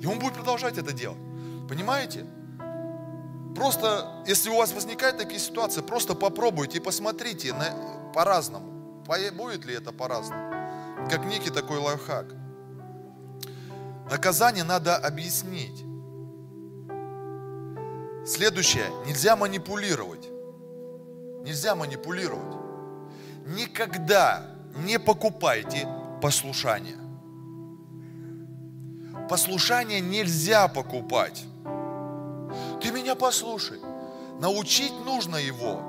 И 0.00 0.06
он 0.06 0.18
будет 0.18 0.34
продолжать 0.34 0.78
это 0.78 0.92
делать. 0.92 1.18
Понимаете? 1.68 2.26
Просто, 3.56 4.22
если 4.26 4.50
у 4.50 4.56
вас 4.56 4.72
возникают 4.72 5.16
такие 5.16 5.40
ситуации, 5.40 5.80
просто 5.80 6.14
попробуйте 6.14 6.78
и 6.78 6.80
посмотрите 6.80 7.54
на, 7.54 8.12
по-разному. 8.12 9.02
Будет 9.32 9.64
ли 9.64 9.74
это 9.74 9.92
по-разному? 9.92 10.55
Как 11.10 11.24
некий 11.24 11.50
такой 11.50 11.78
лайфхак. 11.78 12.26
Наказание 14.10 14.64
надо 14.64 14.96
объяснить. 14.96 15.84
Следующее. 18.26 18.86
Нельзя 19.06 19.36
манипулировать. 19.36 20.28
Нельзя 21.44 21.74
манипулировать. 21.74 22.56
Никогда 23.46 24.46
не 24.76 24.98
покупайте 24.98 25.88
послушание. 26.20 26.96
Послушание 29.28 30.00
нельзя 30.00 30.68
покупать. 30.68 31.44
Ты 32.80 32.90
меня 32.90 33.14
послушай. 33.14 33.78
Научить 34.40 34.92
нужно 35.04 35.36
его, 35.36 35.80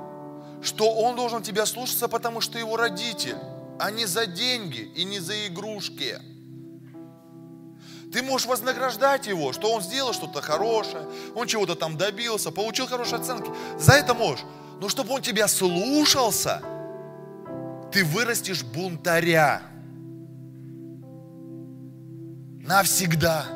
что 0.62 0.90
он 0.90 1.16
должен 1.16 1.42
тебя 1.42 1.66
слушаться, 1.66 2.08
потому 2.08 2.40
что 2.40 2.58
его 2.58 2.76
родитель, 2.76 3.36
а 3.78 3.90
не 3.90 4.06
за 4.06 4.26
деньги 4.26 4.90
и 4.94 5.04
не 5.04 5.20
за 5.20 5.46
игрушки. 5.46 6.18
Ты 8.12 8.22
можешь 8.22 8.46
вознаграждать 8.46 9.26
его, 9.26 9.52
что 9.52 9.72
он 9.72 9.82
сделал 9.82 10.12
что-то 10.12 10.40
хорошее, 10.40 11.06
он 11.34 11.46
чего-то 11.46 11.74
там 11.74 11.96
добился, 11.96 12.50
получил 12.50 12.86
хорошие 12.86 13.20
оценки. 13.20 13.50
За 13.78 13.92
это 13.92 14.14
можешь. 14.14 14.44
Но 14.80 14.88
чтобы 14.88 15.12
он 15.12 15.22
тебя 15.22 15.46
слушался, 15.48 16.62
ты 17.92 18.04
вырастешь 18.04 18.62
бунтаря. 18.62 19.62
Навсегда. 22.60 23.46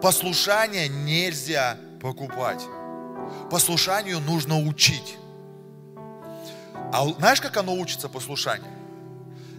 Послушание 0.00 0.88
нельзя 0.88 1.78
покупать. 2.00 2.62
Послушанию 3.50 4.20
нужно 4.20 4.58
учить. 4.58 5.16
А 6.92 7.08
знаешь, 7.18 7.40
как 7.40 7.56
оно 7.56 7.74
учится 7.74 8.08
послушанию? 8.10 8.70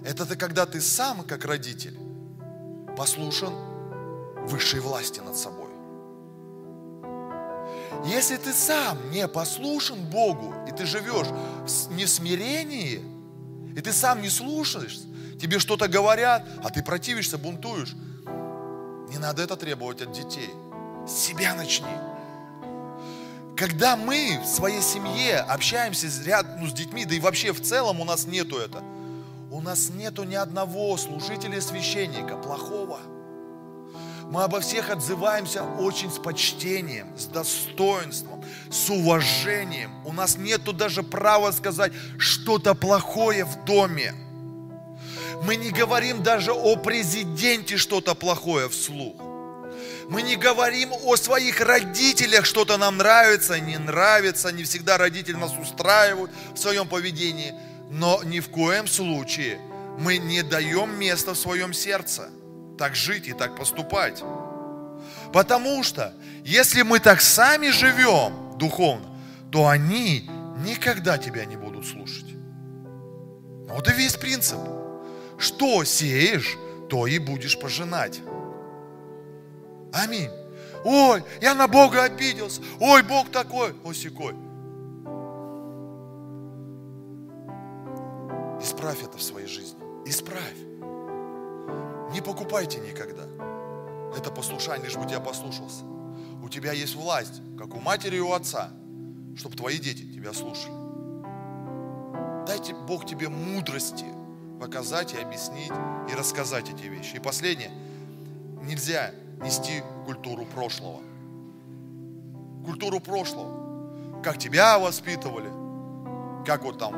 Это 0.06 0.26
ты, 0.26 0.36
когда 0.36 0.68
ты 0.68 0.80
сам, 0.80 1.24
как 1.24 1.46
родитель, 1.46 1.98
послушан 2.96 3.54
высшей 4.46 4.80
власти 4.80 5.20
над 5.20 5.36
собой. 5.36 5.72
Если 8.06 8.38
ты 8.38 8.54
сам 8.54 9.12
не 9.12 9.28
послушан 9.28 10.06
Богу, 10.06 10.54
и 10.68 10.72
ты 10.72 10.86
живешь 10.86 11.28
в 11.64 11.68
смирении, 11.68 13.02
и 13.76 13.82
ты 13.82 13.92
сам 13.94 14.22
не 14.22 14.30
слушаешь, 14.30 15.00
тебе 15.42 15.58
что-то 15.58 15.88
говорят, 15.88 16.48
а 16.64 16.70
ты 16.70 16.84
противишься, 16.84 17.40
бунтуешь, 17.40 17.96
не 19.10 19.18
надо 19.18 19.42
это 19.42 19.56
требовать 19.56 20.02
от 20.02 20.12
детей. 20.12 20.50
С 21.08 21.12
себя 21.12 21.56
начни. 21.56 21.88
Когда 23.64 23.95
мы 23.95 24.41
в 24.43 24.45
своей 24.45 24.82
семье 24.82 25.38
общаемся 25.38 26.09
с, 26.09 26.22
ряд, 26.26 26.45
ну, 26.59 26.68
с 26.68 26.74
детьми, 26.74 27.05
да 27.05 27.16
и 27.16 27.20
вообще 27.22 27.53
в 27.53 27.61
целом 27.61 28.01
у 28.01 28.03
нас 28.03 28.28
нету 28.28 28.57
это, 28.57 28.84
у 29.51 29.61
нас 29.61 29.89
нету 29.89 30.26
ни 30.26 30.36
одного 30.36 30.97
служителя 30.97 31.61
священника 31.61 32.36
плохого. 32.36 32.99
Мы 34.30 34.43
обо 34.43 34.59
всех 34.59 34.89
отзываемся 34.89 35.64
очень 35.64 36.11
с 36.11 36.20
почтением, 36.20 37.18
с 37.18 37.24
достоинством, 37.28 38.43
с 38.70 38.89
уважением. 38.89 40.05
У 40.05 40.11
нас 40.11 40.38
нету 40.38 40.74
даже 40.74 41.01
права 41.01 41.51
сказать 41.51 41.93
что-то 42.18 42.76
плохое 42.76 43.45
в 43.45 43.64
доме. 43.64 44.14
Мы 45.45 45.55
не 45.55 45.70
говорим 45.70 46.22
даже 46.22 46.51
о 46.51 46.76
президенте 46.76 47.78
что-то 47.78 48.14
плохое 48.14 48.68
вслух. 48.68 49.33
Мы 50.14 50.22
не 50.22 50.36
говорим 50.36 50.93
о 50.93 51.16
своих 51.16 51.59
родителях, 51.59 52.45
что-то 52.45 52.78
нам 52.78 52.97
нравится, 52.97 53.59
не 53.59 53.80
нравится, 53.80 54.51
не 54.51 54.64
всегда 54.64 54.99
родители 54.99 55.36
нас 55.36 55.57
устраивают 55.57 56.30
в 56.53 56.59
своем 56.59 56.88
поведении, 56.88 57.55
но 57.89 58.22
ни 58.24 58.39
в 58.39 58.49
коем 58.49 58.88
случае 58.88 59.57
мы 59.97 60.20
не 60.20 60.43
даем 60.43 60.99
места 60.99 61.34
в 61.34 61.36
своем 61.36 61.74
сердце 61.74 62.30
так 62.78 62.93
жить 62.95 63.28
и 63.28 63.34
так 63.34 63.55
поступать. 63.55 64.22
Потому 65.34 65.82
что 65.82 66.14
если 66.45 66.84
мы 66.84 66.99
так 66.99 67.20
сами 67.20 67.70
живем 67.70 68.55
духовно, 68.59 69.09
то 69.51 69.68
они 69.68 70.30
никогда 70.64 71.18
тебя 71.18 71.45
не 71.45 71.55
будут 71.55 71.88
слушать. 71.88 72.36
Вот 73.68 73.89
и 73.89 73.93
весь 73.93 74.16
принцип. 74.16 74.59
Что 75.39 75.84
сеешь, 75.84 76.55
то 76.88 77.07
и 77.07 77.18
будешь 77.18 77.57
пожинать. 77.57 78.22
Аминь. 79.94 80.32
Ой, 80.84 81.24
я 81.39 81.54
на 81.54 81.68
Бога 81.68 82.04
обиделся. 82.04 82.62
Ой, 82.80 83.04
Бог 83.04 83.30
такой, 83.32 83.76
осекой. 83.86 84.34
Исправь 88.62 89.04
это 89.04 89.18
в 89.18 89.24
своей 89.24 89.48
жизни. 89.48 89.80
Исправь. 90.06 90.58
Не 92.12 92.22
покупайте 92.22 92.80
никогда. 92.80 93.24
Это 94.18 94.30
послушание, 94.30 94.86
лишь 94.86 94.96
бы 94.96 95.06
тебя 95.06 95.20
послушался. 95.20 95.84
У 96.44 96.50
тебя 96.50 96.74
есть 96.74 96.96
власть, 96.96 97.41
как 97.58 97.74
у 97.74 97.80
матери 97.80 98.18
и 98.18 98.20
у 98.20 98.34
отца, 98.34 98.72
чтобы 99.38 99.56
твои 99.56 99.78
дети 99.78 100.02
тебя 100.02 100.34
слушали. 100.34 100.74
Дайте 102.46 102.74
Бог 102.74 103.06
тебе 103.06 103.30
мудрости 103.30 104.06
показать 104.60 105.14
и 105.14 105.18
объяснить 105.18 105.72
и 106.12 106.16
рассказать 106.16 106.70
эти 106.70 106.86
вещи. 106.88 107.16
И 107.16 107.20
последнее. 107.20 107.72
Нельзя 108.62 109.12
нести 109.42 109.84
культуру 110.06 110.46
прошлого. 110.46 111.02
Культуру 112.66 113.00
прошлого. 113.00 114.22
Как 114.22 114.38
тебя 114.38 114.80
воспитывали, 114.80 115.50
как 116.46 116.64
вот 116.64 116.78
там 116.78 116.94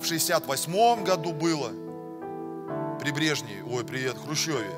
в 0.00 0.04
68 0.04 1.04
году 1.04 1.32
было, 1.32 1.70
при 2.98 3.10
Брежневе, 3.10 3.64
ой, 3.64 3.84
при 3.84 4.08
Хрущеве. 4.08 4.70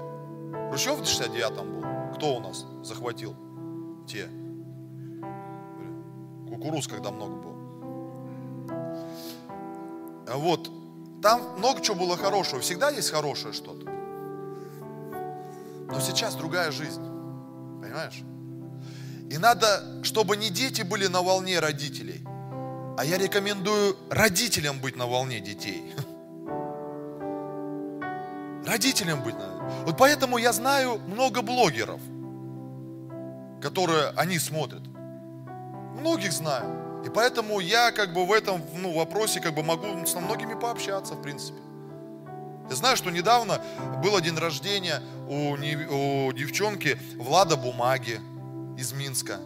Хрущев 0.71 0.99
в 0.99 1.03
69-м 1.03 1.81
был. 1.81 2.15
Кто 2.15 2.37
у 2.37 2.41
нас 2.41 2.67
захватил 2.83 3.35
те? 4.07 4.29
Кукуруз, 6.49 6.87
когда 6.89 7.11
много 7.11 7.37
было. 7.37 7.55
Вот, 10.35 10.71
там 11.23 11.59
много 11.59 11.81
чего 11.81 11.97
было 11.97 12.17
хорошего. 12.17 12.61
Всегда 12.61 12.91
есть 12.91 13.11
хорошее 13.11 13.53
что-то. 13.53 13.94
Но 15.91 16.01
сейчас 16.01 16.35
другая 16.35 16.71
жизнь. 16.71 17.03
Понимаешь? 17.83 18.23
И 19.31 19.39
надо, 19.39 20.03
чтобы 20.03 20.37
не 20.37 20.51
дети 20.51 20.83
были 20.83 21.07
на 21.07 21.23
волне 21.23 21.59
родителей, 21.61 22.23
а 22.97 23.05
я 23.05 23.19
рекомендую 23.19 23.97
родителям 24.11 24.79
быть 24.79 24.97
на 24.97 25.07
волне 25.07 25.41
детей. 25.41 25.93
Родителям 28.67 29.23
быть 29.23 29.35
надо. 29.35 29.63
Вот 29.85 29.99
поэтому 29.99 30.39
я 30.39 30.53
знаю 30.53 30.99
много 31.07 31.43
блогеров, 31.43 32.01
которые 33.61 34.09
они 34.17 34.39
смотрят. 34.39 34.83
Многих 35.99 36.33
знаю. 36.33 37.03
И 37.05 37.11
поэтому 37.11 37.61
я 37.61 37.93
как 37.93 38.15
бы 38.15 38.25
в 38.25 38.33
этом 38.33 38.63
ну, 38.77 38.93
вопросе 38.95 39.41
как 39.41 39.55
бы 39.55 39.63
могу 39.63 40.07
с 40.07 40.15
многими 40.15 40.55
пообщаться, 40.55 41.15
в 41.15 41.23
принципе. 41.23 41.59
Я 42.69 42.77
знаю, 42.77 42.97
что 42.97 43.11
недавно 43.11 43.61
был 44.03 44.19
день 44.21 44.37
рождения 44.39 45.03
у, 45.29 45.53
у 45.53 46.33
девчонки 46.33 46.99
Влада 47.17 47.57
Бумаги 47.57 48.21
из 48.79 48.93
Минска. 48.93 49.39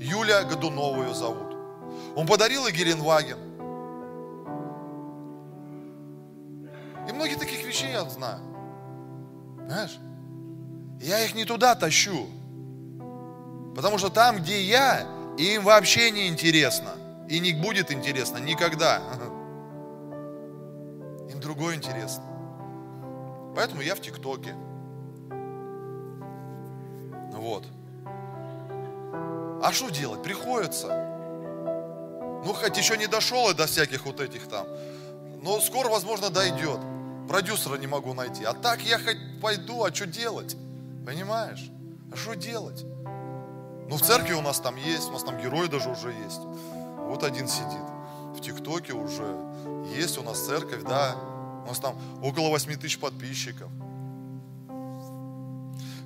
Юля 0.00 0.44
Годунова 0.44 1.02
ее 1.04 1.14
зовут. 1.14 1.56
Он 2.16 2.26
подарил 2.26 2.66
ей 2.66 2.74
Геленваген. 2.74 3.38
И 7.08 7.12
многие 7.12 7.36
таких 7.36 7.64
вещей 7.64 7.90
я 7.90 8.04
знаю. 8.04 8.40
Знаешь? 9.66 9.98
Я 11.00 11.24
их 11.24 11.34
не 11.34 11.44
туда 11.44 11.74
тащу. 11.74 12.28
Потому 13.74 13.98
что 13.98 14.08
там, 14.08 14.38
где 14.38 14.62
я, 14.62 15.06
им 15.36 15.64
вообще 15.64 16.10
не 16.10 16.28
интересно. 16.28 16.90
И 17.28 17.40
не 17.40 17.52
будет 17.52 17.92
интересно 17.92 18.38
никогда. 18.38 19.02
Им 21.30 21.40
другое 21.40 21.76
интересно. 21.76 22.27
Поэтому 23.58 23.82
я 23.82 23.96
в 23.96 24.00
ТикТоке. 24.00 24.54
Вот. 27.32 27.64
А 29.60 29.72
что 29.72 29.88
делать? 29.88 30.22
Приходится. 30.22 30.86
Ну, 32.46 32.52
хоть 32.52 32.78
еще 32.78 32.96
не 32.96 33.08
дошел 33.08 33.50
и 33.50 33.54
до 33.54 33.66
всяких 33.66 34.06
вот 34.06 34.20
этих 34.20 34.46
там. 34.46 34.64
Но 35.42 35.60
скоро, 35.60 35.88
возможно, 35.88 36.30
дойдет. 36.30 36.78
Продюсера 37.28 37.76
не 37.78 37.88
могу 37.88 38.14
найти. 38.14 38.44
А 38.44 38.52
так 38.52 38.80
я 38.82 38.96
хоть 38.96 39.40
пойду, 39.42 39.82
а 39.82 39.92
что 39.92 40.06
делать? 40.06 40.56
Понимаешь? 41.04 41.68
А 42.12 42.16
что 42.16 42.34
делать? 42.34 42.84
Ну, 43.88 43.96
в 43.96 44.02
церкви 44.02 44.34
у 44.34 44.40
нас 44.40 44.60
там 44.60 44.76
есть, 44.76 45.08
у 45.08 45.12
нас 45.14 45.24
там 45.24 45.36
герой 45.36 45.68
даже 45.68 45.90
уже 45.90 46.10
есть. 46.10 46.42
Вот 47.08 47.24
один 47.24 47.48
сидит. 47.48 47.88
В 48.36 48.40
ТикТоке 48.40 48.92
уже 48.92 49.26
есть 49.96 50.16
у 50.16 50.22
нас 50.22 50.46
церковь, 50.46 50.84
да, 50.84 51.16
у 51.68 51.70
нас 51.70 51.80
там 51.80 51.96
около 52.22 52.48
8 52.48 52.76
тысяч 52.76 52.98
подписчиков. 52.98 53.70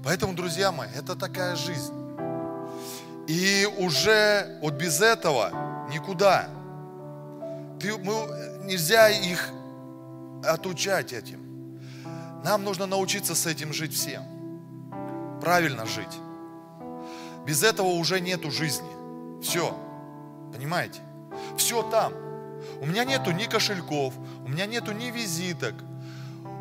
Поэтому, 0.02 0.34
друзья 0.34 0.72
мои, 0.72 0.88
это 0.96 1.14
такая 1.14 1.54
жизнь. 1.54 1.94
И 3.28 3.68
уже 3.78 4.58
вот 4.60 4.74
без 4.74 5.00
этого 5.00 5.86
никуда. 5.88 6.48
Ты, 7.78 7.96
мы, 7.96 8.64
нельзя 8.64 9.08
их 9.08 9.50
отучать 10.44 11.12
этим. 11.12 11.78
Нам 12.44 12.64
нужно 12.64 12.86
научиться 12.86 13.36
с 13.36 13.46
этим 13.46 13.72
жить 13.72 13.94
всем. 13.94 14.24
Правильно 15.40 15.86
жить. 15.86 16.18
Без 17.46 17.62
этого 17.62 17.86
уже 17.86 18.20
нету 18.20 18.50
жизни. 18.50 19.40
Все. 19.40 19.76
Понимаете? 20.52 21.00
Все 21.56 21.82
там. 21.84 22.12
У 22.80 22.86
меня 22.86 23.04
нету 23.04 23.30
ни 23.30 23.44
кошельков, 23.44 24.14
у 24.44 24.48
меня 24.48 24.66
нету 24.66 24.92
ни 24.92 25.10
визиток, 25.10 25.74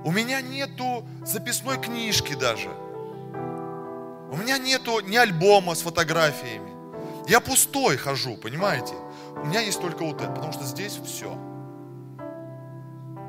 у 0.04 0.12
меня 0.12 0.42
нету 0.42 1.06
записной 1.26 1.80
книжки 1.80 2.34
даже. 2.34 2.70
У 4.32 4.38
меня 4.38 4.58
нету 4.58 5.02
ни 5.02 5.18
альбома 5.18 5.76
с 5.76 5.82
фотографиями. 5.82 6.72
Я 7.28 7.40
пустой 7.40 7.98
хожу, 7.98 8.38
понимаете? 8.38 8.94
У 9.36 9.46
меня 9.46 9.60
есть 9.60 9.80
только 9.80 10.04
вот 10.04 10.22
это, 10.22 10.32
потому 10.32 10.54
что 10.54 10.64
здесь 10.64 11.00
все. 11.06 11.38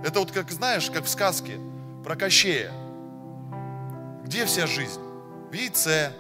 Это 0.05 0.21
вот 0.21 0.33
как, 0.33 0.51
знаешь, 0.51 0.91
как 0.91 1.05
в 1.05 1.09
сказке 1.09 1.59
про 2.05 2.17
Кощея. 2.17 2.73
Где 4.25 4.47
вся 4.47 4.67
жизнь? 4.67 5.01
В 5.51 5.53
яйце. 5.53 6.13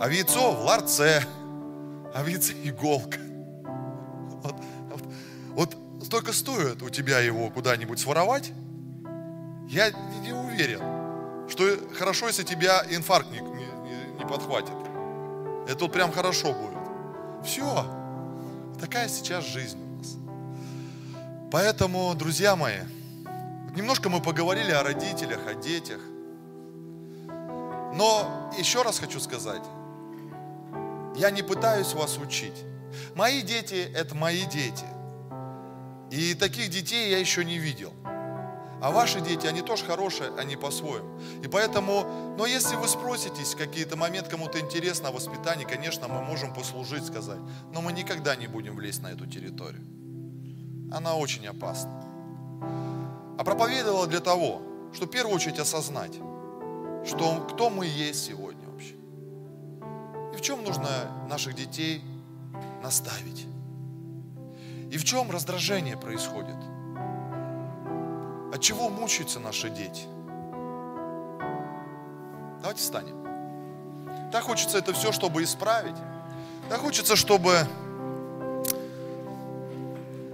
А 0.00 0.06
в 0.06 0.10
яйцо 0.10 0.52
в 0.52 0.64
ларце. 0.64 1.22
А 2.14 2.22
в 2.22 2.26
яйце 2.26 2.54
иголка. 2.64 3.18
Вот, 5.54 5.76
столько 6.02 6.32
стоит 6.32 6.82
у 6.82 6.90
тебя 6.90 7.20
его 7.20 7.50
куда-нибудь 7.50 7.98
своровать, 7.98 8.52
я 9.68 9.90
не 10.22 10.32
уверен, 10.32 10.80
что 11.48 11.64
хорошо, 11.94 12.26
если 12.28 12.42
тебя 12.42 12.84
инфаркт 12.90 13.30
не, 13.30 13.40
не, 13.40 14.18
не 14.18 14.26
подхватит. 14.26 14.74
Это 15.68 15.84
вот 15.84 15.92
прям 15.92 16.12
хорошо 16.12 16.52
будет. 16.52 17.46
Все. 17.46 17.86
Такая 18.80 19.08
сейчас 19.08 19.44
жизнь 19.44 19.78
у 19.78 19.98
нас. 19.98 20.16
Поэтому, 21.50 22.14
друзья 22.14 22.56
мои, 22.56 22.80
немножко 23.76 24.08
мы 24.08 24.20
поговорили 24.20 24.70
о 24.72 24.82
родителях, 24.82 25.40
о 25.46 25.54
детях. 25.54 26.00
Но 27.94 28.50
еще 28.58 28.82
раз 28.82 28.98
хочу 28.98 29.20
сказать, 29.20 29.62
я 31.16 31.30
не 31.30 31.42
пытаюсь 31.42 31.92
вас 31.94 32.18
учить. 32.18 32.64
Мои 33.14 33.42
дети– 33.42 33.90
это 33.94 34.14
мои 34.14 34.44
дети. 34.46 34.84
И 36.12 36.34
таких 36.34 36.68
детей 36.68 37.10
я 37.10 37.18
еще 37.18 37.42
не 37.42 37.56
видел. 37.56 37.94
А 38.82 38.90
ваши 38.90 39.22
дети, 39.22 39.46
они 39.46 39.62
тоже 39.62 39.86
хорошие, 39.86 40.30
они 40.36 40.56
по-своему. 40.56 41.18
И 41.42 41.48
поэтому, 41.48 42.34
но 42.36 42.44
если 42.44 42.76
вы 42.76 42.86
спроситесь 42.86 43.54
какие-то 43.54 43.96
моменты, 43.96 44.28
кому-то 44.28 44.60
интересно 44.60 45.08
о 45.08 45.12
воспитании, 45.12 45.64
конечно, 45.64 46.08
мы 46.08 46.20
можем 46.22 46.52
послужить, 46.52 47.06
сказать. 47.06 47.38
Но 47.72 47.80
мы 47.80 47.94
никогда 47.94 48.36
не 48.36 48.46
будем 48.46 48.74
влезть 48.76 49.00
на 49.00 49.06
эту 49.06 49.26
территорию. 49.26 49.80
Она 50.92 51.14
очень 51.14 51.46
опасна. 51.46 52.04
а 53.38 53.44
проповедовала 53.44 54.06
для 54.06 54.20
того, 54.20 54.60
чтобы 54.92 55.10
в 55.10 55.14
первую 55.14 55.34
очередь 55.34 55.58
осознать, 55.58 56.14
что 57.06 57.46
кто 57.50 57.70
мы 57.70 57.86
есть 57.86 58.22
сегодня 58.22 58.68
вообще. 58.68 58.96
И 60.34 60.36
в 60.36 60.42
чем 60.42 60.62
нужно 60.62 61.26
наших 61.26 61.54
детей 61.54 62.02
наставить. 62.82 63.46
И 64.92 64.98
в 64.98 65.04
чем 65.04 65.30
раздражение 65.30 65.96
происходит. 65.96 66.56
От 68.52 68.60
чего 68.60 68.90
мучаются 68.90 69.40
наши 69.40 69.70
дети. 69.70 70.02
Давайте 72.60 72.82
встанем. 72.82 73.16
Так 74.30 74.44
хочется 74.44 74.76
это 74.76 74.92
все, 74.92 75.10
чтобы 75.10 75.44
исправить. 75.44 75.96
Так 76.68 76.80
хочется, 76.80 77.16
чтобы 77.16 77.66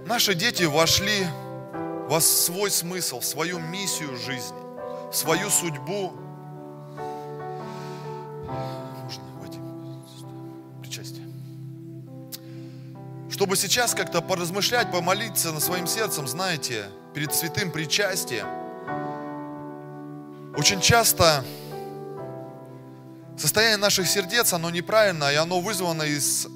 наши 0.05 0.35
дети 0.35 0.63
вошли 0.63 1.25
в 2.09 2.19
свой 2.19 2.69
смысл, 2.69 3.21
в 3.21 3.25
свою 3.25 3.59
миссию 3.59 4.17
жизни, 4.17 4.59
в 5.09 5.15
свою 5.15 5.49
судьбу. 5.49 6.11
Чтобы 13.39 13.55
сейчас 13.55 13.95
как-то 13.95 14.21
поразмышлять, 14.21 14.91
помолиться 14.91 15.53
над 15.53 15.63
своим 15.63 15.87
сердцем, 15.87 16.27
знаете, 16.27 16.87
перед 17.13 17.33
святым 17.33 17.71
причастием. 17.71 18.45
Очень 20.57 20.81
часто 20.81 21.45
состояние 23.37 23.77
наших 23.77 24.09
сердец, 24.09 24.51
оно 24.51 24.69
неправильно, 24.69 25.31
и 25.31 25.35
оно 25.35 25.61
вызвано 25.61 26.03
из, 26.03 26.49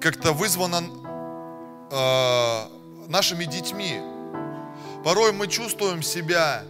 как-то 0.00 0.32
вызвано 0.32 0.84
э, 1.90 3.08
нашими 3.08 3.46
детьми. 3.46 4.00
Порой 5.02 5.32
мы 5.32 5.48
чувствуем 5.48 6.04
себя, 6.04 6.62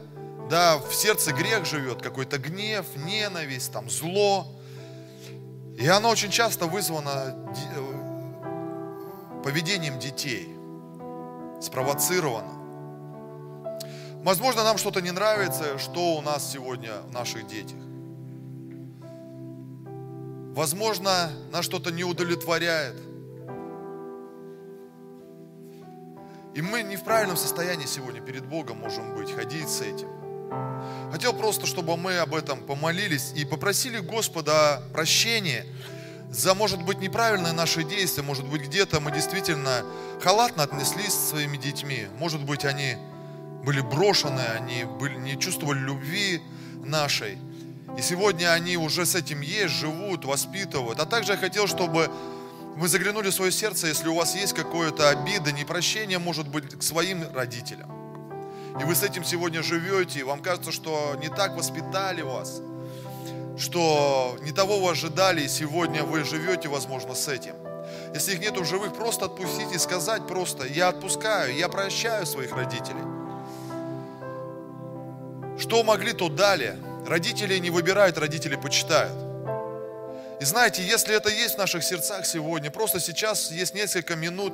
да, 0.48 0.78
в 0.78 0.94
сердце 0.94 1.34
грех 1.34 1.66
живет, 1.66 2.00
какой-то 2.00 2.38
гнев, 2.38 2.86
ненависть, 2.96 3.70
там, 3.70 3.90
зло. 3.90 4.46
И 5.78 5.86
оно 5.86 6.08
очень 6.08 6.30
часто 6.30 6.64
вызвано 6.64 7.36
э, 7.76 7.95
поведением 9.46 10.00
детей, 10.00 10.48
спровоцировано. 11.62 12.52
Возможно, 14.24 14.64
нам 14.64 14.76
что-то 14.76 15.00
не 15.00 15.12
нравится, 15.12 15.78
что 15.78 16.16
у 16.16 16.20
нас 16.20 16.50
сегодня 16.50 16.90
в 17.02 17.12
наших 17.12 17.46
детях. 17.46 17.78
Возможно, 20.52 21.30
нас 21.52 21.64
что-то 21.64 21.92
не 21.92 22.02
удовлетворяет. 22.02 22.96
И 26.56 26.60
мы 26.60 26.82
не 26.82 26.96
в 26.96 27.04
правильном 27.04 27.36
состоянии 27.36 27.86
сегодня 27.86 28.20
перед 28.20 28.44
Богом 28.44 28.78
можем 28.78 29.14
быть, 29.14 29.30
ходить 29.30 29.68
с 29.68 29.80
этим. 29.80 30.08
Хотел 31.12 31.32
просто, 31.32 31.66
чтобы 31.66 31.96
мы 31.96 32.18
об 32.18 32.34
этом 32.34 32.58
помолились 32.64 33.32
и 33.36 33.44
попросили 33.44 34.00
Господа 34.00 34.82
прощения 34.92 35.64
за, 36.30 36.54
может 36.54 36.82
быть, 36.82 36.98
неправильные 36.98 37.52
наши 37.52 37.84
действия, 37.84 38.22
может 38.22 38.46
быть, 38.46 38.62
где-то 38.62 39.00
мы 39.00 39.12
действительно 39.12 39.84
халатно 40.22 40.64
отнеслись 40.64 41.12
с 41.12 41.30
своими 41.30 41.56
детьми, 41.56 42.06
может 42.18 42.42
быть, 42.42 42.64
они 42.64 42.96
были 43.64 43.80
брошены, 43.80 44.40
они 44.40 44.84
были, 44.84 45.16
не 45.16 45.38
чувствовали 45.38 45.78
любви 45.78 46.42
нашей. 46.84 47.38
И 47.98 48.02
сегодня 48.02 48.52
они 48.52 48.76
уже 48.76 49.06
с 49.06 49.14
этим 49.14 49.40
есть, 49.40 49.74
живут, 49.74 50.24
воспитывают. 50.24 51.00
А 51.00 51.06
также 51.06 51.32
я 51.32 51.38
хотел, 51.38 51.66
чтобы 51.66 52.10
мы 52.76 52.88
заглянули 52.88 53.30
в 53.30 53.34
свое 53.34 53.50
сердце, 53.50 53.86
если 53.86 54.08
у 54.08 54.14
вас 54.14 54.34
есть 54.34 54.52
какое-то 54.52 55.08
обида, 55.08 55.50
непрощение, 55.50 56.18
может 56.18 56.46
быть, 56.46 56.78
к 56.78 56.82
своим 56.82 57.24
родителям. 57.34 57.90
И 58.78 58.84
вы 58.84 58.94
с 58.94 59.02
этим 59.02 59.24
сегодня 59.24 59.62
живете, 59.62 60.20
и 60.20 60.22
вам 60.22 60.42
кажется, 60.42 60.70
что 60.70 61.16
не 61.22 61.28
так 61.28 61.56
воспитали 61.56 62.20
вас, 62.20 62.60
что 63.58 64.36
не 64.42 64.52
того 64.52 64.80
вы 64.80 64.90
ожидали, 64.90 65.42
и 65.42 65.48
сегодня 65.48 66.04
вы 66.04 66.24
живете, 66.24 66.68
возможно, 66.68 67.14
с 67.14 67.28
этим. 67.28 67.54
Если 68.14 68.32
их 68.32 68.40
нету 68.40 68.62
в 68.62 68.66
живых, 68.66 68.94
просто 68.94 69.26
отпустите, 69.26 69.78
сказать 69.78 70.26
просто, 70.26 70.66
я 70.66 70.88
отпускаю, 70.88 71.54
я 71.56 71.68
прощаю 71.68 72.26
своих 72.26 72.52
родителей. 72.52 73.02
Что 75.58 75.82
могли, 75.82 76.12
то 76.12 76.28
дали. 76.28 76.76
Родители 77.06 77.56
не 77.58 77.70
выбирают, 77.70 78.18
родители 78.18 78.56
почитают. 78.56 79.16
И 80.40 80.44
знаете, 80.44 80.82
если 80.82 81.14
это 81.14 81.30
есть 81.30 81.54
в 81.54 81.58
наших 81.58 81.82
сердцах 81.82 82.26
сегодня, 82.26 82.70
просто 82.70 83.00
сейчас 83.00 83.50
есть 83.50 83.74
несколько 83.74 84.16
минут, 84.16 84.52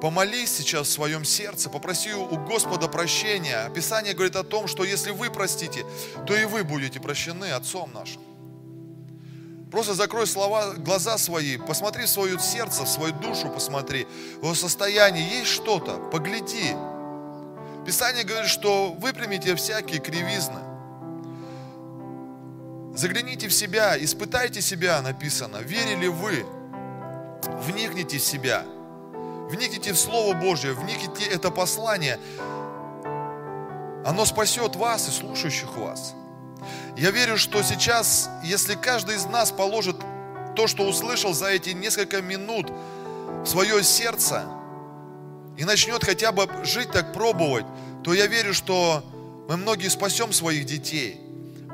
помолись 0.00 0.54
сейчас 0.56 0.88
в 0.88 0.92
своем 0.92 1.24
сердце, 1.24 1.70
попроси 1.70 2.12
у 2.12 2.36
Господа 2.38 2.88
прощения. 2.88 3.70
Писание 3.74 4.14
говорит 4.14 4.36
о 4.36 4.44
том, 4.44 4.66
что 4.66 4.84
если 4.84 5.10
вы 5.10 5.30
простите, 5.30 5.84
то 6.26 6.34
и 6.34 6.44
вы 6.44 6.64
будете 6.64 7.00
прощены 7.00 7.52
Отцом 7.52 7.92
нашим. 7.92 8.22
Просто 9.70 9.94
закрой 9.94 10.26
слова, 10.26 10.74
глаза 10.74 11.18
свои, 11.18 11.56
посмотри 11.56 12.04
в 12.04 12.08
свое 12.08 12.38
сердце, 12.38 12.84
в 12.84 12.88
свою 12.88 13.12
душу 13.14 13.48
посмотри, 13.50 14.06
в 14.40 14.44
его 14.44 14.54
состоянии 14.54 15.38
есть 15.38 15.50
что-то, 15.50 15.98
погляди. 16.12 16.74
Писание 17.84 18.24
говорит, 18.24 18.48
что 18.48 18.92
выпрямите 18.92 19.54
всякие 19.56 20.00
кривизны. 20.00 20.60
Загляните 22.96 23.48
в 23.48 23.52
себя, 23.52 24.02
испытайте 24.02 24.62
себя, 24.62 25.02
написано. 25.02 25.58
Верили 25.58 26.06
вы? 26.06 26.46
Вникните 27.66 28.18
в 28.18 28.22
себя. 28.22 28.64
Вникните 29.48 29.92
в 29.92 29.98
Слово 29.98 30.34
Божье, 30.34 30.72
вникните 30.72 31.24
это 31.24 31.50
послание. 31.50 32.18
Оно 34.04 34.24
спасет 34.24 34.76
вас 34.76 35.08
и 35.08 35.12
слушающих 35.12 35.76
вас. 35.76 36.14
Я 36.96 37.10
верю, 37.10 37.36
что 37.36 37.62
сейчас, 37.62 38.30
если 38.42 38.74
каждый 38.74 39.16
из 39.16 39.26
нас 39.26 39.50
положит 39.50 39.96
то, 40.54 40.66
что 40.66 40.84
услышал 40.84 41.34
за 41.34 41.48
эти 41.48 41.70
несколько 41.70 42.22
минут 42.22 42.72
в 43.44 43.46
свое 43.46 43.82
сердце 43.84 44.44
и 45.56 45.64
начнет 45.64 46.02
хотя 46.02 46.32
бы 46.32 46.48
жить 46.64 46.90
так, 46.90 47.12
пробовать, 47.12 47.66
то 48.02 48.14
я 48.14 48.26
верю, 48.26 48.54
что 48.54 49.04
мы 49.48 49.56
многие 49.56 49.88
спасем 49.88 50.32
своих 50.32 50.64
детей– 50.66 51.20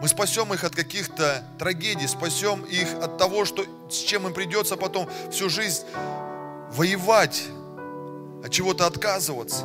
мы 0.02 0.08
спасем 0.08 0.52
их 0.52 0.64
от 0.64 0.74
каких-то 0.74 1.44
трагедий, 1.60 2.08
спасем 2.08 2.62
их 2.64 2.92
от 3.00 3.18
того, 3.18 3.44
что, 3.44 3.64
с 3.88 3.94
чем 3.98 4.26
им 4.26 4.34
придется 4.34 4.76
потом 4.76 5.08
всю 5.30 5.48
жизнь 5.48 5.84
воевать, 6.72 7.44
от 8.44 8.50
чего-то 8.50 8.86
отказываться 8.86 9.64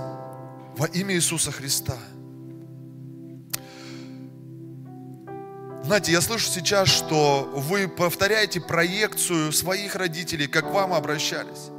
во 0.78 0.88
имя 0.88 1.15
Иисуса 1.15 1.51
Христа. 1.51 1.97
Знаете, 5.84 6.11
я 6.11 6.21
слышу 6.21 6.49
сейчас, 6.49 6.89
что 6.89 7.49
вы 7.55 7.88
повторяете 7.88 8.59
проекцию 8.59 9.51
своих 9.53 9.95
родителей, 9.95 10.47
как 10.47 10.69
к 10.69 10.73
вам 10.73 10.93
обращались. 10.93 11.69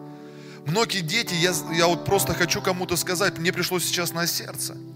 Многие 0.66 1.00
дети, 1.00 1.34
я, 1.34 1.52
я 1.74 1.86
вот 1.86 2.04
просто 2.04 2.32
хочу 2.32 2.62
кому-то 2.62 2.96
сказать, 2.96 3.38
мне 3.38 3.52
пришло 3.52 3.78
сейчас 3.78 4.12
на 4.12 4.26
сердце– 4.26 4.76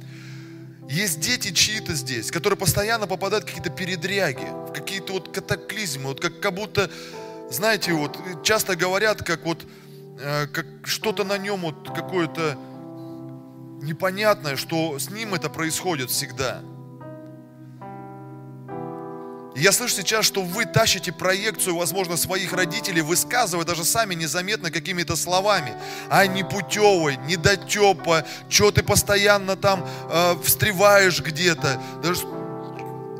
есть 0.92 1.20
дети 1.20 1.52
чьи-то 1.52 1.94
здесь, 1.94 2.30
которые 2.30 2.58
постоянно 2.58 3.06
попадают 3.06 3.44
в 3.44 3.46
какие-то 3.46 3.70
передряги, 3.70 4.44
в 4.44 4.72
какие-то 4.72 5.14
вот 5.14 5.34
катаклизмы, 5.34 6.08
вот 6.08 6.20
как, 6.20 6.38
как 6.38 6.52
будто, 6.54 6.90
знаете, 7.50 7.92
вот 7.94 8.18
часто 8.44 8.76
говорят, 8.76 9.22
как 9.22 9.44
вот 9.46 9.64
как 10.52 10.66
что-то 10.84 11.24
на 11.24 11.38
нем 11.38 11.60
вот 11.60 11.90
какое-то 11.94 12.56
непонятное, 13.82 14.56
что 14.56 14.98
с 14.98 15.10
ним 15.10 15.34
это 15.34 15.50
происходит 15.50 16.10
всегда. 16.10 16.62
Я 19.54 19.70
слышу 19.70 19.96
сейчас, 19.96 20.24
что 20.24 20.40
вы 20.40 20.64
тащите 20.64 21.12
проекцию, 21.12 21.76
возможно, 21.76 22.16
своих 22.16 22.54
родителей, 22.54 23.02
высказывая 23.02 23.66
даже 23.66 23.84
сами 23.84 24.14
незаметно 24.14 24.70
какими-то 24.70 25.14
словами. 25.14 25.74
А 26.08 26.26
не 26.26 26.42
путевой, 26.42 27.18
не 27.26 27.36
дотепа, 27.36 28.24
что 28.48 28.70
ты 28.70 28.82
постоянно 28.82 29.56
там 29.56 29.86
э, 30.10 30.36
встреваешь 30.42 31.20
где-то. 31.20 31.78
Даже, 32.02 32.22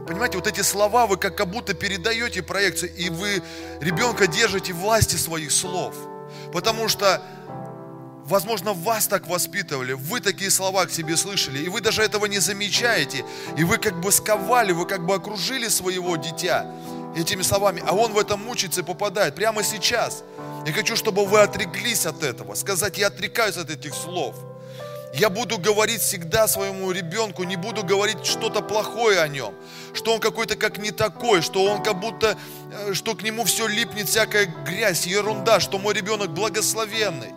понимаете, 0.06 0.38
вот 0.38 0.46
эти 0.46 0.62
слова 0.62 1.06
вы 1.06 1.18
как, 1.18 1.36
как 1.36 1.50
будто 1.50 1.74
передаете 1.74 2.42
проекцию, 2.42 2.94
и 2.96 3.10
вы 3.10 3.42
ребенка 3.80 4.26
держите 4.26 4.72
власти 4.72 5.16
своих 5.16 5.52
слов. 5.52 5.94
Потому 6.52 6.88
что 6.88 7.22
Возможно, 8.24 8.72
вас 8.72 9.08
так 9.08 9.26
воспитывали, 9.26 9.94
вы 9.94 10.20
такие 10.20 10.48
слова 10.50 10.86
к 10.86 10.92
себе 10.92 11.16
слышали, 11.16 11.58
и 11.58 11.68
вы 11.68 11.80
даже 11.80 12.02
этого 12.02 12.26
не 12.26 12.38
замечаете, 12.38 13.24
и 13.58 13.64
вы 13.64 13.78
как 13.78 14.00
бы 14.00 14.12
сковали, 14.12 14.70
вы 14.70 14.86
как 14.86 15.04
бы 15.04 15.14
окружили 15.14 15.66
своего 15.66 16.16
дитя 16.16 16.70
этими 17.16 17.42
словами, 17.42 17.82
а 17.84 17.94
он 17.94 18.12
в 18.12 18.18
этом 18.18 18.40
мучается 18.44 18.82
и 18.82 18.84
попадает 18.84 19.34
прямо 19.34 19.64
сейчас. 19.64 20.22
Я 20.64 20.72
хочу, 20.72 20.94
чтобы 20.94 21.26
вы 21.26 21.40
отреклись 21.40 22.06
от 22.06 22.22
этого, 22.22 22.54
сказать, 22.54 22.96
я 22.96 23.08
отрекаюсь 23.08 23.56
от 23.56 23.70
этих 23.70 23.92
слов. 23.92 24.36
Я 25.12 25.28
буду 25.28 25.58
говорить 25.58 26.00
всегда 26.00 26.48
своему 26.48 26.90
ребенку, 26.90 27.44
не 27.44 27.56
буду 27.56 27.84
говорить 27.84 28.24
что-то 28.24 28.62
плохое 28.62 29.20
о 29.20 29.28
нем, 29.28 29.54
что 29.92 30.14
он 30.14 30.20
какой-то 30.20 30.56
как 30.56 30.78
не 30.78 30.90
такой, 30.90 31.42
что 31.42 31.64
он 31.64 31.82
как 31.82 32.00
будто, 32.00 32.38
э, 32.72 32.94
что 32.94 33.14
к 33.14 33.22
нему 33.22 33.44
все 33.44 33.66
липнет 33.66 34.08
всякая 34.08 34.46
грязь, 34.46 35.06
ерунда, 35.06 35.60
что 35.60 35.78
мой 35.78 35.92
ребенок 35.94 36.30
благословенный 36.30 37.34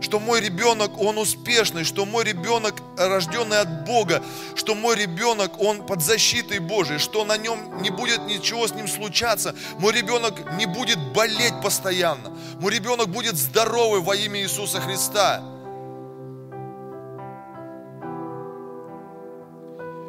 что 0.00 0.20
мой 0.20 0.40
ребенок, 0.40 0.96
он 1.00 1.18
успешный, 1.18 1.82
что 1.82 2.06
мой 2.06 2.22
ребенок 2.22 2.76
рожденный 2.96 3.58
от 3.58 3.84
Бога, 3.84 4.22
что 4.54 4.76
мой 4.76 4.94
ребенок, 4.96 5.60
он 5.60 5.84
под 5.84 6.02
защитой 6.02 6.60
Божией, 6.60 6.98
что 6.98 7.24
на 7.24 7.36
нем 7.36 7.82
не 7.82 7.90
будет 7.90 8.24
ничего 8.26 8.68
с 8.68 8.74
ним 8.74 8.86
случаться, 8.86 9.56
мой 9.78 9.92
ребенок 9.92 10.52
не 10.52 10.66
будет 10.66 10.98
болеть 11.12 11.60
постоянно, 11.62 12.30
мой 12.60 12.72
ребенок 12.72 13.08
будет 13.08 13.36
здоровый 13.36 14.00
во 14.00 14.14
имя 14.14 14.40
Иисуса 14.40 14.80
Христа. 14.80 15.57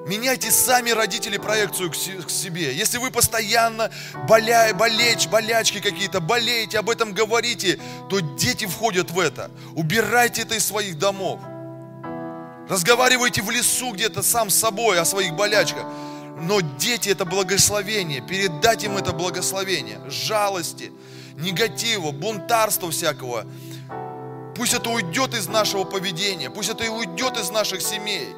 Меняйте 0.09 0.49
сами 0.49 0.89
родители 0.89 1.37
проекцию 1.37 1.91
к 1.91 2.31
себе. 2.31 2.73
Если 2.73 2.97
вы 2.97 3.11
постоянно 3.11 3.91
боля, 4.27 4.73
болеч, 4.73 5.27
болячки 5.27 5.79
какие-то, 5.79 6.19
болеете, 6.19 6.79
об 6.79 6.89
этом 6.89 7.13
говорите, 7.13 7.79
то 8.09 8.19
дети 8.19 8.65
входят 8.65 9.11
в 9.11 9.19
это. 9.19 9.51
Убирайте 9.75 10.41
это 10.41 10.55
из 10.55 10.65
своих 10.65 10.97
домов. 10.97 11.39
Разговаривайте 12.67 13.43
в 13.43 13.51
лесу 13.51 13.91
где-то 13.91 14.23
сам 14.23 14.49
с 14.49 14.55
собой 14.55 14.99
о 14.99 15.05
своих 15.05 15.35
болячках. 15.35 15.85
Но 16.41 16.61
дети 16.61 17.09
это 17.09 17.25
благословение. 17.25 18.21
Передать 18.21 18.83
им 18.83 18.97
это 18.97 19.13
благословение. 19.13 20.01
Жалости, 20.09 20.91
негатива, 21.37 22.09
бунтарства 22.09 22.89
всякого. 22.89 23.45
Пусть 24.55 24.73
это 24.73 24.89
уйдет 24.89 25.35
из 25.35 25.47
нашего 25.47 25.83
поведения. 25.83 26.49
Пусть 26.49 26.69
это 26.69 26.83
и 26.83 26.89
уйдет 26.89 27.37
из 27.37 27.51
наших 27.51 27.83
семей. 27.83 28.29